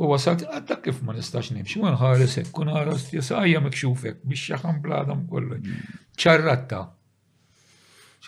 [0.00, 4.80] U wasalt għadda kif ma nistax nimxu, ma nħaresek, kun ħaris jisajja mikxufek, biex xaħan
[4.84, 5.58] bladam kollu.
[5.60, 6.02] Mm.
[6.20, 6.82] ċarratta.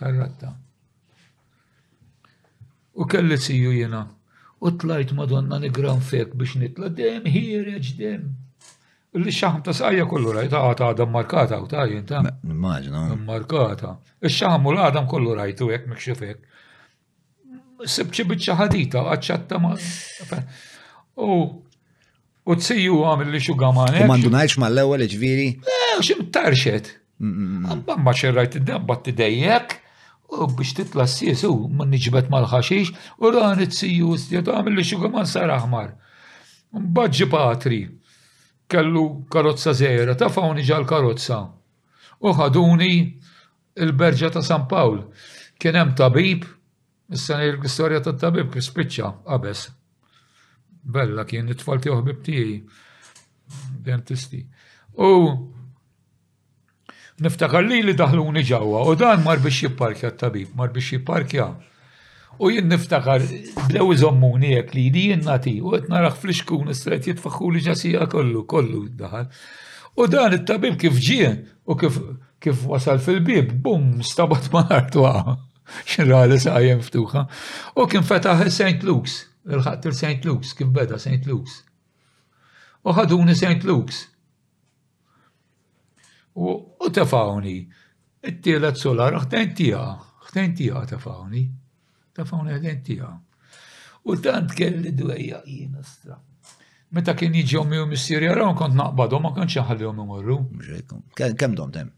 [0.01, 0.57] ċarratta.
[2.99, 4.07] U kelli siju jena.
[4.61, 8.25] U tlajt madonna nigran fek biex nitla dem, hireġ dem.
[9.15, 12.25] Li xaħam ta' sajja kollu rajt, ah, ta' għadam markata u ta' jinta.
[12.43, 13.05] Immaġna.
[13.31, 13.95] Markata.
[14.23, 16.43] ix u l-għadam kollu rajt u jek mikxifek.
[17.99, 19.77] Sibċi bieċa ħadita, għacċatta ma.
[21.29, 21.41] U
[22.49, 24.07] U tsiju għamil li xugamanek.
[24.09, 25.49] Mandu mandunajx mal l-ewel ġviri.
[25.61, 26.95] Eh, xim tarxet.
[27.21, 27.67] Mm, mm, mm.
[27.75, 29.75] Għambamma xerrajt id-dabba t-dejjek
[30.29, 32.91] u biex titla s sisu man nġibet mal-ħaxix
[33.25, 35.95] u dan it-siju s-siet għamil li xuga man sar aħmar.
[36.73, 37.79] Bħadġi patri,
[38.69, 41.41] kellu karozza zera, ta' fawni ġal karozza.
[42.21, 42.91] U ħaduni
[43.81, 45.01] il-berġa ta' San Pawl.
[45.59, 46.45] Kien hemm tabib,
[47.13, 49.69] issa l-istorja ta' tabib spiċċa qabes.
[50.89, 52.57] Bella kien it-tfal tiegħu ħbib tiegħi,
[53.87, 54.43] dentisti.
[54.99, 55.09] U
[57.19, 61.49] Niftakar li li daħluni ġawa, u dan mar biex jipparkja t-tabib, mar biex jipparkja.
[62.39, 63.25] U jien niftakar
[63.67, 67.17] blew iżommuni jek li di jien nati u għet narax fl-iskun istret li
[67.67, 69.27] ġasija kollu, kollu daħal.
[69.99, 71.33] U dan it-tabib kif ġie
[71.67, 71.99] u kif,
[72.39, 75.35] kif wasal fil-bib, bum, stabat martu għaw.
[75.91, 77.25] Xirrali saħjem ftuħa.
[77.83, 78.87] U kien fetaħ St.
[78.87, 80.23] Luke's, il-ħattir St.
[80.31, 81.27] Luke's, kif beda St.
[81.27, 81.65] Luke's.
[82.87, 83.67] U ħaduni St.
[83.67, 84.05] Luke's.
[86.35, 87.59] U tafawni,
[88.23, 89.81] it-tielet solar, ħtejn tija,
[90.29, 91.45] ħtejn tija tafawni,
[92.17, 93.11] tafawni ħtejn tija.
[94.09, 95.77] U tant kelli dwejja jien
[96.91, 100.39] Meta kien jiġi ommi u missier jaraw kont naqbadhom ma kontx ħallihom imorru.
[101.15, 101.91] Kemm dom tem?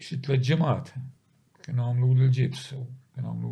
[0.00, 0.46] Xi tliet
[1.62, 2.62] kien għamlu l-ġibs,
[3.14, 3.50] kien għamlu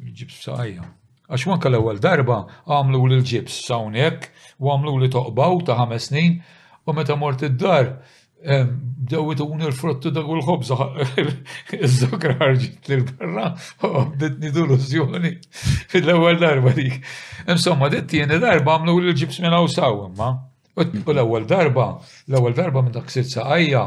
[0.00, 0.86] l-ġibs sajja.
[1.30, 6.40] Għax wanka l-ewwel darba għamlu l-ġibs sawnek u għamlu li toqbaw ta' ħames snin
[6.86, 7.92] u meta mort id-dar
[9.10, 10.76] Dewi tuni l-frottu da kull ħobza,
[11.76, 13.50] iż-zokra ħarġit l-barra,
[14.14, 15.32] bdet d-illużjoni
[15.92, 16.94] fil-ewel darba dik.
[17.52, 20.30] Insomma, dit-tieni darba għamlu l-ġibs minn u saw, imma.
[20.72, 21.88] U l-ewel darba,
[22.32, 23.84] l-ewel darba minn daqsit għajja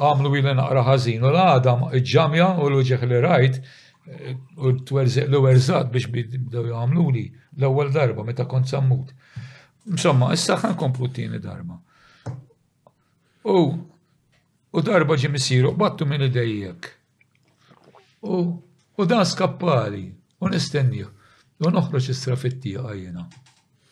[0.00, 3.60] għamlu il naqra ħazin u l-għadam ġamja u l-ġeħ li rajt
[4.56, 4.72] u
[5.02, 7.28] l-werzat biex bidaw għamlu li
[7.60, 9.12] l-ewel darba meta kont sammut.
[9.84, 11.76] Insomma, issa ħan komplu t-tieni darba.
[13.42, 13.58] U
[14.72, 16.86] u darba ġim misiru, battu minn id-dajjek.
[18.20, 18.60] U
[18.96, 20.06] u dan skappali
[20.40, 21.08] u nistennju.
[21.62, 23.26] U noħroġ istra fit-tieqa jiena.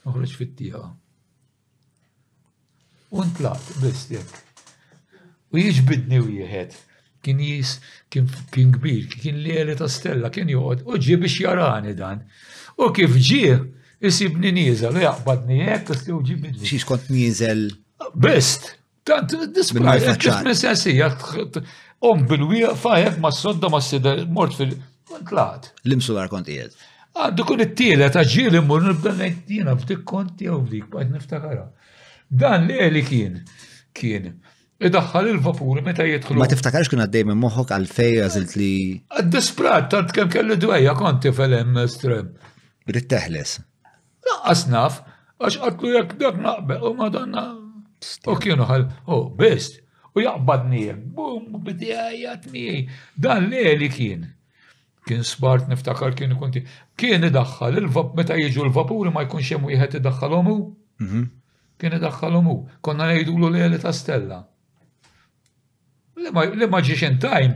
[0.07, 0.61] Noħroġ fit
[3.11, 4.07] U ntlaqt biss
[5.51, 6.77] U jiġbidni u jieħed
[7.23, 7.77] kien jis,
[8.11, 12.23] kien, kien kbir, kien lele ta' stella, kien joqod, u ġie biex jarani dan.
[12.79, 13.59] U kif ġie,
[14.01, 16.55] jisibni nizel, u jaqbadni jek, u ġibni.
[16.63, 17.69] Xiex kont nizel?
[18.15, 18.79] Best!
[19.55, 21.63] Dispraj, kif-messessija, eh,
[22.01, 25.71] om bil-wieqfa jek ma s-sodda ma s-sida, mort fil-tlat.
[25.85, 26.75] L-imsu dar konti jed.
[27.17, 31.67] Għaddu kun it-tielet, għagġil immur nibda nejtina f'dik konti għaw dik, bħad niftakara.
[32.43, 33.39] Dan li għeli kien,
[33.97, 34.31] kien.
[34.81, 36.39] Idaħħal il-vapur meta jidħlu.
[36.41, 38.75] Ma tiftakarx kien għaddej minn moħħok għalfej għazilt li.
[39.29, 42.31] Disprat, tant kem kelli dwejja konti fil-em strem.
[42.89, 43.59] Rid teħles.
[44.71, 45.03] naf,
[45.43, 47.45] għax għatlu jek dak naqbel, u madonna
[48.33, 49.81] U kienu ħal, oh, best,
[50.17, 50.85] u jaqbadni,
[51.17, 52.67] bum, bidejatni,
[53.27, 54.23] dan li li kien.
[55.09, 56.63] Kien smart niftakar kien kunti,
[57.01, 57.81] kien idaxħal,
[58.19, 60.57] meta jiġu l-vapuri ma jkunx hemm wieħed idaxħalhom hu.
[61.05, 61.23] Mhm.
[61.81, 64.41] Kien idaxħalhom hu, konna ngħidulu li ta' stella.
[66.21, 67.55] Li ma ġiex in time,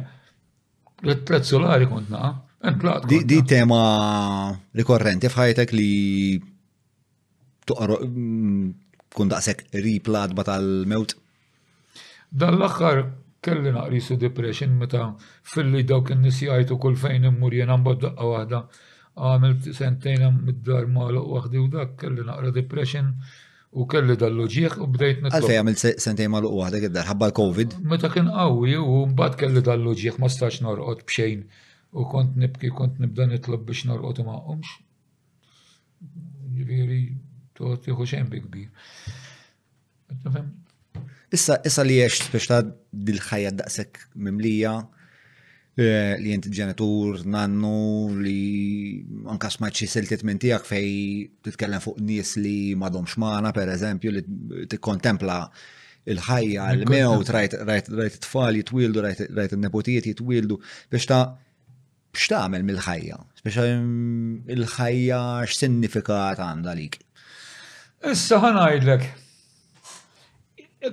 [1.05, 1.89] l-tlet solari
[3.29, 5.93] Di tema rikorrenti f'ħajtek li
[9.15, 11.15] tkun daqshekk ripladba tal-mewt?
[12.41, 12.99] Dan l-aħħar
[13.45, 15.07] kelli naqrisu depression meta
[15.55, 21.29] filli dawk in-nies jgħidu kull fejn immur jien għamba daqqa waħda għamil sentejn mid-dar maluq
[21.37, 23.13] waħdi u dak kelli naqra depression
[23.79, 25.37] u kelli dal-loġieħ u bdejt nitlob.
[25.39, 27.77] Għalfej għamil sentejn maluq waħda għiddar ħabba l-Covid.
[27.95, 31.47] Meta kien qawwi u mbagħad kelli dal-loġieħ ma stax norqod bxejn
[31.95, 34.75] u kont nibki kont nibda nitlob biex norqod u ma qumx
[37.59, 40.43] toqgħod tieħu bi kbir.
[41.35, 42.59] Issa issa li għex speċta
[42.91, 44.73] dil-ħajja daqshekk mimlija
[45.77, 47.75] eh, li jent ġenitur, nannu,
[48.23, 48.41] li
[49.33, 50.93] anka smaċi xi siltiet minn tiegħek fej
[51.49, 54.25] titkellem fuq nies li xmana per pereżempju li
[54.75, 55.41] tikkontempla
[56.05, 60.59] il-ħajja, il mew rajt it-tfal jitwildu, rajt il-nepotijiet jitwildu,
[60.93, 61.23] biex ta'
[62.15, 63.65] biex tagħmel mill-ħajja, biex
[64.59, 67.01] il-ħajja x'sinifikat għandha għandalik.
[68.13, 69.05] Issa ħanajdlek.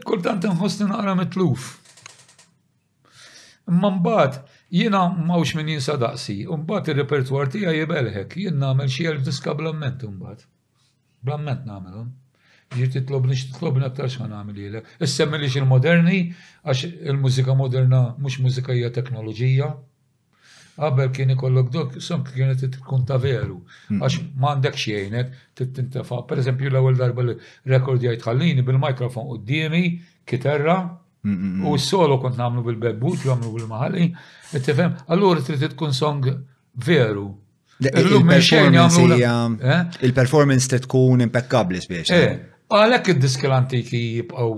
[0.08, 1.66] Kultant nħossni naqra mitluf.
[3.70, 4.38] Imma mbagħad
[4.78, 9.56] jina mawx min jinsa daqsi, u mbagħad ir-repertwar tiegħi jibelħek, jien nagħmel xi elf diska
[9.60, 10.48] blamment imbagħad.
[11.28, 12.08] Blamment nagħmelhom.
[12.78, 14.96] Ġir titlobni nix titlobni aktar x'an għamil jilek.
[15.08, 16.22] Issemmi il-moderni,
[16.64, 19.74] għax il-mużika moderna mux mużika hija teknoloġija,
[20.80, 23.58] Qabel kien ikollok dok, kien kienet tkun ta' veru.
[23.90, 24.02] Hmm.
[24.02, 24.80] Għax m'għandek
[25.60, 26.22] t-tintafa.
[26.30, 29.84] Per eżempju, l-ewwel darba l-rekord jgħid ħallini bil-mikrofon d-dimi,
[30.28, 30.78] kiterra,
[31.26, 34.08] hmm, hmm, u s-solo kont namlu bil-bebbut, jgħamlu bil-maħalli,
[34.64, 36.32] tifhem, allura trid tkun song
[36.88, 37.28] veru.
[40.08, 40.84] Il-performance eh?
[40.86, 42.12] tkun impeccabli biex.
[42.16, 42.42] Eh,
[42.72, 44.54] Għalek id-diski l-antiki jibqaw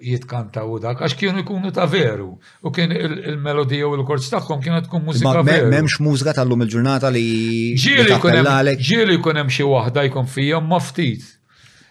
[0.00, 2.32] jitkantaw dak, għax kienu jkunu ta' veru.
[2.64, 5.68] U kien il-melodija u l-korċ tagħhom kienu tkun mużika veru.
[5.72, 7.74] M'hemmx mużika tal-lum il-ġurnata li.
[7.78, 11.26] Ġieli jkun hemm xi waħda jkun fija maftit.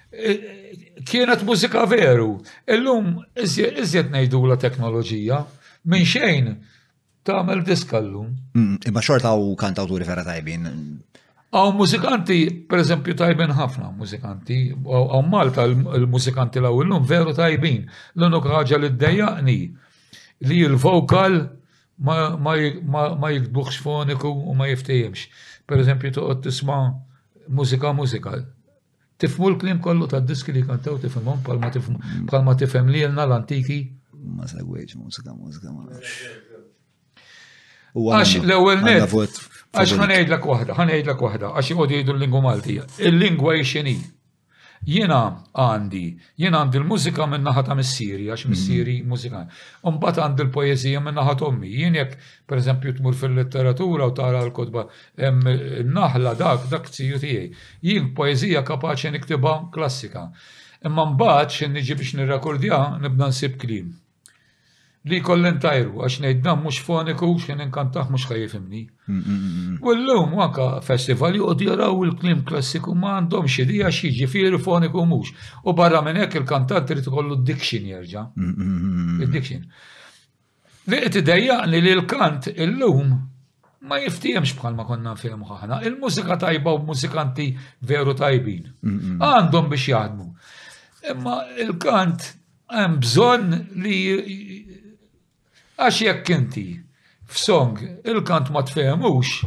[0.09, 0.35] E,
[1.09, 2.39] kienet mużika veru.
[2.65, 3.13] il-lum
[3.43, 5.43] iżjed ngħidu la teknoloġija
[5.89, 6.55] minn xejn
[7.29, 7.61] tagħmel
[8.09, 10.65] lum mm, Imma xorta u kantawturi vera tajbin.
[11.49, 12.35] Għaw mużikanti,
[12.69, 17.87] per eżempju, tajben ħafna mużikanti, għaw Malta l-mużikanti l illum veru tajbin.
[18.13, 19.55] L-unuk ħagġa li d-dejjaqni
[20.49, 21.39] li l-vokal
[22.05, 22.53] ma
[23.33, 25.25] jikbuħx foniku u ma jiftijemx.
[25.65, 26.81] Per eżempju, toqgħod tisma'
[27.57, 28.35] mużika mużika.
[29.19, 31.41] Tifmu l-klim kollu ta' diski li kantaw tifhimhom
[32.37, 33.79] palma tifhem li l l-antiki.
[34.19, 35.97] Ma segwejx mużika mużika ma
[37.97, 39.41] Għax l-ewwel net.
[39.77, 42.85] Għax ħanejdlek wahda, ħanejdlek wahda, għax jgħod jgħidu l-lingwa Maltija.
[43.09, 43.93] Il-lingwa jxini.
[44.95, 45.17] Jena
[45.59, 46.01] għandi,
[46.39, 48.55] jena għandi l-mużika minn naħat ta' siri għax mhm.
[48.57, 49.43] s-siri mużika.
[49.91, 51.69] Umbat għandi l-poezija minn naħat ommi.
[51.75, 52.15] Jien jek,
[52.49, 54.87] per eżempju, tmur fil-letteratura u tara l-kodba,
[55.19, 57.47] naħla dak, dak t-siju tijaj.
[57.85, 60.31] Jien poezija kapaċi niktiba klassika.
[60.81, 63.93] Imma mbagħad xin niġi biex nirrakordja nibda nsib klim
[65.09, 68.83] li kollin tajru, għax nejdna mux foniku, xin inkantax mux ħajifimni.
[69.09, 74.27] Mm, mm, mm, u l-lum għanka festival juqod jaraw il-klim klassiku ma għandhom għax xieġi
[74.31, 75.31] firu foniku mux.
[75.65, 78.27] U barra minn hekk il-kantant trid kollu diction jerġa.
[79.33, 79.65] diction
[80.89, 83.09] Li qed idejjaqni li l-kant illum
[83.89, 85.83] ma jiftijemx bħal ma konna nfihmu ħaħna.
[85.89, 87.51] Il-mużika tajba u mużikanti
[87.89, 88.65] veru tajbin.
[89.21, 90.27] Għandhom biex jaħdmu.
[91.13, 92.33] Imma il-kant
[92.73, 93.95] hemm bżonn li
[95.79, 96.65] Għax jekk inti
[97.31, 97.77] f'song
[98.09, 99.45] il-kant ma tfehmux,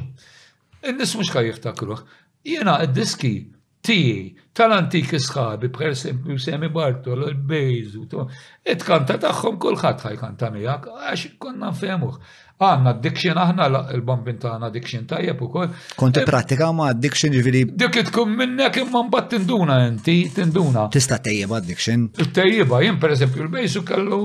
[0.89, 1.99] il nis mhux jiftakruħ.
[2.49, 3.33] Jena id-diski
[3.85, 8.07] tijie tal-antiki sħabi, per esempio Semi Bartol, il-Bejzu,
[8.65, 12.17] it-kanta taħħom kullħat ħajkanta miegħek, għax konna nfemuħ.
[12.63, 13.67] Għanna d-dikxin aħna
[13.99, 15.69] l-bambin ta' għanna d-dikxin tajjeb jepu kol.
[16.01, 17.65] Konti pratika ma' d-dikxin ġvili.
[17.77, 20.87] Dik tkun minnek imman bat tinduna inti, tinduna.
[20.95, 22.09] Tista tajjeba diction.
[22.15, 24.21] Tejjeba, jien per esempio il-Bejzu kellu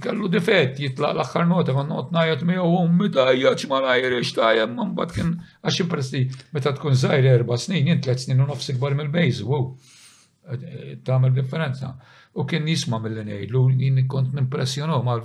[0.00, 4.32] kellu difett jitlaq l-axħar nota ma not najat mi u oh, ummi tajjaċ ma najrex
[4.36, 6.22] tajjem man bat kien għax impressi
[6.54, 9.66] meta tkun zaħir erba snin, jien tlet snin u nofs gbar mill-bejz, wow,
[11.06, 11.94] tamel differenza.
[12.32, 15.18] U kien nisma mill-li nejdu, jien kont nimpressjonaw ma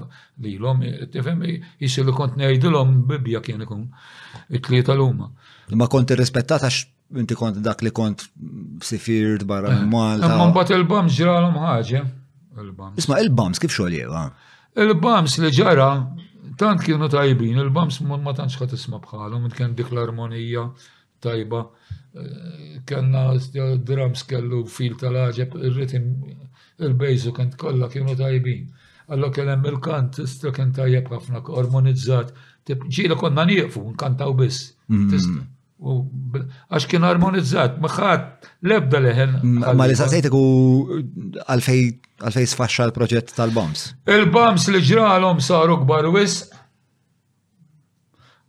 [0.43, 0.81] li l-om,
[1.13, 1.45] tifem,
[1.79, 3.87] jisir li kont nejdu l-om bibja kien ikun
[4.49, 5.31] it-tlieta l-umma.
[5.79, 6.83] Ma kont għax
[7.15, 8.19] inti kont dak li kont
[8.83, 10.27] sifir barra eh, Malta.
[10.35, 12.01] Ma mbagħad il-bam ġralhom ħaġa.
[12.99, 14.15] Isma il-bams kif xoħli jew?
[14.77, 15.85] Il-bams li ġara,
[16.61, 20.67] tant kienu tajbin, il-bams ma tantx ħat isma bħalhom, kien dik l-armonija
[21.25, 23.23] tajba, eh, kellna
[23.89, 26.05] drums kellu fil tal-ħġeb, il-ritim,
[26.89, 28.69] il-bejzu kent kollha kienu tajbin.
[29.07, 32.33] Allora kellem il-kant, istra kien tajjeb ħafna, armonizzat,
[32.99, 34.73] ġila konna nieqfu, nkantaw biss.
[34.93, 35.47] Mm.
[35.77, 39.33] Għax kien armonizzat, maħat, lebda leħen.
[39.69, 41.01] Ma li saqsejtek u
[41.45, 43.83] għalfej sfaxxa l-proġett tal-bombs?
[44.09, 46.47] Il-bombs li ġralhom saru kbar wis.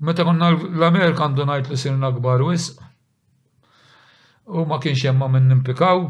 [0.01, 2.71] Meta konna l-Amerika għandu najt li sirna kbar wis.
[4.49, 6.07] U ma kienx jemma minn nimpikaw.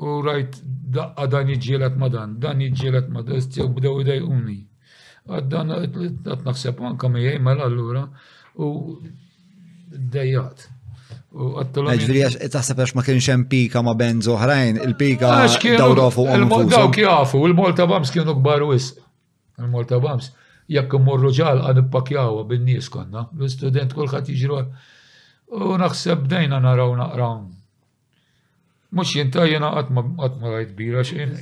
[0.00, 0.62] U rajt
[0.96, 4.60] daqqa dan jġielet madan dan, dan jġielet ma dan, u bdew idejquni.
[5.28, 8.06] Għaddan għat naħseb anka mejjej mela allura.
[8.54, 8.70] U
[9.98, 10.68] dejjat.
[11.34, 15.32] Ġviri, e, taħseb għax ma kienx hemm pika ma benz oħrajn, il-pika
[15.80, 16.68] dawra fuq għom.
[16.70, 18.92] Dawk jafu, il-Malta Bams kienu kbar wis.
[19.58, 20.28] Il-Malta Bams,
[20.70, 24.60] jekk immorru ġal għan ippakjawa bin-nies konna, l-student kulħadd jiġru.
[25.54, 27.40] U naħseb dejna naraw naqraw.
[28.94, 31.38] Mux jinta jena għatma għajt bira xejn.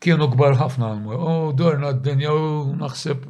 [0.04, 1.16] Kienu kbar ħafna għalmu,
[1.48, 3.24] u dorna d-dinja u naħseb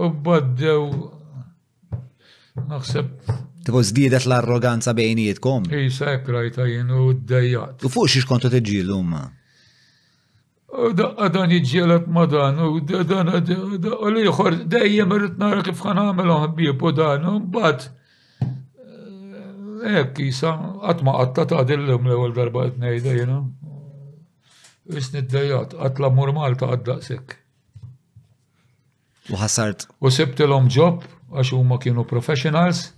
[0.00, 0.86] u baddew.
[2.70, 3.08] naħseb.
[3.64, 5.66] Tipo zdidet l-arroganza bejnietkom.
[5.84, 7.84] Isa ekrajta jenu d-dajat.
[7.86, 9.22] U fuq xiex kontu t-ġilu ma?
[10.70, 15.82] U da' dan iġġielat ma dan, u dan u li liħor, dejjem rrit narra kif
[15.84, 17.88] ħan għamelu għabib u dan, u bat.
[18.40, 20.54] Ek, eh, eh, jisa,
[20.90, 23.40] għatma għatta ta' dillum li ewel darba għetnejda jenu.
[24.98, 26.72] Isni d-dajat, għatla mur Malta
[27.06, 27.39] sekk.
[29.30, 29.86] U ħassart.
[30.02, 31.04] U sebtilom ġob
[31.38, 32.90] għax ma kienu professionals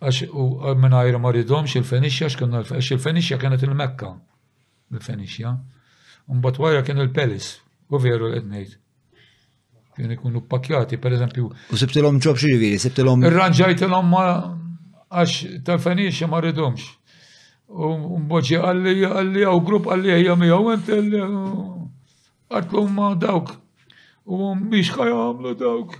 [0.00, 0.46] għax u
[0.82, 4.10] minnajr ma il-Fenixja għax il-Fenixja kienet il-Mekka.
[4.94, 5.54] Il-Fenixja.
[6.32, 7.52] Mbagħad wara kien il-Pelis
[7.90, 8.76] u veru l ngħid.
[9.96, 11.50] Kien ikunu pakjati, per eżempju.
[11.72, 14.06] U sebtilom ġob xi ġifieri, sibtilhom.
[14.06, 14.28] ma
[15.06, 16.86] għax tal-Fenixja maridomx.
[17.66, 20.90] U għalli għalli għaw grupp għalli għajja mi għaw għant
[22.46, 23.56] għartlum ma dawk
[24.32, 25.92] u mum biex xajamlu dawk,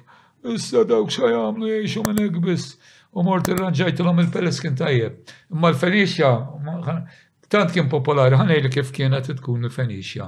[0.55, 2.73] issa dawk xajamlu jiexu minn ekbis
[3.15, 5.20] u mort irranġajt l-om il-peles kien tajjeb.
[5.53, 6.31] Imma l-Fenixja,
[7.53, 10.27] tant kien popolari, li kif kienet tkun l-Fenixja.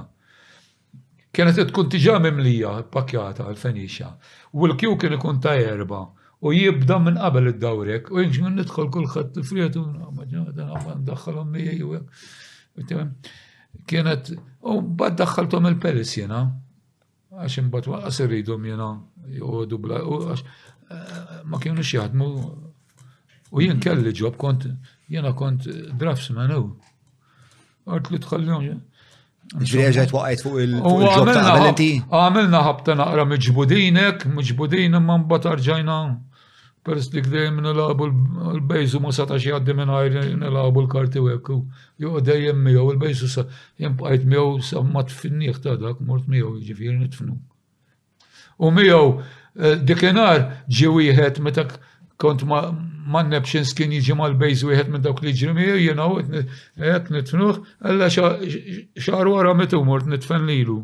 [1.35, 4.13] Kienet tkun tiġa mimlija, pakjata l-Fenixja.
[4.55, 6.05] U l-kju kien ikun ta' erba.
[6.39, 9.83] U jibda minn qabel id-dawrek, u jinġ minn nidħol kullħat u frietu
[10.15, 11.99] maġġana, daħħalom mija,
[13.89, 14.31] kienet,
[14.63, 16.45] u bad daħħaltom il-pelis jena
[17.39, 18.87] għax imbat waqas irridhom jiena
[19.39, 22.27] joqogħdu bla għax eh, ma kienux jaħdmu
[23.55, 24.67] u jien kelli ġob kont
[25.09, 25.67] jiena kont
[25.99, 26.63] draftsman u
[27.93, 28.65] għart li tħallihom.
[29.59, 30.11] Ġviri għagħet
[30.45, 35.97] fuq il-ġob ta' għamilna ħabta naqra mġbudinek, mġbudin imma mbagħad arġajna
[36.89, 38.07] Peress dik dejjem nilabu
[38.53, 41.45] l-bejzu ma satax jgħaddi mingħajr nilabu l-karti web.
[42.01, 43.43] Jo dejjem miegħu l-bejzu sa
[43.77, 47.35] jien bqajt miegħu sa ma tfinniħ ta' dak mort miegħu jiġifieri nitfnu.
[48.65, 50.41] U miegħu eh, dikinhar
[50.79, 51.67] ġi wieħed meta
[52.19, 57.61] kont ma nebxin skin jiġi mal bejz wieħed minn dawk li ġrimiju, jenaw, għet nitfnuħ,
[57.85, 60.81] għalla xar wara metu mort nitfen lilu.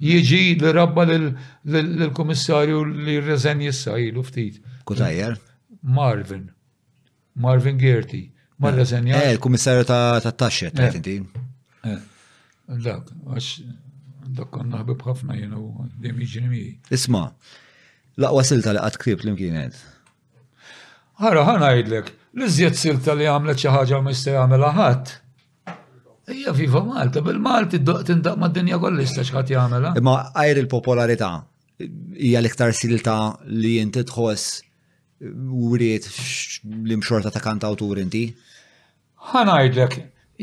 [0.00, 4.60] Jiġi l-rabba l-komissarju li r-reżen jissa ilu ftit.
[4.86, 5.34] Kutajjer?
[5.82, 6.50] Marvin.
[7.34, 8.32] Marvin Gerti.
[8.58, 9.14] Marra eh, senja.
[9.22, 10.98] Eh, il-kummissarju ta' taxxet, ta' eh.
[10.98, 11.14] inti.
[11.80, 12.00] Eh.
[12.84, 13.48] Dak, għax
[14.36, 15.62] dak konna ħabib ħafna jenu
[16.02, 16.74] dejjem jiġri mihi.
[16.96, 17.24] Isma'
[18.22, 19.78] laqwa silta li qatt krib li mkienet.
[21.20, 25.16] Ħara ħana ngħidlek, l-iżjed silta li għamlet xi ħaġa mister jagħmilha ħadd.
[26.30, 29.94] Ija viva Malta, bil-Malti tindaq ma' dinja kollista xħat jagħmilha.
[29.98, 31.32] Imma għajr il-popolarità
[31.82, 33.16] hija l-iktar silta
[33.56, 34.60] li inti tħoss
[35.52, 36.06] u rrit
[36.84, 38.22] l-imxorta ta' kanta autur inti?
[39.30, 39.96] ħanajdlek,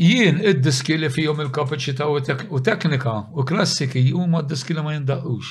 [0.10, 5.48] jien id-diski li fihom il kapacita u teknika u klassiki huma d-diski li ma jindaqqux.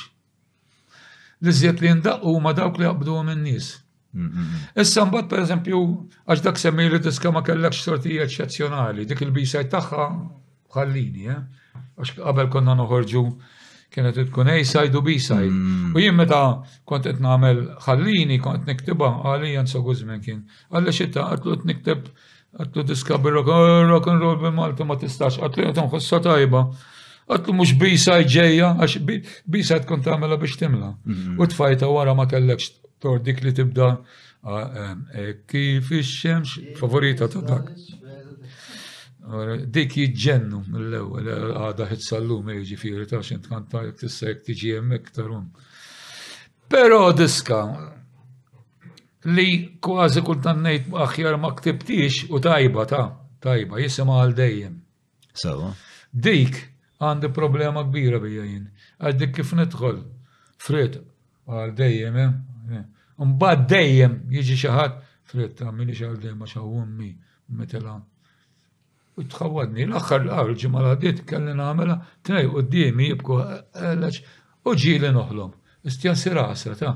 [1.42, 3.72] L-iżjed li jindaqqu ma dawk li jaqbdu minn nies.
[4.12, 4.64] Mhm.
[4.80, 5.80] Issa mbagħad pereżempju
[6.26, 10.06] għax dak semmi li diska ma kellekx sortija eċċezzjonali, dik il-bisaj tagħha
[10.76, 11.80] ħallini, eh?
[11.98, 13.24] għax qabel konna noħorġu
[13.96, 15.50] kienet tkun A-side u B-side.
[15.50, 15.94] Mm.
[15.96, 16.40] U jien meta
[16.88, 20.42] kont qed nagħmel ħallini kont niktiba għalija Jan Soguzmen kien.
[20.72, 22.10] Għalli x'ita, għatlu t-niktib
[22.60, 26.62] għatlu diskabri rock and roll bil-Malta ma tistax, għatlu jgħatam xossa tajba.
[27.26, 28.98] Għatlu mux B-side ġeja, għax
[29.56, 30.92] B-side kont għamela biex timla.
[31.00, 31.40] Mm-hmm.
[31.40, 33.94] U tfajta wara ma kellekx tor dik li tibda
[34.46, 37.72] e, kif ix-xemx favorita ta' dak.
[39.26, 41.28] Dik jitġennu mill-ewel,
[41.60, 45.08] għada ħitsallum eh, ġifiri ta' xint kanta jek tissa jek tiġi jemmek
[46.70, 47.58] Pero diska
[49.26, 49.48] li
[49.82, 53.06] kważi kultan nejt aħjar ma ktibtix u tajba ta'
[53.42, 54.80] tajba jisima għal dejjem.
[55.34, 55.72] Sawa.
[56.12, 56.54] Dik
[57.00, 58.68] għandi problema kbira bija jien.
[58.98, 60.00] Għaddik kif nidħol.
[60.58, 61.00] Frit
[61.46, 62.20] għal dejjem,
[63.18, 63.68] Mbad eh, eh.
[63.74, 65.00] dejjem jiġi xaħat,
[65.32, 67.14] frit ta' minni xaħal dejjem ma xaħu mmi,
[67.48, 68.06] metelan.
[69.16, 71.94] U tħawadni l-axar l-għar ġimma l-għaddiet kelli namela
[72.26, 74.16] tnej u d-dimi jibku għalax
[74.68, 75.52] u ġili noħlom.
[75.88, 76.44] Istja sira
[76.82, 76.92] ta'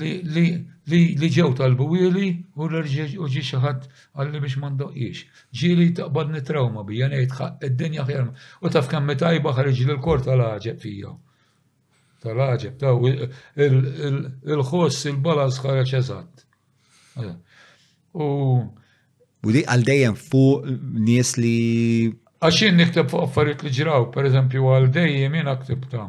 [0.00, 3.80] li ġew tal-buwili u l-ġi xaħat
[4.12, 5.18] għalli biex mandoqiex.
[5.56, 7.32] Ġili taqbadni trauma bija nejt
[7.70, 8.32] id-dinja ħjerma.
[8.60, 11.12] U taf kemm tajba ħarġi l-kort tal-ħagġeb fija.
[12.20, 12.92] Tal-ħagġeb, ta'
[14.52, 16.36] il-ħoss il-balas ħarġ eżatt.
[18.20, 18.28] U
[19.44, 20.66] U di għal dejjem fuq
[21.00, 21.54] nies li.
[22.44, 26.02] Għaxin nikteb fuq affarijiet li ġraw, per eżempju għal dejjem jena ktibta.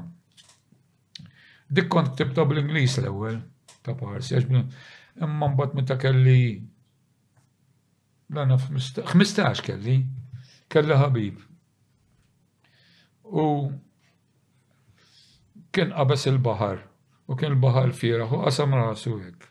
[1.71, 3.37] Dik kont ktibta bl-Inglis l-ewwel
[3.83, 6.43] ta' parsi, għax imma mbagħad meta kelli
[8.33, 8.57] l-għana
[9.11, 9.95] 15 kelli,
[10.71, 11.39] kelli ħabib.
[13.43, 13.45] U
[15.71, 16.83] kien qabes il-bahar,
[17.31, 19.50] u kien il-bahar fieraħ u qasam rasu hekk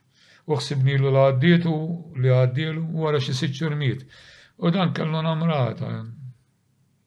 [0.51, 1.74] uħsibni l għaddietu
[2.20, 4.05] li għaddielu u għara xi sitt miet.
[4.59, 5.90] U dan kellu namrata.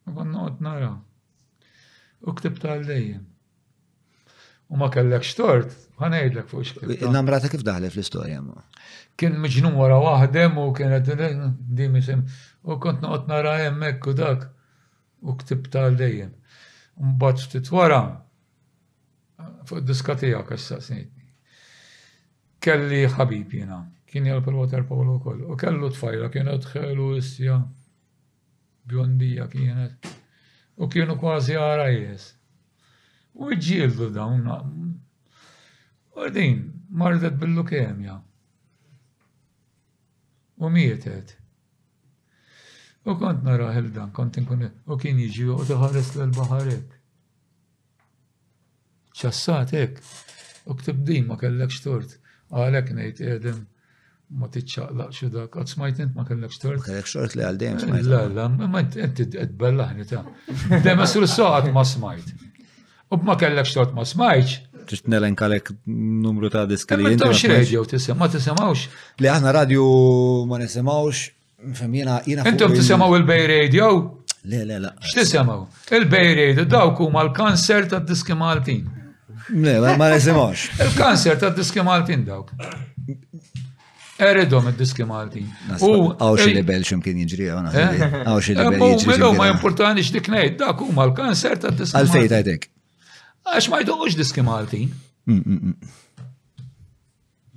[0.08, 0.94] U għot nara.
[2.24, 3.26] U ktibta dejjem.
[4.72, 7.12] U ma kellek xtort, għanajdlek fuq xkibta.
[7.14, 8.64] Namrata kif daħle fl istoria ma?
[9.20, 11.12] Kien mġnu wara waħdem u kienet
[11.78, 12.24] dimi sem.
[12.64, 14.48] U kont noqot nara jemmek u dak.
[15.24, 18.00] U ktibta U Mbaċ ftit wara.
[19.66, 21.23] Fuq diskatija kassasnitni
[22.64, 23.78] kelli ħabib jena,
[24.08, 27.58] kien jgħal per water polo kol, u kellu tfajla, kienet ħelu issja,
[28.90, 30.08] bjondija kienet,
[30.80, 32.30] u kienu kważi għara jes.
[33.34, 34.48] U ġildu dawn,
[36.16, 36.60] u din,
[37.04, 38.16] mardet bil-lukemja.
[40.64, 41.34] U mietet.
[43.10, 47.00] U kont nara dan, kont nkun, u kien jiġi u tħares l-baharek.
[49.14, 50.00] ċassat ek,
[50.72, 52.20] u ktib ma kellek xtort.
[52.54, 53.64] Għalek nejt edem
[54.34, 56.80] ma tiċċaqlaq xu dak, għad smajt int ma kellekx tort.
[56.80, 58.08] Ma kellekx li għal-dem eh, smajt.
[58.12, 60.24] La, la, ma int t-bellaħni ta'
[60.86, 62.32] dem għasur soqat ma smajt.
[63.14, 64.58] U ma kellekx tort ma smajċ,
[64.90, 67.48] ċiċnelen kalek numru ta' diski li jinti.
[67.54, 68.88] radio tisem, ma tisemawx.
[69.24, 69.86] Li aħna radio
[70.50, 71.28] ma nisemawx,
[71.78, 72.44] femjena jina.
[72.50, 73.92] Intom tisemaw il bej Radio?
[74.44, 74.90] Le, le, le.
[75.06, 75.62] X'tisemaw?
[75.96, 78.92] il bej Radio, dawk huma l-kanser ta' diski Maltin
[79.96, 80.70] ma nisimax.
[80.80, 82.52] Il-kanser ta' diski Maltin dawk.
[84.20, 85.48] Eridom id-diski Maltin.
[85.80, 87.72] Għaw xie lebel kien jiġri għana.
[87.74, 89.18] Għaw xie lebel jiġri.
[89.18, 92.00] Għaw eh, eh, ma importani xtiknejt, dak u ma l-kanser ta' diski Maltin.
[92.00, 92.68] Għalfejt għajtek.
[93.54, 94.94] Għax ma jdomux diski Maltin.
[95.26, 96.70] Mm, mm, mm.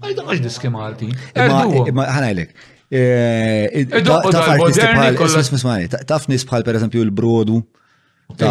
[0.01, 1.15] Ma jdomux diski Maltin.
[1.37, 2.57] ħanajlek.
[2.87, 3.83] Eh,
[6.07, 7.61] taf nis bħal, per eżempju, l-brodu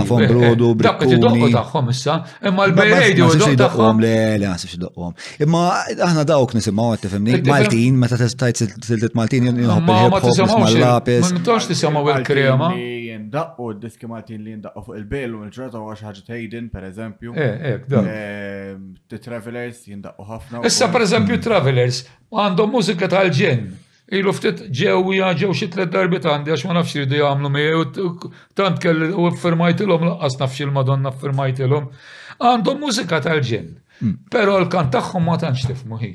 [0.07, 0.33] fom iva.
[0.33, 2.15] brodu, Dak qed idoqqu tagħhom issa,
[2.47, 3.27] imma l-bejrejdi u
[3.59, 5.13] doq Le, le, għasib x'doqhom.
[5.43, 5.61] Imma
[6.07, 11.27] aħna dawk nisimgħu qed tifhimni, Maltin, meta tajt siltet Maltin jinħobb il ma' l lapis
[11.27, 12.71] Ma nitgħux tisimgħu il-krema.
[13.11, 17.35] Jindaqqu diski Maltin li jindaqqu fuq il-bejl u l-ġrata u għax ħaġa Hayden, pereżempju.
[17.35, 18.91] Eh, eh, ehm,
[19.21, 20.63] Travelers jindaqqu ħafna.
[20.67, 23.67] Issa pereżempju Travelers għandhom mużika tal-ġen.
[24.13, 28.77] Ilu ftit ġewja ġew xi tliet darbi tandi, għax ma nafx irdu jagħmlu miegħu tant
[28.83, 31.87] kelli u ffirmajtilhom laqqas nafx il-Madonna ffirmajtilhom.
[32.37, 33.71] Għandhom mużika tal ġen
[34.03, 34.11] mm.
[34.29, 36.11] Però l-kant tagħhom ma tantx tifmu hi.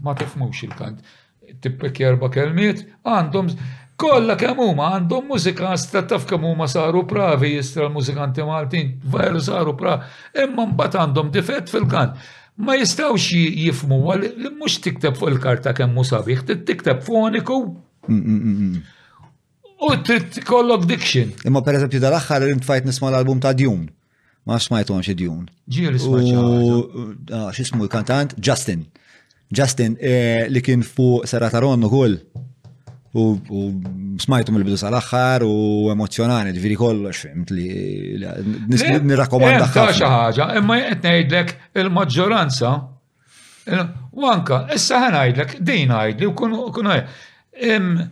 [0.00, 1.04] Ma tifmux il-kant.
[1.60, 3.52] Tippek jarba kelmiet, għandhom
[4.00, 9.40] kollha kemm huma għandhom mużika stra taf kemm huma saru pravi jistra l-mużikanti Maltin, veru
[9.44, 10.08] saru pravi,
[10.40, 12.16] imma mbagħad għandhom difett fil-kant
[12.56, 17.58] ma jistawx jifmu għal mux tikteb fuq il-karta kemmu sabiħ, tikteb foniku.
[18.08, 19.24] Mm, mm, mm,
[19.86, 21.32] u t-kollok diction.
[21.44, 23.90] Imma per eżempju dal-axħar tfajt nisma l-album ta' Dune.
[24.46, 25.46] Ma smajtu għamxie djun.
[25.74, 26.42] Ġiri smaċa.
[27.34, 28.36] Ah, xismu il-kantant?
[28.38, 28.86] Justin.
[29.56, 31.90] Justin eh, li kien fuq Serata Ron u
[33.14, 33.36] u
[34.22, 37.68] smajtu mill-bidu sal-axħar u emozjonani, ġviri kollox, fimt li
[39.06, 39.94] nirakomanda eh, ħaġa.
[40.00, 42.72] xi ħaġa, imma qed ngħidlek il-maġġoranza,
[44.16, 48.06] u anka, issa ħan ngħidlek, din ngħidli u kun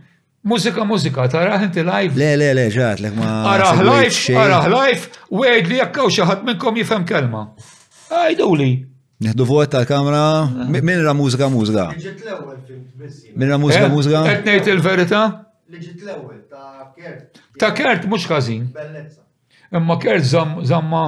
[0.45, 2.19] Mużika, mużika, taraħ inti live.
[2.21, 3.31] Le, le, le, ġat, lek ma.
[3.55, 5.07] Araħ live, araħ live,
[5.39, 7.47] u għed li jakkaw xaħat minnkom jifem kelma.
[8.13, 8.67] Għajdu li,
[9.21, 10.51] Nihdu vot tal-kamra, ah.
[10.83, 11.87] min ra mużika mużga?
[11.95, 13.33] Liġit l-ewel fil-bizzin.
[13.39, 14.23] Min ra mużika mużika?
[14.33, 15.21] Etnejt il-verita?
[15.71, 17.39] Liġit l-ewel ta' kert.
[17.63, 18.67] Ta' kert mux kazin.
[18.75, 19.23] Bellezza.
[19.73, 20.25] Imma kert
[20.65, 21.05] zamma.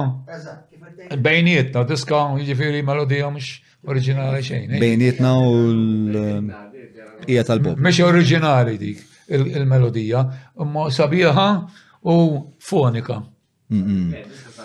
[1.27, 3.43] Bejnietna, diska ġifiri melodija mux
[3.87, 4.71] oriġinali xejn.
[4.77, 4.81] Eh?
[4.87, 7.75] Bejnietna u l-ija tal-bob.
[7.79, 9.03] Mux oriġinali dik
[9.35, 10.23] il-melodija,
[10.63, 11.47] imma sabiħa
[12.15, 12.21] u
[12.63, 13.21] fonika.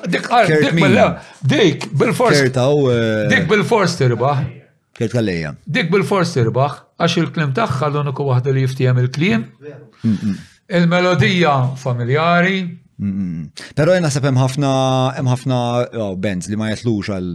[0.09, 0.47] Dik ah,
[1.43, 2.35] dik bil-fors.
[2.35, 4.41] Eh, dik bil-fors tirbaħ.
[4.99, 5.53] Kert għalleja.
[5.63, 9.47] Dik bil-fors tirbaħ, għax il-klim taħħa l-uniku wahda li jiftijem il-klim.
[10.67, 12.63] Il-melodija familjari.
[13.79, 14.73] Pero jena sepp ħafna
[15.23, 15.59] ħafna
[15.95, 17.31] oh, bands li ma jatlux għal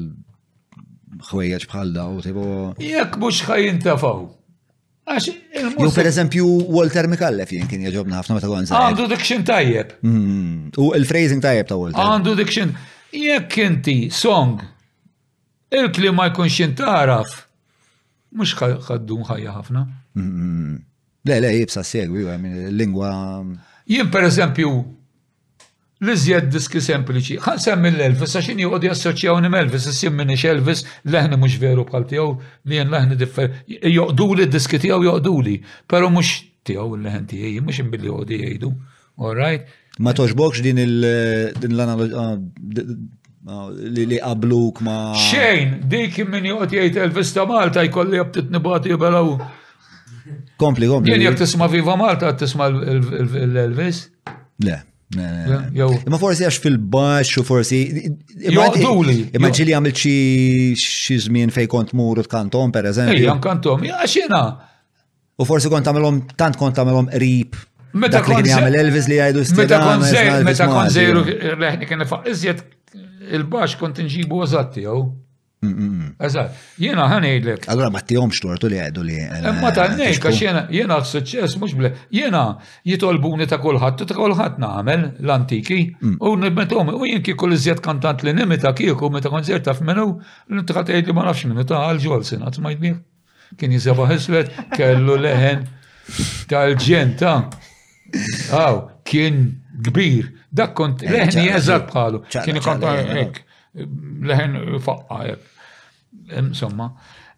[1.31, 1.95] ħwejjaċ bħal
[2.27, 2.47] tibu.
[2.83, 3.45] Jek mux
[3.83, 4.27] tafaw.
[5.07, 8.75] Eh, jo, per eżempju Walter Mikallef jien kien jaġobna ħafna meta għonza.
[8.89, 9.93] Għandu dikxin tajjeb.
[10.03, 10.73] Mm.
[10.83, 12.01] U il-phrasing tajjeb ta' Walter.
[12.11, 12.73] Għandu dikxin.
[13.15, 14.59] Jekk inti song
[15.71, 17.31] il-kli ma jkunx jintaraf,
[18.35, 18.55] mhux
[18.89, 19.85] ħaddun ħajja ħafna.
[20.17, 22.27] Le, le, jibsa segwi,
[22.75, 23.13] lingwa.
[23.87, 24.73] Jien per eżempju
[26.05, 27.37] li zjed diski sempliċi.
[27.41, 32.33] Għan semmi l-Elvis, għaxin juqod jassoċjawni Elvis, jissim minni Elvis, leħni mux veru bħal tijaw,
[32.69, 33.63] li jen leħni differ,
[33.93, 35.55] joqdu li diski tijaw joqdu li,
[35.89, 36.35] pero mux
[36.67, 38.71] tijaw l-leħn tijaj, mux imbilli għodi jgħidu,
[39.23, 39.73] all right?
[40.03, 44.97] Ma toġbokx din l-analogġi, ah, ah, li li qabluk ma.
[45.17, 49.33] Xejn, dik minn joqgħod jajt Elvis ta' Malta jkolli jabtit nibati belaw.
[50.61, 51.09] Kompli, kompli.
[51.15, 54.03] Jien jek tisma' Viva Malta tisma' l-Elvis?
[54.65, 54.77] Le.
[55.15, 57.77] Ma forsi għax fil-bax u forsi.
[58.51, 63.21] Imma ġili għamil xi żmien fej kont muru t-kantom, per eżempju.
[63.23, 64.41] Ejja, kantom, għax jena.
[65.39, 67.55] U forsi kont għamilom, tant kont għamilom rip.
[67.97, 71.23] Meta kont għamil Elvis li għajdu Meta kont zejru,
[71.61, 72.65] leħni kena faq, iżjed
[73.39, 75.05] il-bax kont nġibu għazatti, jow.
[76.19, 77.63] Eżat, jena ħanejdlek.
[77.71, 79.15] Allora ma tijomx tortu li għedu li.
[79.17, 82.43] Eh, eh, ma ta' nejk, għax jena, jena suċċess mux ble, jena
[82.85, 86.19] jitolbuni ta' kolħat, ta' kolħat namel l-antiki, mm.
[86.21, 90.05] u nibmetom, u jenki kull iżjed kantant li nimita kieku, meta konzerta f'menu,
[90.51, 93.01] l-intrat li ma nafx minnu ta' għal-ġol sinat, ma jidbir.
[93.57, 95.65] Kien jiżaba ħeslet, kellu leħen
[96.53, 97.33] tal-ġenta.
[98.61, 98.79] Aw,
[99.09, 99.41] kien
[99.89, 103.41] kbir, dak kont eh, leħni eżat bħalu, kien kont
[103.85, 105.37] leħen faqqa.
[106.41, 106.87] Insomma.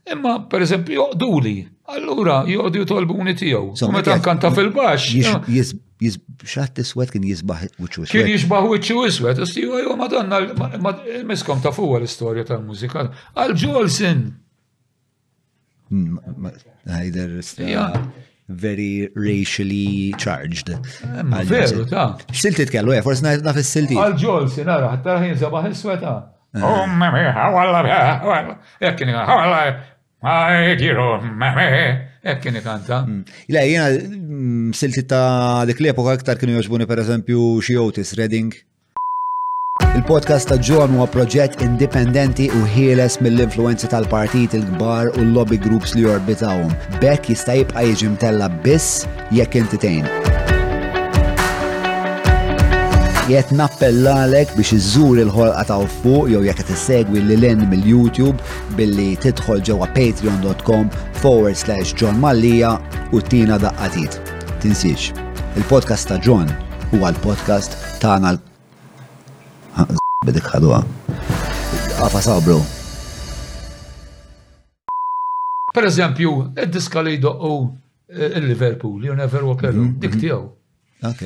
[0.10, 1.56] Imma, per eżempju, joqduli.
[1.94, 2.84] Allura, joqdu
[3.14, 3.74] unitiju.
[3.76, 4.04] tiegħu.
[4.06, 8.12] ta' kanta fil bax Xaħt t iswed kien jisbaħ wiċċu iswed.
[8.14, 9.42] Kien jisbaħ wiċċu iswed.
[9.44, 10.96] Istiwa għajwa madonna,
[11.28, 13.04] miskom ta' fuwa l-istorja tal-mużika.
[13.36, 14.22] Għal ġolsin
[15.92, 16.46] Jolson.
[16.88, 17.36] Ħajder
[18.50, 20.70] very racially charged.
[20.70, 23.98] Eh, veru, ta' xsilti tkellu, ja, eh, forse naf s-silti.
[24.00, 26.14] Għal-ġol, sinara, ħatta ħin sabah il-sweta.
[26.58, 26.66] Eh.
[26.66, 29.62] Oh, għawalla, għawalla, jekkin, għawalla,
[30.34, 31.08] għajdiru,
[31.38, 31.68] mami,
[32.26, 33.04] jekkin kanta.
[33.06, 33.22] Mm.
[33.54, 38.56] Ila, jena, mm, silti ta' dik l-epoka aktar kienu joġbuni per eżempju xie Otis Redding.
[40.00, 45.92] Il-podcast ta' John huwa proġett indipendenti u ħieles mill influenza tal-partit il-kbar u l-lobby groups
[45.98, 46.70] li jorbitawhom.
[47.02, 49.04] Bekk jista' jibqa' jiġi mtella biss
[49.36, 50.08] jekk intitejn.
[53.28, 58.40] Jiet nappellalek biex iżżur il-ħolqa ta' fuq jew jekk tissegwi lil lin mill-YouTube
[58.80, 60.88] billi tidħol ġewwa patreon.com
[61.20, 62.78] forward slash John Mallija
[63.12, 64.16] u tina daqqatit.
[64.64, 65.12] Tinsiex,
[65.60, 66.48] il-podcast ta' John
[66.96, 68.48] huwa l-podcast tagħna l
[70.28, 70.82] Bidik ħadwa.
[72.04, 72.58] Għafa sabru.
[75.72, 77.52] Per eżempju, id-diska li jdoqqu
[78.20, 80.50] eh, il-Liverpool, you never walk alone, mhm, dik mhm.
[81.08, 81.22] Ok.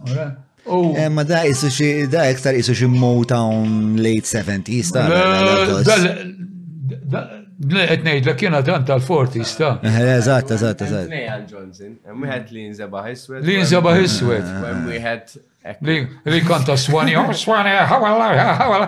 [0.00, 0.96] Okay.
[1.04, 7.36] Eh, ma da jisu xi da iktar jisu xi Motown late 70s eh, ta'
[7.70, 9.70] Qed ngħidlek kiena dan tal-40s ta'.
[9.86, 11.14] Eżatt, eżatt, eżatt.
[11.50, 13.46] Johnson, hemm wieħed li nżebaħ iswed.
[13.46, 14.50] Li nżebaħ iswed.
[14.64, 15.38] Hemm wieħed
[15.82, 18.86] Li konta swani, oh swani, hawala, hawala,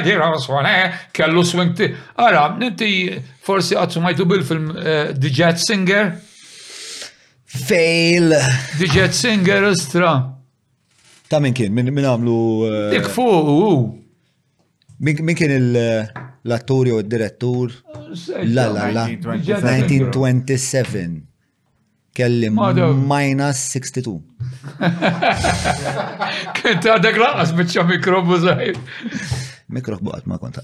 [0.00, 0.72] għedira swani,
[1.14, 1.86] kellu swing ti.
[2.18, 2.88] Ara, ninti
[3.46, 6.10] forsi għatsu majtu bil-film eh, The Jet Singer?
[7.52, 8.34] Fail!
[8.80, 10.12] The Jet Singer istra.
[11.30, 12.38] Ta' minn kien, minn għamlu.
[12.66, 13.52] Eh, Dik fu, uh.
[13.70, 14.92] u.
[15.02, 17.78] Minn kien l-attur jew id-direttur?
[18.50, 19.06] La la la.
[19.06, 21.30] 1927
[22.12, 24.20] kelli minus 62.
[26.62, 28.78] Kent għadek laqas bieċa mikrobu zaħir.
[29.72, 30.58] Mikrobu għat ma kont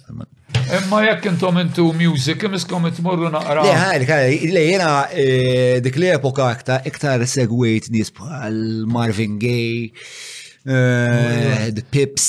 [0.69, 3.63] Imma jekk intom intu music, imiskom itmorru naqra.
[3.65, 4.11] Le, ħalik,
[4.53, 6.51] le, jena eh, dik li epoka
[6.87, 8.59] iktar segwejt nis bħal
[8.93, 9.89] Marvin Gaye,
[10.69, 12.27] eh, oh, The Pips,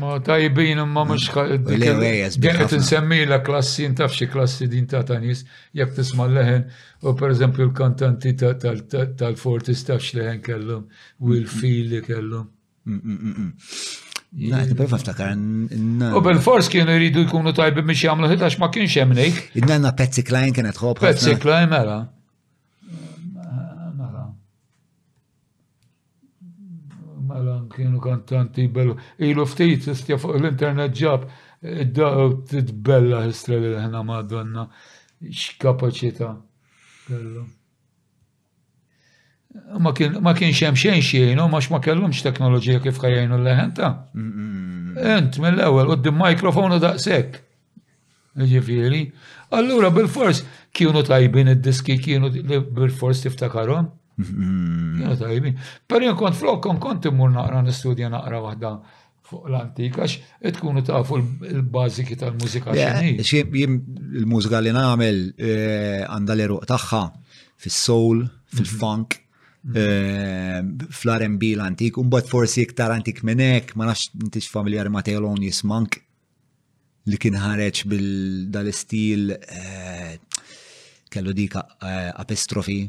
[0.00, 2.76] Ma tajbin ma mux mm.
[2.80, 5.44] nsemmi la klassi, ntaf xie klassi din ta' tanis,
[5.76, 6.64] jek tisma leħen,
[7.06, 10.86] u per eżempju l-kantanti tal-fortis tafx leħen kellum,
[11.22, 12.48] u l-fili kellum.
[12.86, 15.34] Naqt niprofa ftakar.
[16.18, 19.42] U bil-fors kienu jridu jkunu tajbi biex jagħmlu hitax ma kienx jemnejk.
[19.44, 19.60] ngħid.
[19.62, 21.02] Id-nanna Patsy Klein kienet ħob.
[21.04, 22.00] Petsi Klein mela.
[27.80, 28.98] kienu kantanti bellu.
[29.18, 31.24] Ilu ftit istja fuq l-internet ġab
[31.84, 34.66] id-daqaw titbella istra li ħna madonna.
[35.20, 36.30] X-kapacita
[37.08, 37.46] kellu.
[39.82, 39.90] Ma
[40.38, 43.90] kien xem xejn xejn, ma ma kellumx teknoloġija kif ħajajnu l-leħenta.
[45.16, 47.40] Ent mill-ewel, u d-mikrofonu sekk.
[48.50, 49.00] Ġifiri.
[49.58, 50.44] Allura bil-fors
[50.76, 52.30] kienu tajbin id-diski kienu
[52.74, 53.88] bil-fors tiftakarom.
[54.20, 55.02] Mm-hmm.
[55.04, 55.58] Ja, tajbin.
[55.88, 58.72] Pero kont flokkom kont immur naqra nistudja naqra waħda
[59.30, 63.12] fuq l antika għax tkunu fuq il baziki tal-mużika xini.
[64.20, 67.02] Il-mużika li namel eh, għanda l-eruq taħħa
[67.60, 68.52] fil-soul, mhm.
[68.58, 69.18] fil-funk,
[69.62, 69.80] mhm.
[69.80, 76.00] eh, fl-R&B l-antik, un-bat forsi iktar antik menek, ma nafx tix familjar ma Teolon jismank
[77.10, 80.16] li kien ħareċ bil-dal-istil eh,
[81.10, 82.82] kellu dik apostrofi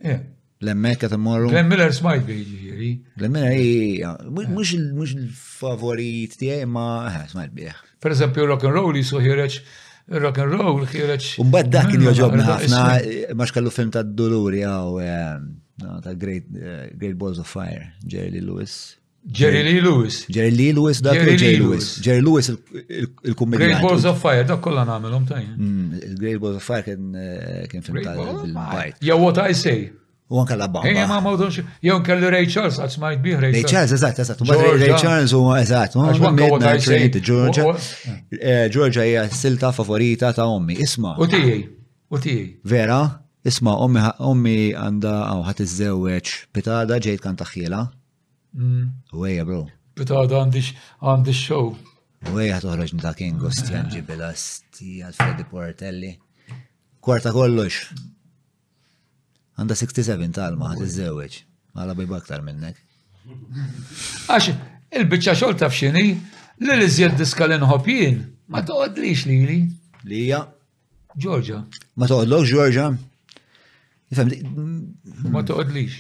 [0.04, 0.20] Eh.
[0.62, 1.50] Lemmek għet morru.
[1.50, 2.90] Glenn Miller smajt bieġi ġiri.
[3.18, 4.74] Glenn Miller, mux
[5.18, 7.80] il-favorit tijaj, ma eh, smajt bieħ.
[8.02, 9.60] Per eżempju, rock and roll jisu ħireċ,
[10.22, 11.32] rock and roll ħireċ.
[11.42, 16.14] Umbad dak kien mm, joġobna ħafna, eh, ma xkallu film ta' Doluri għaw, eh, ta'
[16.14, 18.78] Great Balls of Fire, Jerry Lee Lewis.
[19.22, 20.24] Jerry Lee Lewis.
[20.34, 21.90] Jerry Lee Lewis, da' Jerry Lee Lewis.
[22.02, 23.66] Jerry Lewis il-kummedjant.
[23.66, 25.50] Great Balls of Fire, dak kollha nagħmelhom tajn.
[25.58, 26.86] Mm, Great Balls of Fire
[27.70, 29.02] kien film ta' tal-bajt.
[29.10, 29.82] Jew what I say.
[30.32, 30.88] U anka la bamba.
[30.90, 33.66] Ejja ma mawdunx, jew kellu Ray Charles, għad smajt bih Ray Charles.
[33.66, 34.44] Ray Charles, eżat, eżat.
[34.84, 35.98] Ray Charles u eżat.
[35.98, 37.66] Eh, Midnight Train to Georgia.
[38.76, 40.78] Georgia hija silta favorita ta' ommi.
[40.86, 41.18] Isma.
[41.20, 41.58] U tiegħi.
[42.12, 42.46] U tiegħi.
[42.74, 43.02] Vera?
[43.52, 47.82] Isma, ommi ommi għandha għaw iż-żewweġ pitada ġejt kan taħħila.
[48.60, 48.88] Mm.
[49.24, 49.66] Wejja, bro.
[50.00, 50.72] Pitada għandix
[51.04, 51.74] għandi show.
[52.32, 56.16] Wejja toħroġ ta' King Gostian ġibela sti għal Freddy Portelli.
[57.04, 57.90] Kwarta kollox.
[59.60, 61.38] Għanda 67 talma għad iż-żewġ.
[61.76, 62.80] Għala bajba aktar minnek.
[64.30, 64.54] Għax,
[65.02, 66.06] il-bicċa xol taf xini,
[66.62, 68.20] l-liżjed diska l-inħopjien,
[68.52, 69.60] ma toqod li li li.
[70.08, 70.42] Lija.
[71.20, 71.58] Georgia.
[72.00, 72.86] Ma toqodlok Georgia?
[74.16, 74.30] Ifem,
[75.32, 75.98] ma toqod li x?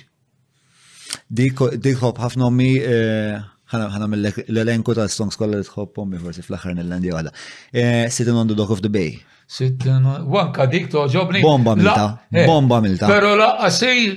[1.31, 7.35] Dikħob, ħafna mi għana eh, mill-elenku tal-songs kolla li tħobbom, mi forsi fl-aħħar nil-landi għada.
[7.75, 9.11] Eh, Sitting on the dock of the bay.
[9.51, 11.41] Wanka dik toġobni.
[11.41, 12.19] Bomba milta.
[12.31, 13.07] Eh, Bomba milta.
[13.07, 14.07] Pero laqqa sej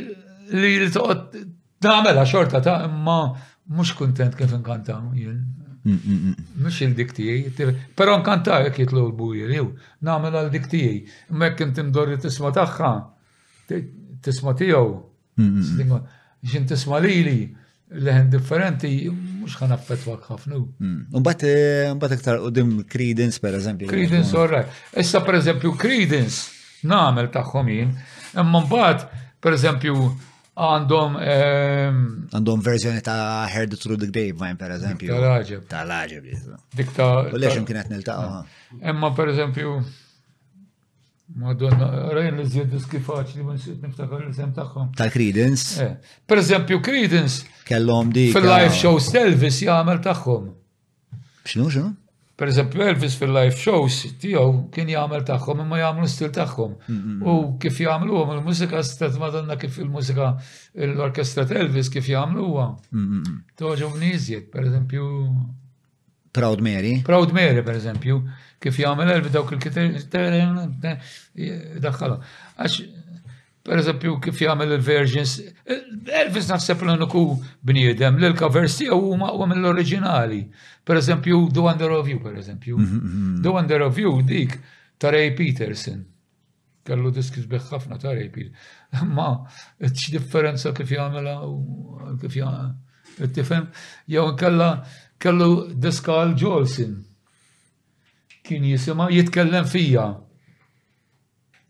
[0.55, 1.47] li toqgħod
[1.85, 3.19] namela xorta ta' imma
[3.69, 5.01] mhux kuntent kif nkanta.
[5.02, 5.27] Mux
[5.85, 6.77] mm, mm, mm.
[6.86, 9.65] il-dik tiegħi, però nkanta jekk jitlu l-bujjer jew
[10.09, 11.02] nagħmel għal dik tiegħi.
[11.36, 12.93] Mekk inti mdorri tisma' tagħha,
[14.24, 14.93] tisma' tiegħu.
[16.47, 17.40] Xin tisma' lili
[17.95, 20.59] leħen differenti mux ħan affetwak għafnu.
[20.59, 21.95] Unbat, hmm.
[21.95, 23.89] unbat eh, iktar u dim Credence per eżempju.
[23.91, 24.65] Credence orra.
[25.03, 27.95] Issa per eżempju Credence namel taħħom jien,
[28.37, 29.07] imma mbatt
[29.43, 29.95] per eżempju
[30.55, 31.16] għandhom.
[31.25, 32.03] Ehm,
[32.35, 35.11] għandhom verżjoni ta' Heard Through the Grapevine per eżempju.
[35.11, 36.57] Ta' tal Ta' Tal-ħagġeb.
[36.79, 37.09] Dikta.
[37.33, 38.47] U leġem kienet nil-taqqa.
[38.93, 39.79] Imma per eżempju.
[41.33, 44.91] Madonna, rajn li zjed diski faċli, ma sit niftakar l-isem taħħom.
[44.99, 45.81] Ta' Credence?
[45.87, 47.47] Eh, per eżempju, Credence.
[47.65, 48.27] Kellom di.
[48.35, 50.51] fil life shows Elvis jgħamil taħħom.
[51.49, 51.95] X'nu xinu?
[52.37, 56.77] Per eżempju, Elvis fil life shows tijaw kien jagħmel tagħhom imma jagħmlu stil tagħhom.
[57.25, 60.35] U kif jagħmlu hum il muzika stat Madonna kif il muzika
[60.93, 62.69] l-orkestra Elvis kif jagħmluha.
[63.65, 65.09] Toġu mniżjed, per eżempju,
[66.35, 67.01] Proud Mary.
[67.06, 68.16] Proud Mary, per eżempju,
[68.62, 70.01] kif jagħmel elvi dawk il-kriterji,
[71.85, 72.16] daħħala.
[72.59, 72.78] Għax,
[73.69, 75.36] per eżempju, kif jagħmel il versions
[75.70, 77.23] Elvis naħseb l-nuku
[77.70, 80.40] bniedem, l-covers tiegħu huma huwa mill-oriġinali.
[80.85, 82.81] Per eżempju, Do Under of You, per eżempju.
[82.82, 83.39] Mhm, mhm.
[83.47, 84.59] Do Under of You dik
[84.98, 86.02] ta' Ray Peterson.
[86.85, 89.06] Kellu diski sbeħ ħafna ta' Ray Peterson.
[89.15, 89.31] Ma,
[89.78, 91.31] x'differenza kif jagħmel
[92.24, 92.74] kif jagħmel.
[93.31, 93.69] tifem
[94.11, 94.66] Jew nkella
[95.25, 95.51] kellu
[95.83, 96.95] Diskal Jolson
[98.45, 100.09] kien jisima jitkellem fija.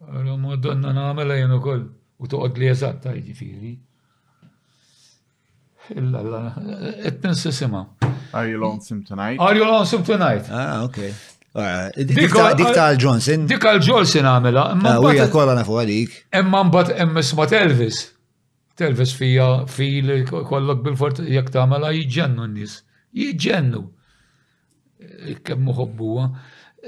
[0.05, 1.85] Għalum donna namela jenu kol
[2.19, 3.75] u toqod li eżatta jġifiri.
[6.01, 6.23] Illa,
[7.07, 7.85] etten sisima.
[8.35, 9.39] Are you lonesome tonight?
[9.41, 10.51] Are you lonesome tonight?
[10.51, 12.01] Ah, ok.
[12.11, 12.33] Dik
[12.75, 13.45] tal Johnson.
[13.47, 14.67] Dik tal Johnson għamela.
[14.81, 16.19] Ah, uja, kolla nafu għalik.
[16.41, 16.91] Emma mbat
[17.39, 18.03] ma telvis.
[18.75, 22.81] Telvis fija fil kollok bil-fort jek tamela jġennu n-nis.
[23.15, 23.83] Jiġennu.
[25.47, 26.27] Kemm muħobbuha.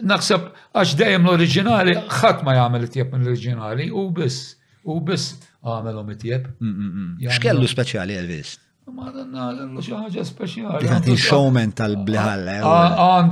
[0.07, 4.55] Naħseb għax dejjem l-oriġinali ħadd ma jagħmel it minn mill-oriġinali u biss
[4.87, 5.37] u biss
[5.67, 7.31] għamelhom it tjeb mm, mm, mm.
[7.39, 8.53] X'kellu speċjali Elvis?
[8.93, 10.91] Ma danna kellu xi speċjali.
[11.07, 12.69] Kien showman tal bliħal eh,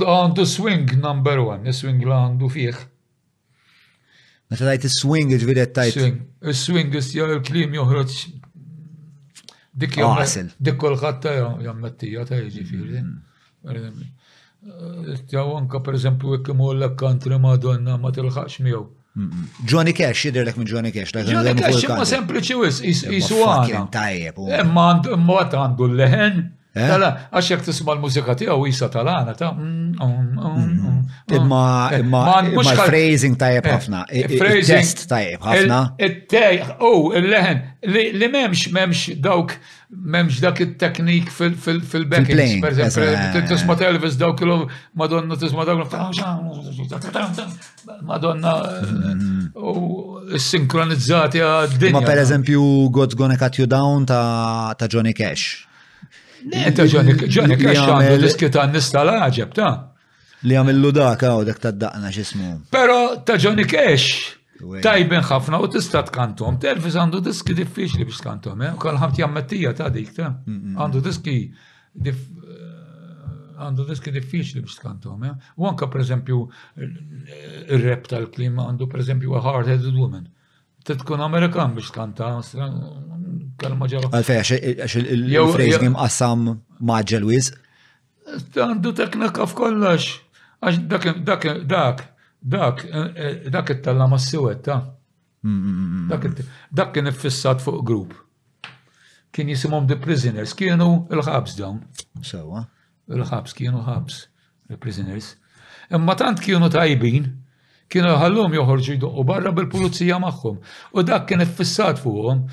[0.01, 2.81] Għandu swing number one, swing la għandu fih.
[4.49, 5.99] Meta tajt is-swing ġviri tajt.
[5.99, 6.19] Swing,
[6.65, 8.17] swing is jew il-klim joħroġ
[9.75, 11.31] ديك يوم عسل ديك الغطة
[11.61, 13.03] يوم متياتا يجي في
[15.31, 18.85] تاو انكا per eżempju jekk imur lek country Madonna ma tilħax miegħu.
[19.71, 21.11] Johnny Cash, jidirlek minn Johnny Cash.
[21.29, 22.77] Johnny Cash imma sempliċi wis,
[23.15, 23.83] jisu għana.
[23.97, 24.39] Tajjeb.
[24.63, 26.41] Imma għat għandu l-leħen.
[26.79, 29.53] Għax jek tisma l-mużika tiegħu jisa tal-għana ta'
[31.31, 32.41] Imma eh, imma
[32.85, 33.99] phrasing eh, tajjeb ħafna.
[34.37, 35.79] Phrasing tajjeb ħafna.
[36.05, 36.59] It-tej.
[36.77, 39.55] U oh, il-leħen li memx memx dawk
[39.89, 42.61] memx dak it-teknik fil-backing.
[42.61, 44.53] Per eżempju, eh, tisma Elvis dawk il
[45.01, 45.89] Madonna tisma dawk
[48.03, 49.49] Madonna mm-hmm.
[49.55, 51.95] u sinkronizzati għad-dinja.
[51.95, 52.69] Ma per eżempju,
[52.99, 55.63] God's Gonna Cut You Down ta' Johnny Cash.
[56.53, 59.19] Neta Johnny Cash għandu l-iskita nista l
[59.57, 59.73] ta'
[60.45, 62.49] Li għamillu dak għaw dak ta' daqna xismu.
[62.73, 64.33] Pero ta' Johnny Cash.
[64.81, 66.59] Tajben ħafna u tista' tkantom.
[66.61, 68.61] telfis għandu diski diffiċli biex tkantom.
[68.67, 68.75] Eh?
[68.81, 72.19] Kolħam jammettija ta' dik ta' għandu diski eh,
[73.57, 75.23] għandu diski diffiċli biex tkantom.
[75.31, 75.33] Eh?
[75.57, 76.37] U anka per eżempju
[76.85, 80.27] il-rep tal-klima għandu per eżempju a hard-headed woman.
[80.85, 82.27] Titkun Amerikan biex tkanta,
[83.65, 84.11] kalma ġara.
[84.13, 86.45] Għalfej, għax il-phrasing imqassam
[86.91, 87.49] maġġel wiz.
[88.53, 90.19] Għandu teknika f'kollox.
[90.61, 92.01] Għax dak, dak, dak,
[92.41, 94.83] dak, eh, eh, dak it-talla ma siwetta
[95.45, 98.15] Dak kien iffissat fuq grupp.
[99.31, 101.83] Kien jisimhom The Prisoners, kienu il-ħabs dawn.
[102.25, 102.63] Sawa.
[103.07, 104.17] Il-ħabs, kienu ħabs,
[104.71, 105.35] The Prisoners.
[105.93, 107.27] Imma tant kienu tajbin,
[107.87, 110.57] kienu ħallum joħorġu jduqqu barra bil-pulizija magħhom.
[110.97, 112.47] U dak kien iffissat fuqhom.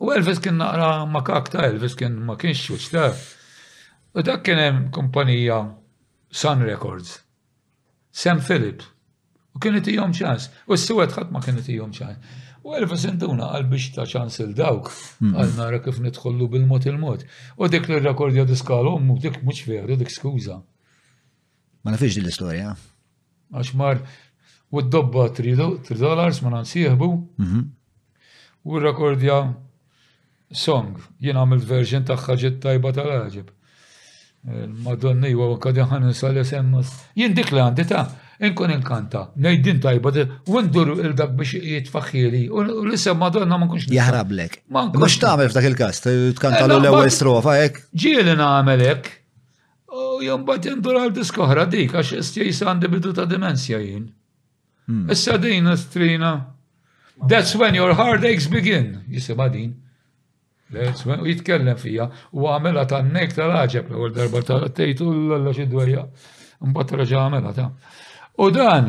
[0.00, 3.10] U Elvis kien naqra makak ta' Elvis kien ma kienx xuċ ta'
[4.16, 5.60] U dak kien hemm kumpanija
[6.42, 7.18] Sun Records.
[8.12, 8.84] Sam Phillips.
[9.56, 10.50] U kienet jom ċans.
[10.68, 12.18] U s-suwet ħat ma kienet jom ċans.
[12.66, 14.90] U Elvis Sintuna għal biex ta' ċans il-dawk,
[15.22, 15.32] hmm.
[15.32, 17.24] għal nara kif nitħollu bil-mot il-mot.
[17.56, 20.58] U dik l-rekordja d'iskalu ommu, dik mux veru, dik skuza.
[21.86, 22.74] Ma nafiex din l-istoria.
[23.56, 24.04] Għax mar,
[24.76, 25.56] u d-dobba 3
[26.04, 27.08] dollars ma nansieħbu.
[27.46, 27.64] Mhm.
[28.68, 29.40] U r-rekordja
[30.52, 33.55] song, jien għamil version taħħa ġit tajba tal-ħagġib.
[34.82, 36.92] Madonna jwa għakad jħan nsal semmas.
[37.18, 38.02] Jien dik li għandi ta'
[38.46, 39.24] inkun inkanta.
[39.42, 40.12] Nejdin tajba,
[40.52, 42.44] u il-dak biex jitfaxħiri.
[42.54, 43.88] U l-issa Madonna ma nkunx.
[43.90, 44.60] Jahrablek.
[44.70, 46.02] Ma xtamel f'dak il-kas,
[46.38, 47.82] tkanta eh, l-ewel strofa, ek?
[47.98, 49.10] Ġieli namelek.
[49.96, 54.06] U bat jendur għal diskohra dik, għax istja jisandi bidu ta' dimensja jien.
[54.86, 55.08] Hmm.
[55.10, 56.36] Issa din strina.
[57.26, 59.00] That's when your heartaches begin.
[59.10, 59.72] Jisibadin.
[59.74, 59.74] din.
[61.20, 66.02] U jitkellem fija u għamela ta' nek tal-ħġeb l darba ta' tejtu l-għalla xidweja.
[66.66, 67.68] Mbatt raġa għamela ta'
[68.42, 68.88] u dan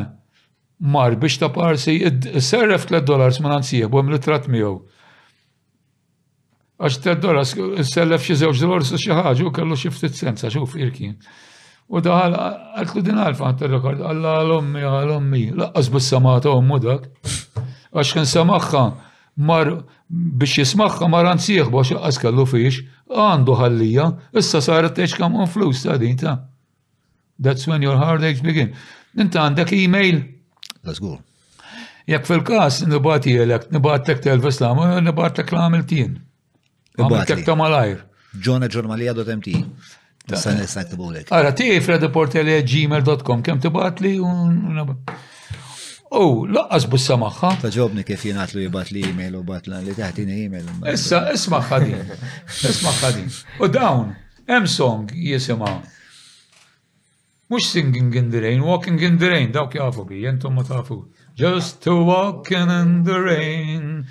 [0.82, 1.98] mar biex ta' parsi
[2.42, 4.74] serref 3 dollars ma' bu u għamlu trat miegħu.
[6.78, 7.54] Għax 3 dollars
[7.94, 11.14] sellef xi żewġ dollars u xi ħaġa u kellu xi ftit senza xuf irkien.
[11.88, 17.06] U daħal għaltlu din għalfa għant rekord għalla għal-ommi għal-ommi, laqqas bis samata ommu mudak,
[17.88, 18.82] Għax kien samaxħa
[19.48, 19.68] mar
[20.08, 22.78] biex jismaħħa maran siħ box għas kellu fiex,
[23.12, 24.06] għandu ħallija,
[24.40, 26.38] issa saret teċ kam on flus ta' din ta'
[27.40, 28.72] that's when your heartaches begin.
[29.16, 30.22] Inta għandek email?
[30.84, 31.18] Let's go.
[32.08, 33.68] Jek fil-kas nibati jelek,
[34.06, 34.72] tek telvis la,
[35.02, 36.02] nibatek la Għamil
[36.98, 38.00] Għamiltek ta' malajr.
[38.44, 39.52] Ġona ġurmalija dot MT.
[41.30, 42.08] Ara, ti Freddy
[42.70, 44.76] gmail.com, kem tibat li un
[46.14, 47.48] U laqqas bussa maħħa.
[47.64, 50.68] Taġobni kif jenat lu jibat li e-mail u bat li taħtini e-mail.
[50.92, 52.14] Issa, isma ħadin.
[52.70, 53.28] Isma ħadin.
[53.60, 54.14] U dawn,
[54.48, 55.68] em song jisima.
[57.50, 61.04] Mux singing in the rain, walking in the rain, dawk jafu bi, jentum ma tafu.
[61.38, 64.06] Just to walking in the rain.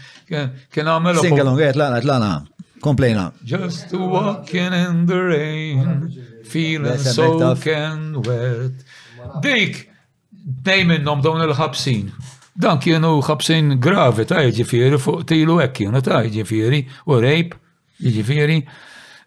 [0.72, 1.22] Kena melo.
[1.26, 2.32] Sing along, għet lana, lana.
[2.82, 3.32] Komplejna.
[3.44, 6.02] Just to walking in the rain,
[6.46, 8.86] feeling soak and wet.
[9.44, 9.86] Dik,
[10.48, 12.06] Dej minnom dawn il-ħabsin.
[12.56, 16.80] Dan kienu ħabsin gravi ta' ġifiri fuq tilu hekk kienu ta' ġifiri
[17.12, 17.58] u rape,
[18.00, 18.56] ġifiri.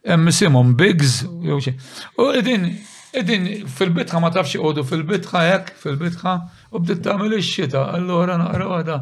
[0.09, 1.75] Hemm simhom bigs, jew xi.
[2.17, 6.35] U qegħdin fil-bitħa ma tafx għodu fil-bitħa hekk, fil-bitħa,
[6.73, 8.97] u bdiet tagħmel ix-xita, allura naqra għada,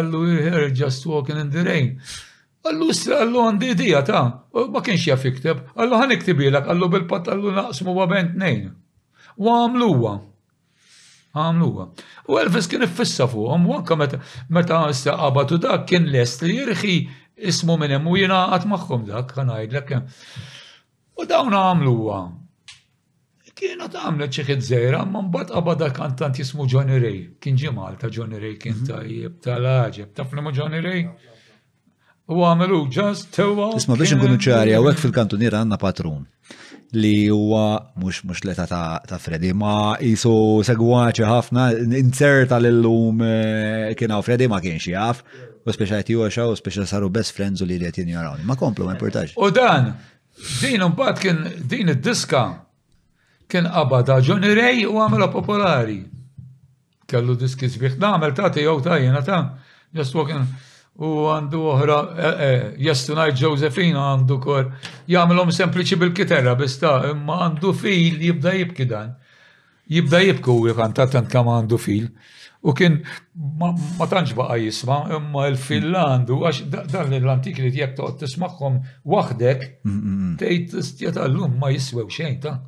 [0.00, 1.92] allu here just walking in the rain.
[2.72, 2.88] Allu
[3.20, 4.24] allu għandi idija ta'
[4.56, 8.70] ma kienx jaf ikteb, allu ħan iktibilek, allu bil-pat allu naqsmu wa bent nejn.
[9.36, 10.16] U għamluha!
[11.36, 11.84] għamluwa.
[12.30, 14.18] U Elvis kien iffissa fuqhom, u anka meta
[14.50, 16.94] għabatu qabatu dak kien lest li jirħi
[17.50, 19.96] ismu minn hemm u jiena qatt magħhom dak kan ngħidlek.
[21.20, 22.20] U dawn għamluwa.
[23.60, 27.20] Kienet għamlet xi ħid żejra, ma mbagħad qabad dak kantant jismu Johnny Ray.
[27.44, 28.88] Kien ġie Malta Johnny Ray kien mhm.
[28.88, 31.04] tajjeb tal aġeb Taf li Johnny Ray?
[32.30, 36.24] U għamlu just to Isma biex nkunu ċari, għawek fil-kantuniera għanna patrun
[36.92, 38.66] li huwa mhux mhux leta
[39.06, 40.32] ta' Freddy ma jisu
[40.66, 41.68] segwaċi ħafna
[41.98, 45.22] inserta l-lum eh, kiena hawn Freddy ma kienx jaf
[45.62, 48.42] u speċa qed joxa u speċa saru best friends u li qed jarawni.
[48.48, 49.34] Ma komplu ma importax.
[49.38, 49.92] U dan
[50.62, 52.42] din imbagħad kien din id-diska
[53.50, 56.00] kien qabada Johnny Ray u għamela popolari.
[57.06, 59.44] Kellu diski da għamel ta' jow ta' jena ta'
[59.94, 60.48] just walking
[61.00, 64.66] u għandu oħra, e, e, najt Josephine għandu kor,
[65.08, 69.14] jgħamilom sempliċi bil-kiterra bista, imma għandu fil jibda jibki dan.
[69.90, 72.10] Jibda jibku u kantatant kam għandu fil.
[72.68, 72.98] U kien
[73.32, 73.72] ma
[74.04, 75.98] tantx baqa jisma, imma il-fil mm.
[76.02, 76.60] għandu, għax
[76.92, 78.76] dan l-antik li jek toqgħod tismagħhom
[79.08, 82.58] waħdek, mm, mm, tgħid tistjed għallum ma jiswew xejn ta'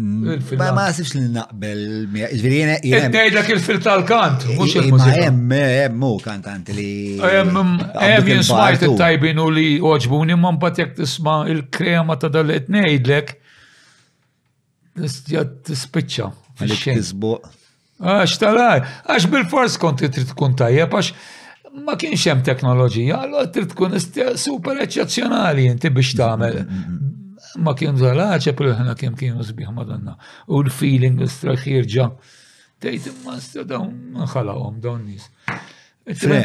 [0.00, 0.40] Mm.
[0.56, 2.76] Ma ma sifx li naqbel, ġviri jena.
[2.80, 5.26] id Nejdlek il-fil tal-kant, mux il-mużika.
[5.36, 7.18] Ma jem, jem mu kantant li.
[7.20, 13.34] Jem jinsmajt il-tajbin u li uħġbuni, ma mbat jek tisma il-krema ta' dal-et nejdlek.
[14.96, 16.32] t tispicċa.
[16.56, 17.52] Għalik tizbuq.
[18.02, 21.12] Għax tal-għaj, għax bil-fors konti trid tkun tajja, għax
[21.84, 27.20] ma kienx hemm teknoloġija, allora trid tkun super eċċezzjonali jinti biex tagħmel mm, mm,
[27.62, 30.14] ma kien zalaċa, e pero ħana kien kienu sbiħ madonna.
[30.48, 32.08] U l-feeling l-strax straħirġa.
[32.82, 33.92] Tejt imma sta dawn
[34.24, 35.28] nħalawhom dawn nis.
[36.18, 36.40] Fre,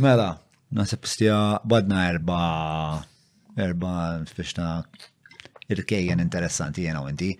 [0.00, 0.30] mela,
[0.70, 2.40] nasib stija badna erba
[3.60, 3.92] erba
[4.30, 4.80] fiexna
[5.72, 7.32] irkejjen interessanti jena u inti.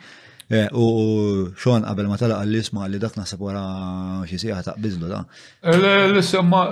[0.51, 4.75] Eh, u xon qabel ma tala għall isma li dak nasib wara xie siħa ta'
[4.83, 5.21] bizlu da.
[6.11, 6.65] L-semma,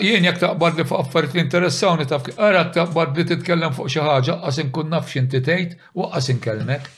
[0.00, 4.00] jien jak taqbad li fuq affarijiet li interessawni tafk, għara taqbad li titkellem fuq xi
[4.06, 4.38] ħaġa,
[4.72, 6.88] kun nafxin titejt, x'inti tgħid u għas inkelmek.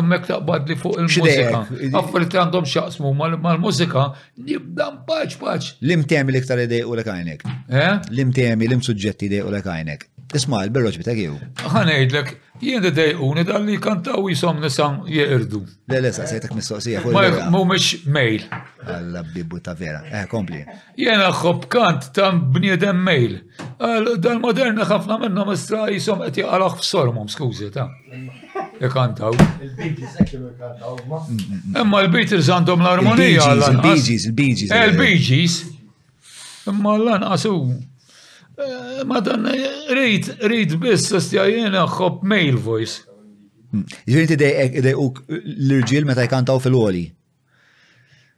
[0.00, 0.30] Emmek
[0.72, 1.60] li fuq il-mużika.
[2.00, 3.12] Affarit li għandhom xaqsmu
[3.44, 4.06] mal-mużika,
[4.48, 5.70] nibda mpaċ paċ.
[5.84, 7.44] Lim temi l-iktar idej u l-kajnek.
[7.68, 8.00] Eh?
[8.16, 10.08] Lim temi, lim suġġetti idej u l-kajnek.
[10.32, 11.34] Isma, il-berroċ bitek jew.
[11.68, 12.28] Għanajdlek,
[12.64, 15.58] jien d-dej unid li kantaw jisom nisam jirdu.
[15.92, 17.02] Le, le, sa' sejtek mistoqsija.
[17.52, 18.46] Mumiex mail.
[18.86, 20.62] Għalla bibu ta' vera, eh, kompli.
[20.96, 23.42] Jien għaxħob kant ta' bniedem mail.
[23.78, 27.90] Dal-moderna ħafna minnom istra jisom għet jgħalax f-sormum, skuzi ta'
[28.80, 29.36] jikantaw.
[29.36, 29.92] E
[31.84, 33.52] Imma l beatles għandhom l-armonija.
[33.60, 35.60] Il-Bee l il-Bee il bgs
[36.72, 37.58] Imma l-lanqasu.
[38.54, 43.06] Eh, Madonna, eh, rid rid biss, sostja jena xob mail voice.
[44.04, 47.06] Ġirinti eh, dej uk l-irġil meta jkantaw fil-għoli.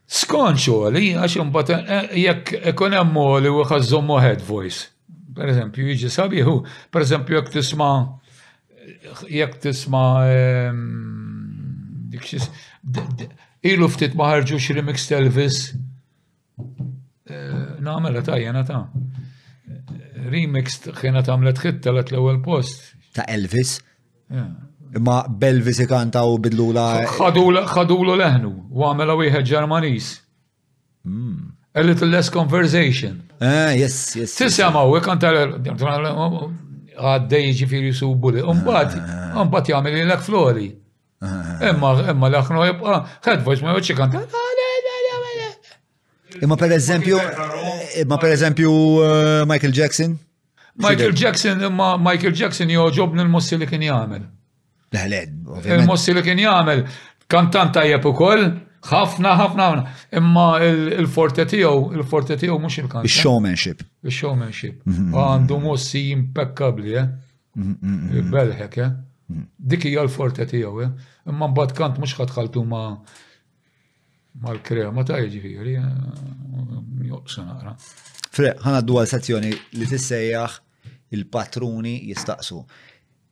[0.06, 1.82] Skonċu għoli, għax mbatan,
[2.14, 4.86] jek ekonem għoli u għazzom head voice.
[5.34, 6.44] Per eżempju, jġi sabi
[6.94, 7.90] per eżempju, jekk tisma,
[9.32, 10.78] jekk tisma, ehm,
[12.14, 12.46] dikxis,
[13.66, 15.64] ilu ftit maħarġu remix telvis?
[17.84, 18.84] namela ta' jena ta'
[20.30, 22.84] remix kienet għamlet ħitta l ewwel post.
[23.16, 23.76] Ta' Elvis?
[25.04, 26.88] Ma Belvis ikanta u bidlula.
[27.08, 30.12] Xadulu leħnu, u għamela wieħed Ġermanis.
[31.04, 31.50] Hmm.
[31.76, 33.18] A little less conversation.
[33.42, 34.36] Ah, yes, yes.
[34.38, 35.32] Tisjamaw, ikanta
[36.94, 38.44] għaddej ġifiri subu li.
[38.44, 38.52] Ah.
[38.54, 38.94] Umbat,
[39.42, 40.68] umbat jgħamil l-ek flori.
[41.24, 42.08] Emma, ah.
[42.12, 44.43] emma l-aħna jibqa, ħed voice ma joċi kanta, ah,
[46.42, 47.18] Imma per eżempju,
[48.02, 49.06] imma per eżempju uh,
[49.52, 50.16] Michael Jackson?
[50.76, 54.24] Michael Jackson, imma Michael Jackson joġobni l-mossi li kien jagħmel.
[55.74, 56.82] Il-mossi li kien jagħmel
[57.30, 58.44] kantant tajjeb ukoll,
[58.84, 59.84] ħafna ħafna ħafna,
[60.20, 63.08] imma il-forte tiegħu, il-forte tiegħu mhux il-kantant.
[63.08, 65.14] il showmanship il showmanship mhm, mhm.
[65.22, 67.06] Għandu mossi impeccabbli, eh?
[67.58, 68.90] Mhm, Belħek, eh?
[69.56, 71.12] Dik hija l-forte tiegħu, eh?
[71.30, 72.90] Imma mbagħad kant mhux ħadħaltu ma'
[74.42, 77.76] mal-krema ta' ġifiri, eh, joqsa naqra.
[78.34, 80.58] Fre, ħana d sezzjoni li tissejjaħ
[81.14, 82.64] il-patruni jistaqsu.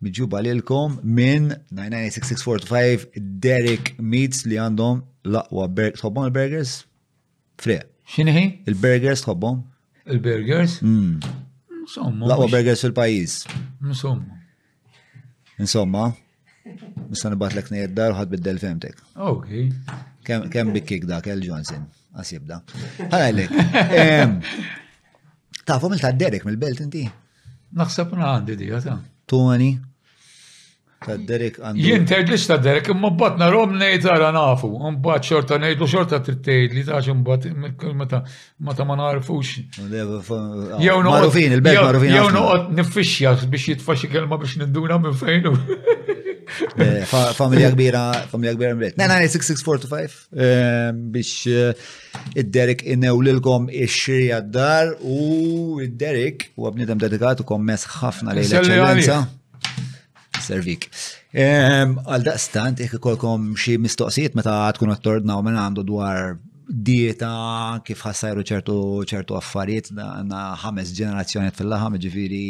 [0.03, 3.09] Mġuba lilkom minn 99645
[3.41, 6.01] Derek Meats li għandhom laqwa burgers.
[6.01, 6.73] Tħobbom il-burgers?
[7.59, 7.79] Fre.
[8.15, 8.45] Xinħi?
[8.67, 9.63] Il-burgers tħobbom?
[10.11, 10.81] Il-burgers?
[10.83, 11.21] Mm.
[11.83, 12.27] Insomma.
[12.31, 13.43] Laqwa burgers fil-pajis.
[13.85, 14.41] Insomma.
[15.59, 16.15] Insomma.
[17.13, 18.97] Nistan nibat l-ek dar uħad biddel femtek.
[19.21, 19.49] Ok.
[20.25, 21.83] Kem bikkik dak, El Johnson,
[22.17, 22.63] għasib da.
[23.11, 23.57] Għalek.
[25.69, 27.05] Tafu mill ta' Derek mill-belt inti?
[27.77, 28.97] Naħseb na għandi di għata.
[29.29, 29.75] Tony?
[31.05, 31.85] Ta' Derek għandi.
[31.85, 36.73] Jien tgħidlix ta' Derek, imma bat narom nejt għara nafu, mbagħad xorta ngħidlu xorta trittejt
[36.79, 38.23] li tax mbagħad meta
[38.73, 39.59] meta ma narfux.
[39.85, 42.17] Marufin, il-belt marufin.
[42.17, 45.53] Jew noqgħod nifixja biex jitfaxxi kelma biex ninduna minn fejn.
[46.77, 47.05] Eh,
[47.39, 48.97] familja kbira, familja kbira mbiet.
[48.97, 51.91] 9966425 ehm, biex eh,
[52.39, 59.21] id-Derek innew lilkom ix-xirja d-dar u id-Derek u għabnidem dedikat u kommess ħafna li l-eccellenza.
[60.43, 60.89] Servik.
[61.39, 66.35] Ehm, għal daqstant, ikkolkom xie mistoqsijiet meta għatkun għattordna u minn għandu dwar
[66.67, 68.75] dieta kif ħassajru ċertu
[69.09, 72.43] ċertu affarijiet na ħames ġenerazzjoni fil-laħam ġifiri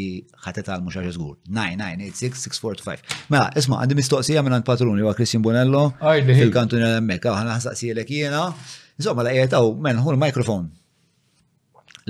[0.45, 1.37] ħatet għal muxax żgur.
[1.49, 3.17] 9986645.
[3.33, 8.45] Mela, isma' għandi mistoqsija minn għand patruni wa Kristin Bonello fil-kantun hemmhekk, ħana ħsaqsijilek jiena.
[9.01, 10.69] Insomma, la qiegħed men, hu l mikrofon.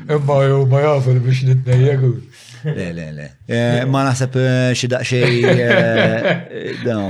[0.06, 2.10] Imma jew ma jafel biex nitnejjegu.
[2.66, 3.26] Le, le, le.
[3.46, 5.34] Eh, ma naħseb eh, xi daqsxej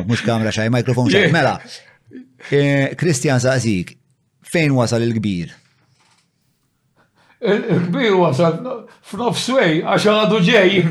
[0.09, 1.25] Mux kamra xaj, mikrofon xej.
[1.33, 1.57] Mela,
[3.01, 3.89] Kristjan Zazik,
[4.53, 5.49] fejn wasal il-kbir?
[7.47, 8.53] Il-kbir wasal
[9.13, 10.71] f'nofswej għaxa għadu ġej.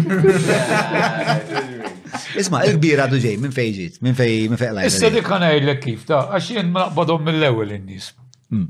[2.39, 4.89] Isma, il-kbira għadu ġej, minn fej ġit, minn fej, minn fej għalaj.
[4.91, 8.09] Issa dik għana jgħidlek kif, ta' għax jien ma naqbadhom mill-ewel in-nies.
[8.53, 8.67] Hmm.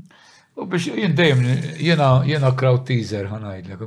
[0.56, 1.40] U biex jien dejjem
[1.84, 3.82] jiena jiena crowd teaser ħanajdlek,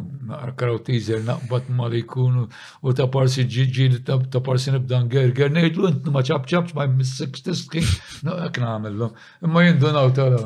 [0.59, 5.89] crowd teaser naqbad ma li jkunu u ta' parsi ġiġi ta' parsi nibda ngerger ngħidlu
[5.89, 7.89] int ma ċab ċab ma mis-six tiskin,
[8.29, 9.17] naqek nagħmilhom.
[9.47, 10.37] Imma jindunaw tal.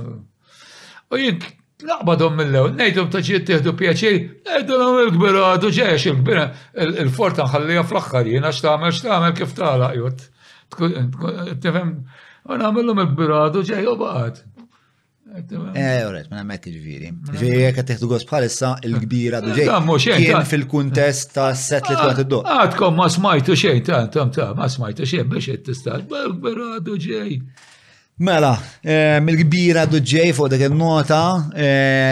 [1.11, 1.43] U jien
[1.87, 6.45] Laqbadhom mill-lew, ngħidhom ta' ġiet tieħdu pjaċir, ngħidulhom il-kbira għadu ġeħx il-kbira
[7.03, 11.59] il-forta nħallija fl-aħħar jien xtaħmel, tagħmel kif tagħlaq jgħod.
[11.67, 11.91] Tifem,
[12.47, 14.41] u għamillum il-kbira għadu ġej u baqgħet.
[15.33, 17.07] Eh, uret, ma nemmek ġviri.
[17.33, 20.13] Ġviri, għek teħdu għos bħalissa il-kbira duġej.
[20.23, 22.41] Kien fil-kuntest ta' set li t-għat id-do.
[22.59, 26.81] Għadkom ma smajtu xejn ta' ma smajtu xejn biex jett t-istat, bħal
[28.21, 28.51] Mela,
[29.25, 31.21] mil-kbira d-ġej fuq dak il-nota,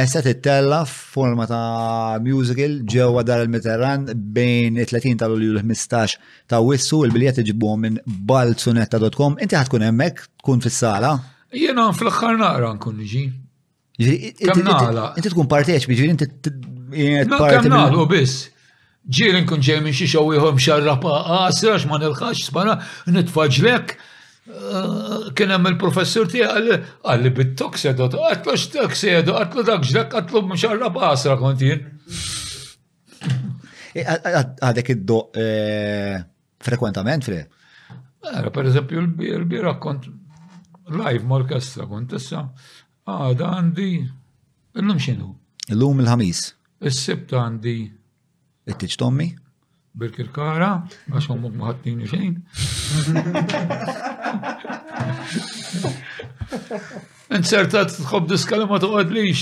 [0.10, 6.16] set it-tella forma ta' musical ġewwa dar il mitterran bejn 30 ta' lulju l-15
[6.50, 9.38] ta' wissu, il-biljet iġibuhom minn balzunetta.com.
[9.46, 11.14] Inti ħatkun hemmhekk, tkun fis-sala?
[11.54, 13.24] Jiena fl-aħħar naqra nkun iġi.
[14.02, 17.68] Inti tkun parteċ, biġi, inti t-parteċ.
[17.70, 18.48] Kemm u biss.
[19.02, 22.80] Ġirin nkun ġej minn xi xogħwihom xarrapa qasra il-ħax, spara
[23.14, 24.00] nitfaġlek.
[25.36, 30.98] Kien hemm il-professur tiegħi għalli bit-tok sedot, għatlu x-tok sedot, għatlu dak ġdak, għatlu mxarrab
[30.98, 31.84] għasra kontin.
[33.94, 35.14] E, għadek id
[35.44, 35.46] e,
[36.66, 37.42] frekwentament fri?
[38.32, 39.04] Għara, per eżempju,
[39.38, 40.08] l birra kont
[40.90, 42.48] live mal-orkestra kont issa,
[43.06, 43.90] għada għandi,
[44.82, 45.36] l-lum xinu?
[45.70, 46.42] L-lum il-ħamis.
[46.82, 47.78] is sibta għandi.
[48.72, 49.30] Ittiċ Tommy?
[49.94, 50.74] Birkirkara,
[51.12, 52.40] għax għomuk maħatnini xejn.
[57.38, 59.40] Insertat tħob diskali ma toqgħod lix.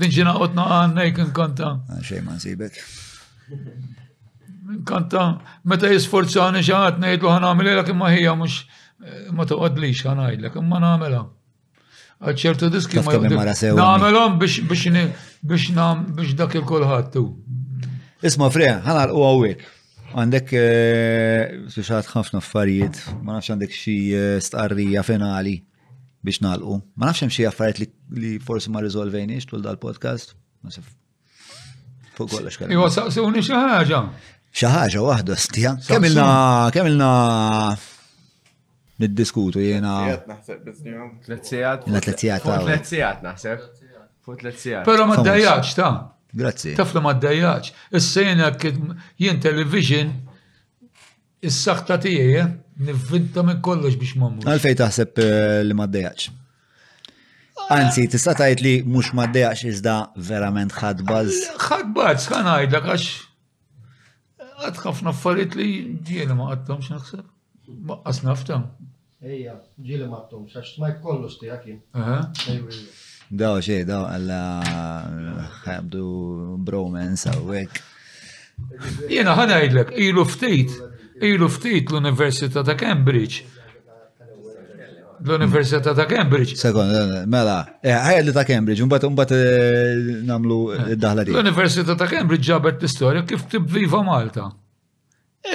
[0.00, 1.68] Dinġina qotna għanna jkun konta.
[1.90, 2.74] Ah, xej ma nsibek.
[4.86, 5.20] Konta,
[5.66, 8.54] meta jisforzani xaħat għan ħan l imma maħija mhux
[9.34, 10.26] ma toqgħod lix ħan ma
[10.62, 11.22] imma għamela.
[12.20, 14.82] Għadċertu diski ma Nagħmelhom biex biex
[15.42, 17.24] biex dak il-kulħadd tu.
[18.28, 19.60] Isma' freħ, ħanqal u għawek.
[20.10, 25.52] Għandek eh, suċat ħafna affarijiet, ma nafx għandek xi eh, stqarrija finali
[26.26, 26.80] biex nalqu.
[26.98, 30.34] Ma nafx hemm xi affarijiet li forsi ma riżolvejniex tul dal-podcast.
[32.18, 32.74] Fuq kollox kemm.
[32.74, 34.02] Iwa saqsuni xi ħaġa.
[34.50, 35.76] Xi waħda stija.
[35.86, 36.26] Kemilna,
[36.74, 37.10] kemilna
[39.00, 39.94] niddiskutu jena.
[41.24, 41.90] Tletzijat naħseb.
[41.94, 43.62] Tlet sijat naħseb.
[44.30, 45.38] Tletzijat Pero ma d
[45.74, 45.94] ta'
[46.34, 46.74] Grazzi.
[46.78, 47.70] Taflu ma d-dajjaċ.
[47.98, 48.50] Is-sejna
[49.18, 50.10] jien television,
[51.42, 52.52] is-saħta tiegħi, eh?
[52.86, 54.44] nivvinta minn kollox biex mammu.
[54.48, 56.36] Għalfej taħseb eh, li ma d-dajjaċ.
[57.70, 59.96] Anzi, tista' tgħid li mhux ma d-dajjaċ iżda
[60.30, 61.40] verament ħadbaż.
[61.66, 63.10] Ħadbaż, sħan ngħidlek għax
[64.64, 65.68] għad ħafna affarijiet li
[66.08, 67.26] ġieli ma għadhomx naħseb.
[67.92, 68.68] Baqqas naftam.
[69.24, 71.70] Ejja, ġieli ma għadhomx, għax ma kollox tiegħek
[73.30, 76.06] Daw xej, daw għalla ħabdu
[76.66, 77.78] bromens għawek.
[79.06, 80.72] Jena ħanajdlek, ilu ftit,
[81.22, 83.46] ilu ftit l-Università ta' Cambridge.
[85.22, 86.56] L-Università ta' Cambridge.
[86.58, 89.36] Sekond, mela, ħajja li ta' Cambridge, unbat unbat
[90.26, 90.58] namlu
[90.96, 91.36] id-daħla di.
[91.38, 94.50] L-Università ta' Cambridge ġabet l-istoria kif tibviva Malta.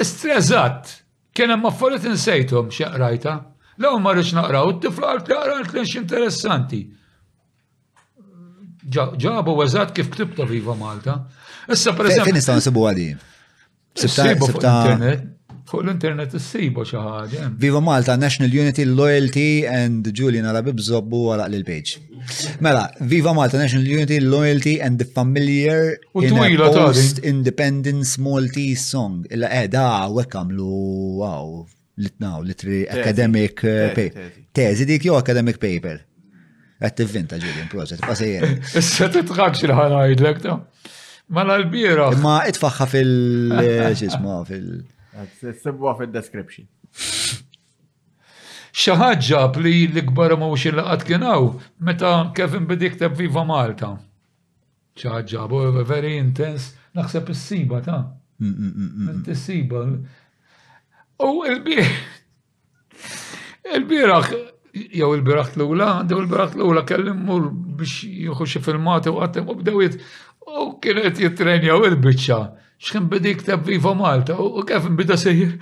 [0.00, 0.96] Estrezat,
[1.30, 3.36] kien hemm affarijiet insejthom xaqrajta.
[3.84, 6.00] Law ma rridx naqraw, it-tifla għal taqra għal interessanti.
[6.00, 6.82] interessanti
[8.94, 11.18] ġabu għazat kif ktibta Viva Malta.
[11.68, 12.24] Issa per eżempju.
[12.30, 13.16] Fejn nistgħu sibu għadi?
[15.66, 17.42] Fuq l-internet s-sibu xaħġa.
[17.58, 21.96] Viva Malta, National Unity, Loyalty and Julian Arabib bżobbu għalaq l-page.
[22.62, 29.24] Mela, Viva Malta, National Unity, Loyalty and the Familiar in a Post-Independence Maltese Song.
[29.28, 30.12] Illa edha, eh,
[30.54, 30.70] lu
[31.24, 31.66] wow,
[31.98, 34.32] litnaw, litri academic eh, paper.
[34.54, 36.04] Tezi dik jo academic paper.
[36.76, 38.58] Għed t-vinta ġuri proġett, pasijjen.
[38.78, 40.56] Issa t-tħakx il-ħana għidlek ta'
[41.36, 42.06] mela l-bira.
[42.22, 44.82] Ma itfaxħa fil-ġisma fil-.
[45.16, 45.26] Eh,
[45.56, 46.64] Sebwa fil-description.
[48.76, 51.42] ħaġa li l-ikbar emotion li qatt kienaw
[51.88, 53.90] meta Kevin bidi kteb Viva Malta.
[55.00, 55.40] ċaħġa,
[55.88, 56.66] very intense,
[56.96, 58.02] naħseb is-siba ta'
[58.36, 59.80] t-siba.
[59.80, 61.28] Mm, mm, mm, U
[63.72, 64.28] il-birax,
[64.92, 69.94] jew il-biraħ l-ula, dew il-biraħ l-ula kellimur biex jieħu xi filmati u għattem u bdewit
[70.62, 72.38] u kienet jitrenja u il-bicċa.
[72.82, 75.52] Xkien bidi ktab Viva Malta u kif bida sejjer.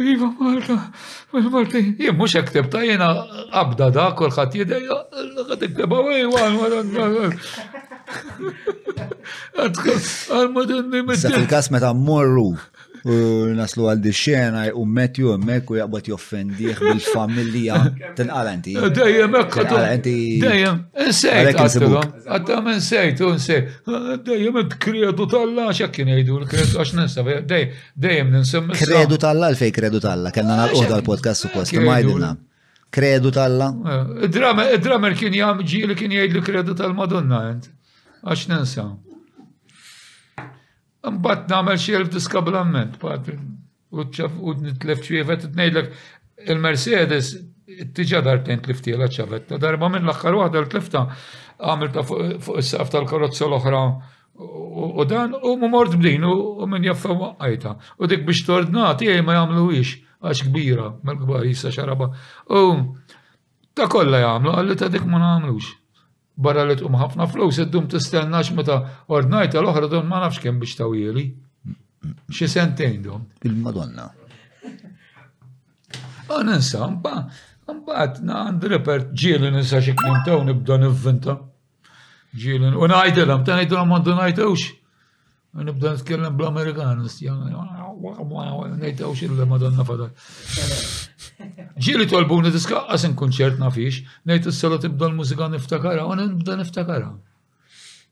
[0.00, 0.76] Viva Malta,
[1.34, 3.08] mal-Malti, jien mux ektib ta' jena
[3.60, 4.94] abda da, kolħat jideja,
[5.24, 6.54] l-għad ektib għawaj, għan,
[6.96, 7.14] għan,
[9.60, 11.12] għan,
[11.60, 12.60] għan,
[13.08, 17.78] U naslu għal di xena, u metju emmek u jaqbat joffendiħ bil-familja
[18.18, 18.74] tenqala inti.
[18.76, 21.62] Eh, dejjem, ekk, eh, dejjem, nsejt,
[22.26, 28.76] għattam nsejt, u nsejt, eh, dejjem kredu talla, xekkin jgħidu l-kredu, għax nessa, dejjem ninsemmi.
[28.84, 32.32] Kredu talla, fej kredu talla, kellna ah, nal tal-podcast suppost, ma jgħidilna.
[32.92, 33.70] Kredu talla?
[34.26, 37.44] Id-dramer kien jgħamġi li kien jgħid li kredu tal-Madonna,
[38.26, 38.92] għax nensa.
[41.02, 43.38] Mbatt namel xielf diskablament, patri.
[43.90, 45.88] U nitlef ċivet, t-nejdlek
[46.46, 47.30] il-Mercedes
[47.96, 49.58] tiġa dartejn tlifti la ċavetta.
[49.62, 51.02] Darba minn l-axħar waħda l-tlifta
[51.60, 53.82] għamil ta' fuq is-saf tal-karozza l-oħra
[54.40, 57.74] u dan u mort bdin u minn jaffa għajta.
[57.98, 62.12] U dik biex tordna tiegħi eh, ma jamluwix għax kbira, mal-kbar jissa xaraba.
[62.52, 62.66] U
[63.76, 65.72] ta' kolla jamlu, għalli ta' dik ma namlux
[66.36, 68.78] barra li tqum ħafna flus id-dum tistennax meta
[69.10, 71.24] ordnajta l-oħra dom ma nafx kemm biex tawili.
[72.32, 73.24] Xi sentejn dom.
[73.44, 74.06] Il-Madonna.
[76.30, 78.68] Oh, ninsa, mbagħad għand
[79.18, 81.36] ġieli ninsa xi klim taw nibda nivvinta.
[82.40, 84.68] Ġieli, u ngħidilhom, ta' ngħidilhom għandu ngħidewx.
[85.54, 87.06] Nibda nitkellem bl-Amerikan,
[88.80, 90.10] nejtaw xillu madonna fadal.
[91.80, 97.10] Ġili tolbuni tiskaqqas inkunċert nafix, nejt s-sala tibda l-mużika niftakara, u nibda niftakara.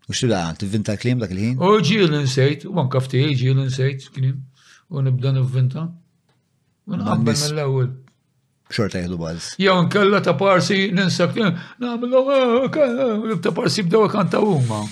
[0.09, 1.56] U xtu da, t-vinta klim dak il-ħin?
[1.62, 4.39] U ġili nsejt, u għan kafti, ġili nsejt klim,
[4.90, 5.86] u nibda nivvinta.
[6.90, 7.93] U nqabbel mill-ewel.
[8.73, 9.52] Xorta jihdu baz.
[9.62, 11.36] Jew nkella ta' parsi ninsak,
[11.78, 14.82] namlu, eh, eh, ta' parsi bdew kantaw huma.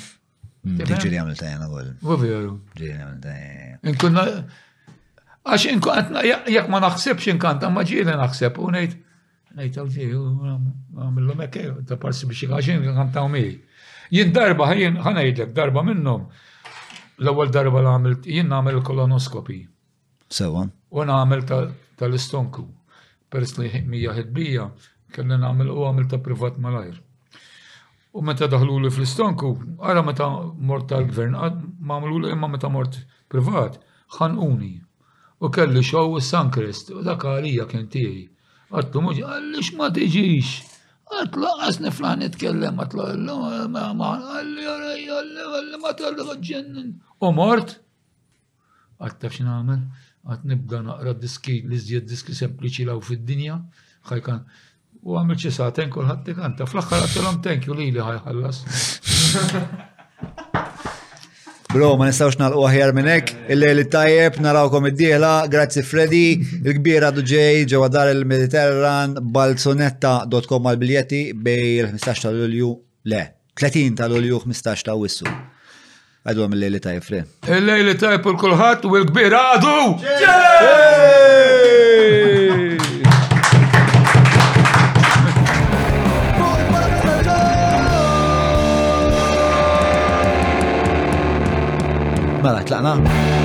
[0.66, 0.82] Mm.
[0.98, 1.90] Ġiri għamil ta' jena għol.
[2.10, 2.54] Għavjeru.
[2.78, 4.38] Ġiri għamil ta' jena.
[5.46, 8.96] għax inkunna, jek ma naħsebx inkant, ma ġiri naħseb, u nejt,
[9.60, 13.44] nejt għaw għamillu mekke, eh, ta' parsi biex għaxin inkant ta' mi.
[14.10, 16.26] Jien darba, jien ħanajdlek, darba minnom,
[17.22, 19.60] l-ewel darba l-għamilt, jien għamil kolonoskopi.
[20.26, 20.66] Sewa.
[20.90, 22.66] U għamil tal-istonku.
[23.30, 24.66] Pers li mija ħidbija,
[25.14, 27.02] kellin għamil u għamil ta' privat malajr.
[28.16, 28.46] U meta
[28.80, 29.48] li fl-istonku,
[29.84, 30.26] għara meta
[30.68, 32.96] mort tal-gvern, li imma meta mort
[33.28, 33.76] privat,
[34.16, 34.74] ħanquni.
[35.44, 38.24] U kelli xow s Sankrist, u dak għalija kien tiegħi.
[38.72, 40.54] Għatlu muġi, għallix ma tiġix.
[41.12, 43.34] Għatlu għasni nifla nitkellem, għatla għalli
[43.74, 46.16] għalli għalli ma tal
[47.28, 47.76] U mort?
[48.96, 49.84] Għattaf xin għamil?
[50.24, 53.60] Għat nibda naqra diski, li zjed diski sempliċi law fid-dinja,
[54.08, 54.40] ħajkan
[55.06, 56.66] U għamil ċisa, tenku l-ħatti kanta.
[56.66, 58.56] Fl-axħar għattilom tenku li li ħajħallas.
[61.70, 63.52] Bro, ma nistawx nalqu aħjar minnek, eh.
[63.54, 66.24] il-lejli tajjeb, narawkom id-dieħla, grazzi Freddy,
[66.64, 72.70] il-kbira ġej ġewadar dar il-Mediterran, balzonetta.com għal biljeti bej il-15 ta' lulju,
[73.12, 73.22] le,
[73.62, 75.26] 30 ta' ulju 15 ta' wissu.
[76.26, 77.26] Għadu għam il-lejli tajjeb, Freddy.
[77.60, 79.78] Il-lejli tajjeb l kulħat u il-kbira għadu!
[92.46, 93.35] Mela, tlaqna.